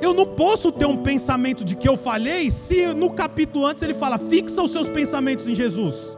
Eu 0.00 0.12
não 0.12 0.26
posso 0.26 0.72
ter 0.72 0.86
um 0.86 0.96
pensamento 0.96 1.64
de 1.64 1.76
que 1.76 1.88
eu 1.88 1.96
falhei 1.96 2.50
se 2.50 2.86
no 2.94 3.10
capítulo 3.10 3.66
antes 3.66 3.82
ele 3.82 3.94
fala: 3.94 4.18
fixa 4.18 4.62
os 4.62 4.72
seus 4.72 4.88
pensamentos 4.88 5.46
em 5.46 5.54
Jesus. 5.54 6.09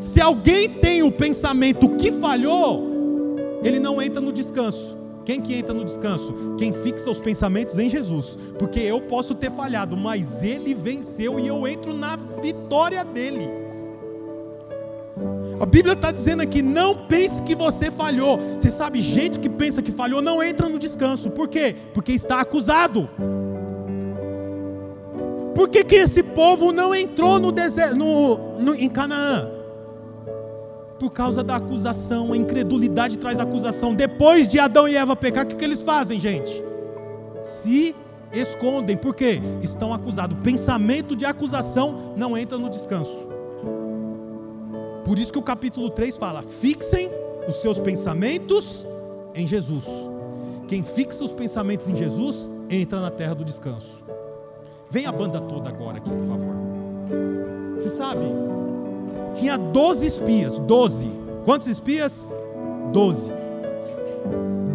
Se 0.00 0.18
alguém 0.18 0.66
tem 0.66 1.02
o 1.02 1.12
pensamento 1.12 1.86
que 1.90 2.10
falhou, 2.10 3.36
ele 3.62 3.78
não 3.78 4.00
entra 4.00 4.18
no 4.18 4.32
descanso. 4.32 4.96
Quem 5.26 5.42
que 5.42 5.54
entra 5.54 5.74
no 5.74 5.84
descanso? 5.84 6.32
Quem 6.56 6.72
fixa 6.72 7.10
os 7.10 7.20
pensamentos 7.20 7.78
em 7.78 7.90
Jesus. 7.90 8.38
Porque 8.58 8.80
eu 8.80 9.02
posso 9.02 9.34
ter 9.34 9.50
falhado, 9.50 9.98
mas 9.98 10.42
ele 10.42 10.72
venceu 10.72 11.38
e 11.38 11.46
eu 11.46 11.68
entro 11.68 11.92
na 11.92 12.16
vitória 12.16 13.04
dele. 13.04 13.46
A 15.60 15.66
Bíblia 15.66 15.92
está 15.92 16.10
dizendo 16.10 16.40
aqui: 16.40 16.62
não 16.62 17.06
pense 17.06 17.42
que 17.42 17.54
você 17.54 17.90
falhou. 17.90 18.38
Você 18.58 18.70
sabe, 18.70 19.02
gente 19.02 19.38
que 19.38 19.50
pensa 19.50 19.82
que 19.82 19.92
falhou 19.92 20.22
não 20.22 20.42
entra 20.42 20.66
no 20.66 20.78
descanso. 20.78 21.30
Por 21.30 21.46
quê? 21.46 21.76
Porque 21.92 22.12
está 22.12 22.40
acusado. 22.40 23.06
Por 25.54 25.68
que, 25.68 25.84
que 25.84 25.96
esse 25.96 26.22
povo 26.22 26.72
não 26.72 26.94
entrou 26.94 27.38
no 27.38 27.52
deserto, 27.52 27.94
no, 27.96 28.58
no, 28.58 28.74
em 28.74 28.88
Canaã? 28.88 29.59
Por 31.00 31.10
causa 31.10 31.42
da 31.42 31.56
acusação, 31.56 32.34
a 32.34 32.36
incredulidade 32.36 33.16
traz 33.16 33.40
acusação. 33.40 33.94
Depois 33.94 34.46
de 34.46 34.58
Adão 34.58 34.86
e 34.86 34.94
Eva 34.94 35.16
pecar, 35.16 35.46
o 35.46 35.48
que, 35.48 35.56
que 35.56 35.64
eles 35.64 35.80
fazem, 35.80 36.20
gente? 36.20 36.62
Se 37.42 37.96
escondem, 38.30 38.98
por 38.98 39.16
quê? 39.16 39.40
Estão 39.62 39.94
acusados. 39.94 40.36
Pensamento 40.44 41.16
de 41.16 41.24
acusação 41.24 42.12
não 42.18 42.36
entra 42.36 42.58
no 42.58 42.68
descanso. 42.68 43.26
Por 45.02 45.18
isso 45.18 45.32
que 45.32 45.38
o 45.38 45.42
capítulo 45.42 45.88
3 45.88 46.18
fala: 46.18 46.42
fixem 46.42 47.10
os 47.48 47.56
seus 47.56 47.78
pensamentos 47.80 48.86
em 49.34 49.46
Jesus. 49.46 49.86
Quem 50.68 50.82
fixa 50.82 51.24
os 51.24 51.32
pensamentos 51.32 51.88
em 51.88 51.96
Jesus 51.96 52.50
entra 52.68 53.00
na 53.00 53.10
terra 53.10 53.34
do 53.34 53.44
descanso. 53.44 54.04
Vem 54.90 55.06
a 55.06 55.12
banda 55.12 55.40
toda 55.40 55.70
agora 55.70 55.96
aqui, 55.96 56.10
por 56.10 56.24
favor. 56.24 56.54
Você 57.76 57.88
sabe? 57.88 58.26
Tinha 59.32 59.56
12 59.56 60.06
espias, 60.06 60.58
12. 60.58 61.10
Quantos 61.44 61.66
espias? 61.68 62.32
12. 62.92 63.30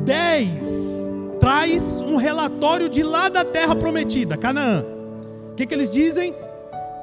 10 0.03 0.95
traz 1.39 2.01
um 2.01 2.15
relatório 2.15 2.89
de 2.89 3.03
lá 3.03 3.29
da 3.29 3.43
terra 3.43 3.75
prometida, 3.75 4.37
Canaã. 4.37 4.83
O 5.51 5.55
que, 5.55 5.65
que 5.65 5.73
eles 5.73 5.91
dizem? 5.91 6.35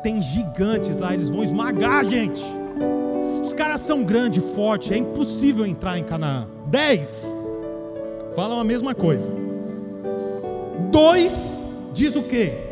Tem 0.03 0.21
gigantes 0.21 0.99
lá, 0.99 1.15
eles 1.15 1.31
vão 1.31 1.45
esmagar 1.45 2.01
a 2.01 2.03
gente. 2.05 2.43
Os 3.41 3.55
caras 3.55 3.81
são 3.81 4.03
grandes, 4.03 4.43
fortes, 4.55 4.91
é 4.91 4.97
impossível 4.97 5.65
entrar 5.65 5.99
em 5.99 6.05
Canaã. 6.05 6.49
dez 6.67 7.37
falam 8.35 8.59
a 8.59 8.65
mesma 8.65 8.95
coisa. 8.95 9.33
Dois 10.91 11.65
diz 11.93 12.17
o 12.17 12.23
quê? 12.23 12.72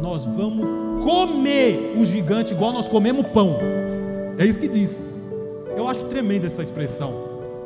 Nós 0.00 0.24
vamos 0.26 1.04
comer 1.04 1.94
o 1.96 2.04
gigante 2.04 2.52
igual 2.52 2.72
nós 2.72 2.88
comemos 2.88 3.26
pão. 3.28 3.56
É 4.38 4.44
isso 4.44 4.58
que 4.58 4.68
diz. 4.68 5.04
Eu 5.76 5.88
acho 5.88 6.04
tremenda 6.04 6.46
essa 6.46 6.62
expressão. 6.62 7.12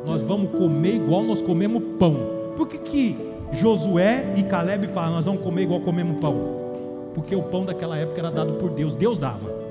Nós 0.05 0.23
vamos 0.23 0.49
comer 0.57 0.95
igual 0.95 1.23
nós 1.23 1.41
comemos 1.41 1.81
pão. 1.99 2.15
Por 2.55 2.67
que, 2.67 2.77
que 2.77 3.17
Josué 3.51 4.33
e 4.35 4.43
Caleb 4.43 4.87
falam, 4.87 5.13
nós 5.13 5.25
vamos 5.25 5.41
comer 5.41 5.63
igual 5.63 5.79
comemos 5.81 6.19
pão? 6.19 6.63
Porque 7.13 7.35
o 7.35 7.43
pão 7.43 7.63
daquela 7.65 7.97
época 7.97 8.19
era 8.19 8.31
dado 8.31 8.55
por 8.55 8.71
Deus, 8.71 8.95
Deus 8.95 9.19
dava. 9.19 9.63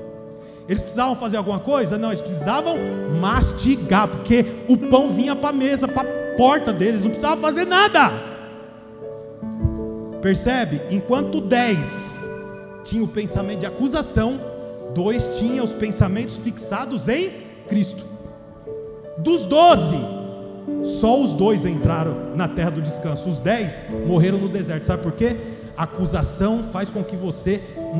Eles 0.67 0.81
precisavam 0.81 1.15
fazer 1.15 1.35
alguma 1.35 1.59
coisa? 1.59 1.97
Não, 1.97 2.09
eles 2.09 2.21
precisavam 2.21 2.77
mastigar, 3.19 4.07
porque 4.07 4.45
o 4.69 4.77
pão 4.77 5.09
vinha 5.09 5.35
para 5.35 5.49
a 5.49 5.53
mesa, 5.53 5.87
para 5.87 6.09
a 6.09 6.35
porta 6.37 6.71
deles, 6.71 7.01
não 7.01 7.09
precisava 7.09 7.39
fazer 7.39 7.65
nada. 7.65 8.11
Percebe? 10.21 10.81
Enquanto 10.89 11.41
dez 11.41 12.22
tinha 12.83 13.03
o 13.03 13.07
pensamento 13.07 13.59
de 13.59 13.65
acusação, 13.65 14.39
dois 14.93 15.37
tinham 15.37 15.65
os 15.65 15.73
pensamentos 15.73 16.37
fixados 16.37 17.07
em 17.07 17.31
Cristo. 17.67 18.05
Dos 19.17 19.45
doze, 19.45 19.97
só 20.83 21.21
os 21.21 21.33
dois 21.33 21.65
entraram 21.65 22.35
na 22.35 22.47
terra 22.47 22.71
do 22.71 22.81
descanso, 22.81 23.29
os 23.29 23.39
dez 23.39 23.83
morreram 24.05 24.37
no 24.37 24.49
deserto. 24.49 24.85
Sabe 24.85 25.03
por 25.03 25.13
quê? 25.13 25.35
A 25.75 25.83
acusação 25.83 26.63
faz 26.71 26.91
com 26.91 27.03
que 27.03 27.15
você 27.15 27.59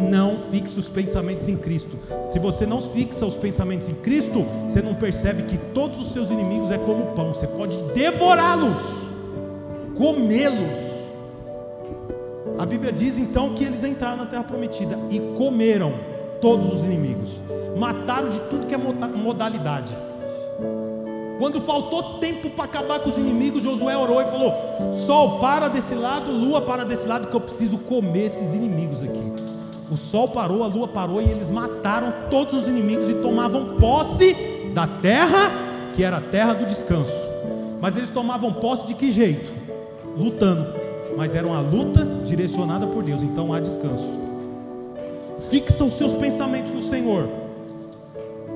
não 0.09 0.37
fixe 0.51 0.77
os 0.77 0.89
pensamentos 0.89 1.47
em 1.47 1.57
Cristo. 1.57 1.97
Se 2.29 2.37
você 2.37 2.65
não 2.65 2.81
fixa 2.81 3.25
os 3.25 3.35
pensamentos 3.35 3.89
em 3.89 3.95
Cristo, 3.95 4.45
você 4.67 4.81
não 4.81 4.93
percebe 4.93 5.43
que 5.43 5.57
todos 5.57 5.99
os 5.99 6.11
seus 6.13 6.29
inimigos 6.29 6.69
é 6.69 6.77
como 6.77 7.13
pão, 7.15 7.33
você 7.33 7.47
pode 7.47 7.77
devorá-los, 7.93 8.77
comê-los. 9.95 10.92
A 12.57 12.65
Bíblia 12.65 12.91
diz 12.91 13.17
então 13.17 13.53
que 13.53 13.63
eles 13.63 13.83
entraram 13.83 14.17
na 14.17 14.25
terra 14.25 14.43
prometida 14.43 14.97
e 15.09 15.19
comeram 15.37 15.93
todos 16.39 16.71
os 16.71 16.83
inimigos, 16.83 17.41
mataram 17.77 18.29
de 18.29 18.39
tudo 18.41 18.67
que 18.67 18.75
é 18.75 18.77
modalidade. 18.77 19.95
Quando 21.39 21.59
faltou 21.59 22.19
tempo 22.19 22.49
para 22.51 22.65
acabar 22.65 22.99
com 22.99 23.09
os 23.09 23.17
inimigos, 23.17 23.63
Josué 23.63 23.97
orou 23.97 24.21
e 24.21 24.25
falou: 24.25 24.53
Sol, 24.93 25.39
para 25.39 25.67
desse 25.67 25.95
lado, 25.95 26.31
lua, 26.31 26.61
para 26.61 26.85
desse 26.85 27.07
lado, 27.07 27.27
que 27.27 27.35
eu 27.35 27.41
preciso 27.41 27.77
comer 27.79 28.27
esses 28.27 28.53
inimigos 28.53 29.01
aqui. 29.01 29.33
O 29.91 29.97
sol 29.97 30.29
parou, 30.29 30.63
a 30.63 30.67
lua 30.67 30.87
parou 30.87 31.21
e 31.21 31.29
eles 31.29 31.49
mataram 31.49 32.13
todos 32.29 32.53
os 32.53 32.67
inimigos 32.67 33.09
e 33.09 33.15
tomavam 33.15 33.75
posse 33.75 34.33
da 34.73 34.87
terra, 34.87 35.51
que 35.95 36.03
era 36.03 36.17
a 36.17 36.21
terra 36.21 36.53
do 36.53 36.65
descanso. 36.65 37.27
Mas 37.81 37.97
eles 37.97 38.09
tomavam 38.09 38.51
posse 38.53 38.87
de 38.87 38.93
que 38.93 39.11
jeito? 39.11 39.51
Lutando. 40.17 40.82
Mas 41.15 41.35
era 41.35 41.45
uma 41.45 41.59
luta 41.59 42.05
direcionada 42.23 42.87
por 42.87 43.03
Deus, 43.03 43.21
então 43.21 43.53
há 43.53 43.59
descanso. 43.59 44.19
Fixa 45.49 45.83
os 45.83 45.93
seus 45.93 46.13
pensamentos 46.13 46.71
no 46.71 46.81
Senhor 46.81 47.43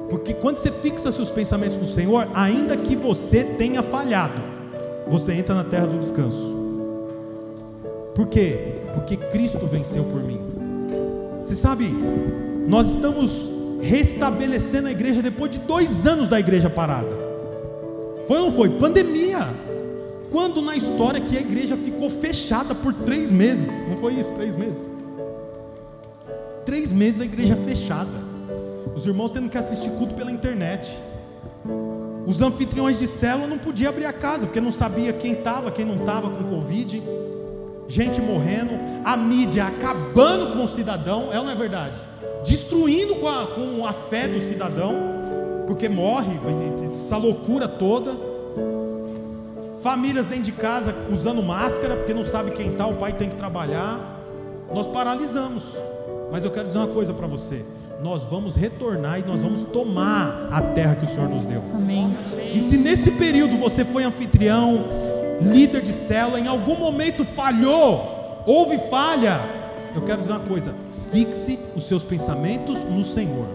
porque 0.09 0.33
quando 0.33 0.57
você 0.57 0.71
fixa 0.71 1.11
seus 1.11 1.29
pensamentos 1.29 1.77
no 1.77 1.85
Senhor, 1.85 2.27
ainda 2.33 2.77
que 2.77 2.95
você 2.95 3.43
tenha 3.43 3.83
falhado, 3.83 4.41
você 5.07 5.33
entra 5.33 5.53
na 5.53 5.63
terra 5.63 5.87
do 5.87 5.99
descanso. 5.99 6.55
Por 8.15 8.27
quê? 8.27 8.75
Porque 8.93 9.17
Cristo 9.17 9.65
venceu 9.67 10.03
por 10.05 10.23
mim. 10.23 10.39
Você 11.43 11.55
sabe, 11.55 11.93
nós 12.67 12.89
estamos 12.89 13.49
restabelecendo 13.81 14.87
a 14.87 14.91
igreja 14.91 15.21
depois 15.21 15.51
de 15.51 15.59
dois 15.59 16.07
anos 16.07 16.29
da 16.29 16.39
igreja 16.39 16.69
parada. 16.69 17.15
Foi 18.27 18.37
ou 18.37 18.45
não 18.45 18.51
foi? 18.51 18.69
Pandemia. 18.69 19.47
Quando 20.31 20.61
na 20.61 20.75
história 20.75 21.21
que 21.21 21.37
a 21.37 21.41
igreja 21.41 21.77
ficou 21.77 22.09
fechada 22.09 22.75
por 22.75 22.93
três 22.93 23.31
meses? 23.31 23.87
Não 23.87 23.97
foi 23.97 24.13
isso? 24.13 24.31
Três 24.33 24.55
meses? 24.55 24.87
Três 26.65 26.91
meses 26.91 27.21
a 27.21 27.25
igreja 27.25 27.55
fechada. 27.55 28.27
Os 28.93 29.05
irmãos 29.05 29.31
tendo 29.31 29.49
que 29.49 29.57
assistir 29.57 29.89
culto 29.91 30.15
pela 30.15 30.31
internet. 30.31 30.97
Os 32.25 32.41
anfitriões 32.41 32.99
de 32.99 33.07
célula 33.07 33.47
não 33.47 33.57
podiam 33.57 33.89
abrir 33.89 34.05
a 34.05 34.11
casa, 34.11 34.45
porque 34.45 34.59
não 34.59 34.71
sabia 34.71 35.13
quem 35.13 35.31
estava, 35.31 35.71
quem 35.71 35.85
não 35.85 35.95
estava 35.95 36.29
com 36.29 36.43
Covid. 36.43 37.01
Gente 37.87 38.19
morrendo, 38.19 38.71
a 39.05 39.15
mídia 39.15 39.65
acabando 39.65 40.51
com 40.51 40.65
o 40.65 40.67
cidadão, 40.67 41.31
é 41.31 41.39
ou 41.39 41.45
não 41.45 41.51
é 41.51 41.55
verdade? 41.55 41.97
Destruindo 42.43 43.15
com 43.15 43.29
a, 43.29 43.47
com 43.47 43.85
a 43.85 43.93
fé 43.93 44.27
do 44.27 44.41
cidadão, 44.41 44.93
porque 45.65 45.87
morre, 45.87 46.33
essa 46.83 47.15
loucura 47.15 47.65
toda. 47.65 48.26
Famílias 49.81 50.25
dentro 50.25 50.43
de 50.45 50.51
casa 50.51 50.95
usando 51.11 51.41
máscara, 51.43 51.95
porque 51.95 52.13
não 52.13 52.25
sabe 52.25 52.51
quem 52.51 52.71
está, 52.71 52.87
o 52.87 52.95
pai 52.95 53.13
tem 53.13 53.29
que 53.29 53.35
trabalhar. 53.35 53.99
Nós 54.73 54.87
paralisamos. 54.87 55.63
Mas 56.31 56.43
eu 56.43 56.51
quero 56.51 56.67
dizer 56.67 56.79
uma 56.79 56.87
coisa 56.87 57.13
para 57.13 57.27
você: 57.27 57.63
nós 58.01 58.23
vamos 58.23 58.55
retornar 58.55 59.19
e 59.19 59.23
nós 59.23 59.41
vamos 59.41 59.63
tomar 59.63 60.49
a 60.51 60.61
terra 60.61 60.95
que 60.95 61.05
o 61.05 61.07
Senhor 61.07 61.29
nos 61.29 61.45
deu. 61.45 61.61
Amém. 61.73 62.15
E 62.53 62.59
se 62.59 62.77
nesse 62.77 63.11
período 63.11 63.57
você 63.57 63.85
foi 63.85 64.03
anfitrião, 64.03 64.85
líder 65.41 65.81
de 65.81 65.93
célula, 65.93 66.39
em 66.39 66.47
algum 66.47 66.75
momento 66.75 67.23
falhou, 67.23 68.43
houve 68.45 68.77
falha, 68.89 69.39
eu 69.95 70.01
quero 70.01 70.21
dizer 70.21 70.33
uma 70.33 70.41
coisa: 70.41 70.73
fixe 71.11 71.57
os 71.75 71.83
seus 71.87 72.03
pensamentos 72.03 72.83
no 72.83 73.03
Senhor. 73.03 73.45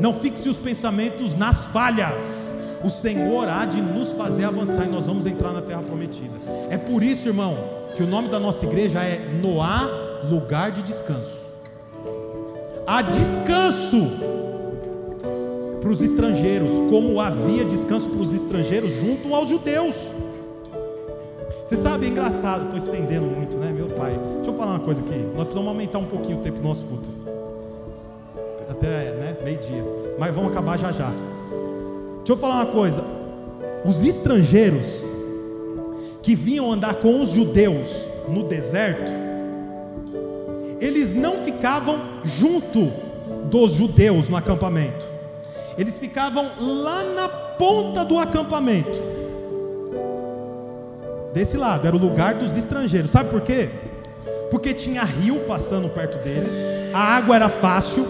Não 0.00 0.14
fixe 0.14 0.48
os 0.48 0.58
pensamentos 0.58 1.36
nas 1.36 1.66
falhas. 1.66 2.56
O 2.82 2.88
Senhor 2.88 3.48
há 3.48 3.66
de 3.66 3.80
nos 3.80 4.12
fazer 4.12 4.44
avançar 4.44 4.86
e 4.86 4.88
nós 4.88 5.06
vamos 5.06 5.26
entrar 5.26 5.52
na 5.52 5.60
terra 5.60 5.82
prometida. 5.82 6.34
É 6.70 6.78
por 6.78 7.02
isso, 7.02 7.28
irmão, 7.28 7.56
que 7.96 8.02
o 8.02 8.06
nome 8.06 8.28
da 8.28 8.40
nossa 8.40 8.64
igreja 8.64 9.02
é 9.02 9.18
Noá, 9.40 9.88
lugar 10.30 10.70
de 10.70 10.82
descanso 10.82 11.50
há 12.90 13.02
descanso 13.02 14.10
para 15.80 15.90
os 15.90 16.02
estrangeiros, 16.02 16.72
como 16.90 17.20
havia 17.20 17.64
descanso 17.64 18.08
para 18.08 18.20
os 18.20 18.34
estrangeiros 18.34 18.92
junto 18.92 19.32
aos 19.32 19.48
judeus. 19.48 19.94
Você 21.64 21.76
sabe, 21.76 22.06
é 22.06 22.08
engraçado, 22.08 22.64
estou 22.64 22.78
estendendo 22.78 23.26
muito, 23.26 23.56
né, 23.58 23.72
meu 23.72 23.86
pai? 23.86 24.18
Deixa 24.36 24.50
eu 24.50 24.54
falar 24.54 24.72
uma 24.72 24.80
coisa 24.80 25.00
aqui. 25.00 25.16
Nós 25.36 25.44
precisamos 25.44 25.68
aumentar 25.68 25.98
um 25.98 26.04
pouquinho 26.04 26.38
o 26.38 26.42
tempo 26.42 26.58
do 26.58 26.66
nosso 26.66 26.84
culto. 26.84 27.08
Até 28.68 28.86
né, 29.12 29.36
meio-dia. 29.44 29.84
Mas 30.18 30.34
vamos 30.34 30.50
acabar 30.50 30.76
já 30.76 30.90
já. 30.90 31.12
Deixa 32.20 32.32
eu 32.32 32.36
falar 32.36 32.56
uma 32.56 32.66
coisa. 32.66 33.04
Os 33.84 34.04
estrangeiros 34.04 35.04
que 36.22 36.34
vinham 36.34 36.70
andar 36.70 36.94
com 36.96 37.20
os 37.20 37.30
judeus 37.30 38.06
no 38.28 38.42
deserto, 38.44 39.10
eles 40.80 41.14
não 41.14 41.38
ficavam 41.38 41.98
junto 42.22 42.92
dos 43.48 43.72
judeus 43.72 44.28
no 44.28 44.36
acampamento, 44.36 45.06
eles 45.76 45.98
ficavam 45.98 46.50
lá 46.58 47.02
na 47.02 47.28
ponta 47.28 48.04
do 48.04 48.18
acampamento. 48.18 49.10
Desse 51.32 51.56
lado, 51.56 51.86
era 51.86 51.94
o 51.94 51.98
lugar 51.98 52.34
dos 52.34 52.56
estrangeiros. 52.56 53.12
Sabe 53.12 53.30
por 53.30 53.40
quê? 53.40 53.68
Porque 54.50 54.74
tinha 54.74 55.04
rio 55.04 55.40
passando 55.46 55.88
perto 55.88 56.18
deles, 56.24 56.52
a 56.92 56.98
água 56.98 57.36
era 57.36 57.48
fácil, 57.48 58.04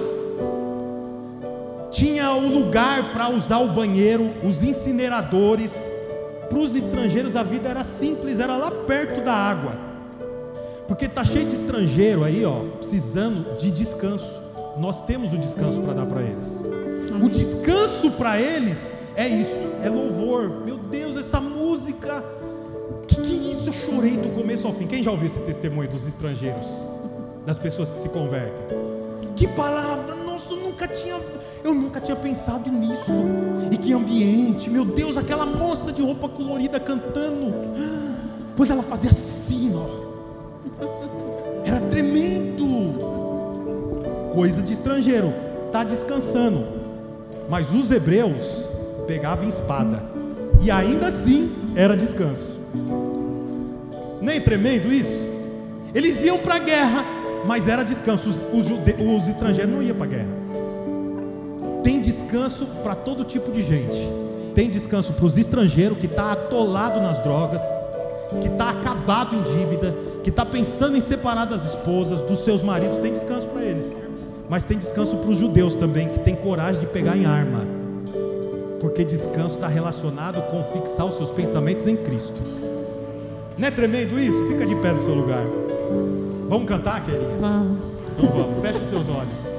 tinha 1.90 2.32
o 2.32 2.48
lugar 2.48 3.12
para 3.12 3.28
usar 3.28 3.58
o 3.58 3.68
banheiro, 3.68 4.30
os 4.44 4.62
incineradores. 4.62 5.88
Para 6.48 6.58
os 6.58 6.74
estrangeiros 6.74 7.36
a 7.36 7.42
vida 7.42 7.68
era 7.68 7.84
simples, 7.84 8.40
era 8.40 8.56
lá 8.56 8.70
perto 8.70 9.20
da 9.20 9.32
água. 9.32 9.72
Porque 10.88 11.04
está 11.04 11.22
cheio 11.22 11.46
de 11.46 11.54
estrangeiro 11.54 12.24
aí, 12.24 12.44
ó, 12.44 12.62
precisando 12.78 13.56
de 13.56 13.70
descanso. 13.70 14.40
Nós 14.78 15.02
temos 15.02 15.32
o 15.32 15.38
descanso 15.38 15.80
para 15.80 15.92
dar 15.92 16.06
para 16.06 16.22
eles. 16.22 16.64
O 17.22 17.28
descanso 17.28 18.10
para 18.12 18.40
eles 18.40 18.90
é 19.14 19.28
isso, 19.28 19.68
é 19.84 19.88
louvor. 19.88 20.64
Meu 20.64 20.78
Deus, 20.78 21.16
essa 21.16 21.40
música. 21.40 22.24
Que 23.06 23.16
que 23.16 23.32
é 23.32 23.50
isso? 23.52 23.68
Eu 23.68 23.72
chorei 23.72 24.16
do 24.16 24.30
começo 24.30 24.66
ao 24.66 24.72
fim. 24.72 24.86
Quem 24.86 25.02
já 25.02 25.10
ouviu 25.10 25.26
esse 25.26 25.38
testemunho 25.40 25.88
dos 25.88 26.06
estrangeiros? 26.06 26.66
Das 27.44 27.58
pessoas 27.58 27.90
que 27.90 27.98
se 27.98 28.08
convertem? 28.08 28.66
Que 29.36 29.46
palavra! 29.48 30.14
Nossa, 30.14 30.52
eu 30.52 30.58
nunca 30.58 30.86
tinha, 30.88 31.18
eu 31.62 31.74
nunca 31.74 32.00
tinha 32.00 32.16
pensado 32.16 32.70
nisso. 32.70 33.12
E 33.70 33.76
que 33.76 33.92
ambiente! 33.92 34.70
Meu 34.70 34.84
Deus, 34.84 35.16
aquela 35.16 35.46
moça 35.46 35.92
de 35.92 36.02
roupa 36.02 36.28
colorida 36.28 36.78
cantando. 36.80 37.54
Quando 38.56 38.70
ela 38.70 38.82
fazia 38.82 39.10
assim, 39.10 39.72
ó 39.74 40.10
era 41.64 41.80
tremendo. 41.80 42.98
Coisa 44.34 44.62
de 44.62 44.72
estrangeiro. 44.72 45.32
Está 45.66 45.84
descansando. 45.84 46.66
Mas 47.48 47.72
os 47.72 47.90
hebreus 47.90 48.68
pegavam 49.06 49.48
espada. 49.48 50.02
E 50.60 50.70
ainda 50.70 51.08
assim 51.08 51.52
era 51.74 51.96
descanso. 51.96 52.58
Nem 54.20 54.40
tremendo 54.40 54.92
isso? 54.92 55.28
Eles 55.94 56.22
iam 56.22 56.38
para 56.38 56.56
a 56.56 56.58
guerra, 56.58 57.04
mas 57.46 57.66
era 57.66 57.82
descanso. 57.82 58.28
Os, 58.28 58.36
os, 58.52 58.70
os 58.70 59.28
estrangeiros 59.28 59.72
não 59.72 59.82
iam 59.82 59.96
para 59.96 60.06
a 60.06 60.08
guerra. 60.08 60.39
Tem 61.82 62.00
descanso 62.00 62.66
para 62.82 62.94
todo 62.94 63.24
tipo 63.24 63.50
de 63.50 63.62
gente. 63.62 64.20
tem 64.54 64.68
descanso 64.68 65.12
para 65.12 65.24
os 65.24 65.38
estrangeiros 65.38 65.98
que 65.98 66.06
está 66.06 66.32
atolado 66.32 67.00
nas 67.00 67.22
drogas, 67.22 67.62
que 68.42 68.48
está 68.48 68.70
acabado 68.70 69.34
em 69.36 69.42
dívida, 69.42 69.94
que 70.22 70.30
está 70.30 70.44
pensando 70.44 70.96
em 70.96 71.00
separar 71.00 71.46
das 71.46 71.64
esposas, 71.64 72.20
dos 72.22 72.40
seus 72.40 72.62
maridos, 72.62 72.98
tem 72.98 73.12
descanso 73.12 73.46
para 73.48 73.62
eles. 73.62 73.96
Mas 74.48 74.64
tem 74.64 74.76
descanso 74.76 75.16
para 75.16 75.30
os 75.30 75.38
judeus 75.38 75.76
também, 75.76 76.08
que 76.08 76.18
tem 76.18 76.34
coragem 76.34 76.80
de 76.80 76.86
pegar 76.86 77.16
em 77.16 77.24
arma. 77.24 77.64
Porque 78.80 79.04
descanso 79.04 79.54
está 79.54 79.68
relacionado 79.68 80.42
com 80.50 80.64
fixar 80.64 81.06
os 81.06 81.16
seus 81.16 81.30
pensamentos 81.30 81.86
em 81.86 81.96
Cristo. 81.96 82.40
Não 83.56 83.68
é 83.68 83.70
tremendo 83.70 84.18
isso? 84.18 84.46
Fica 84.46 84.66
de 84.66 84.74
pé 84.76 84.92
no 84.92 85.02
seu 85.02 85.14
lugar. 85.14 85.44
Vamos 86.48 86.66
cantar, 86.66 87.04
querida? 87.04 87.28
Vamos. 87.40 87.78
Então 88.18 88.30
vamos, 88.30 88.60
feche 88.60 88.78
os 88.78 88.90
seus 88.90 89.08
olhos. 89.08 89.49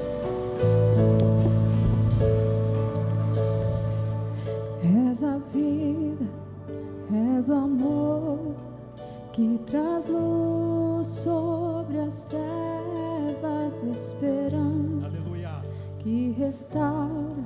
Que 9.32 9.58
traz 9.66 10.08
luz 10.08 11.06
sobre 11.06 11.98
as 12.00 12.22
trevas, 12.24 13.82
esperança 13.82 15.06
Aleluia. 15.06 15.62
que 15.98 16.32
restaura 16.32 17.42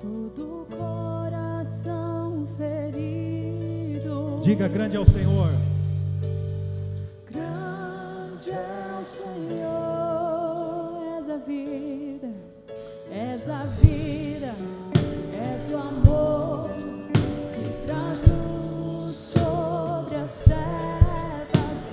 todo 0.00 0.66
coração 0.74 2.46
ferido. 2.56 4.36
Diga 4.42 4.68
grande 4.68 4.96
ao 4.96 5.04
Senhor. 5.04 5.50
Grande 7.30 8.50
é 8.50 8.98
o 9.00 9.04
Senhor, 9.04 9.58
és 11.18 11.28
a 11.28 11.36
vida, 11.36 12.30
és 13.10 13.48
a 13.50 13.64
vida, 13.64 13.91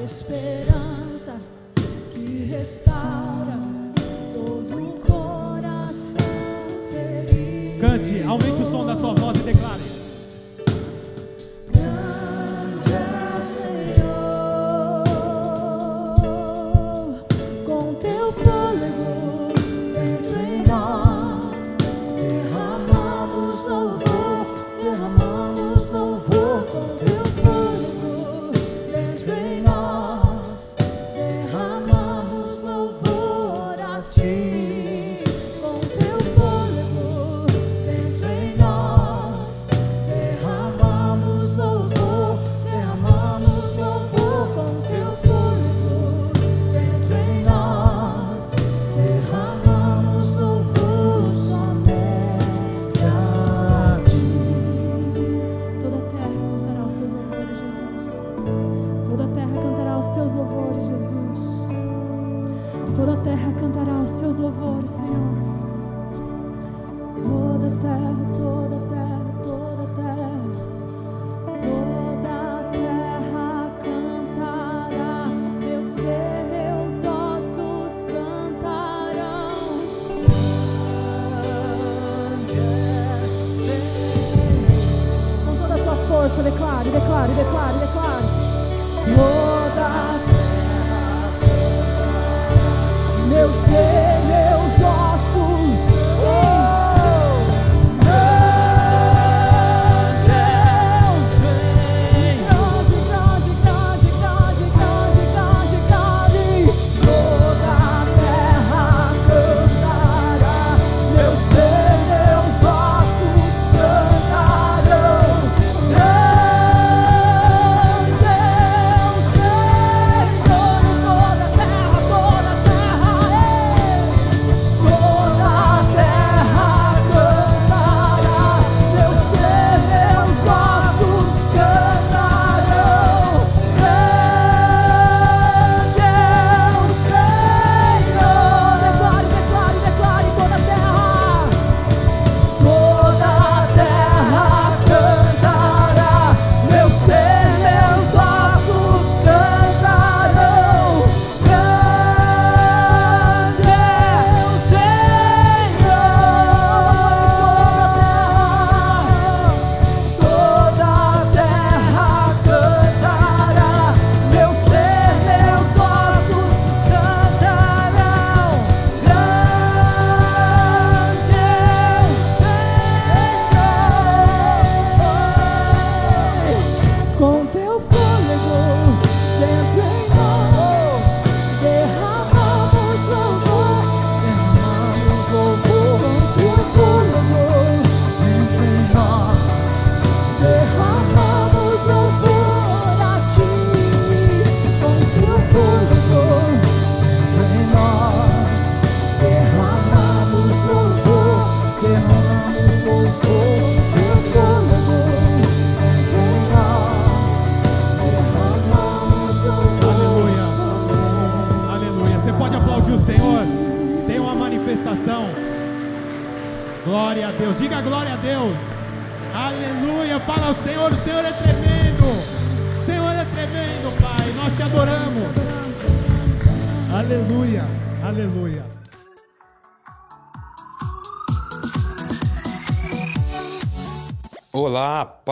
esperança 0.09 1.37
que 2.11 2.45
restaura 2.49 3.28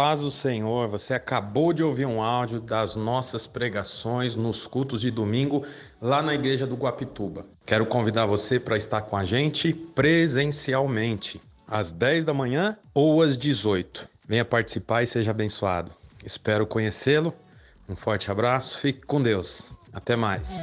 paz 0.08 0.22
do 0.22 0.32
Senhor. 0.32 0.88
Você 0.88 1.14
acabou 1.14 1.74
de 1.74 1.84
ouvir 1.84 2.06
um 2.06 2.22
áudio 2.22 2.62
das 2.62 2.96
nossas 2.96 3.46
pregações 3.46 4.38
nos 4.38 4.66
cultos 4.66 5.02
de 5.02 5.12
domingo 5.12 5.66
lá 6.02 6.22
na 6.22 6.34
igreja 6.34 6.66
do 6.66 6.78
Guapituba. 6.78 7.46
Quero 7.66 7.86
convidar 7.86 8.26
você 8.26 8.58
para 8.58 8.78
estar 8.78 9.02
com 9.02 9.18
a 9.18 9.26
gente 9.26 9.74
presencialmente, 9.74 11.42
às 11.68 11.92
10 11.92 12.24
da 12.24 12.34
manhã 12.34 12.78
ou 12.94 13.22
às 13.22 13.38
18. 13.38 14.08
Venha 14.26 14.46
participar 14.46 15.04
e 15.04 15.08
seja 15.08 15.32
abençoado. 15.32 15.92
Espero 16.26 16.66
conhecê-lo. 16.66 17.34
Um 17.90 17.96
forte 17.98 18.32
abraço, 18.32 18.80
fique 18.80 19.06
com 19.06 19.22
Deus. 19.22 19.74
Até 19.92 20.16
mais. 20.16 20.58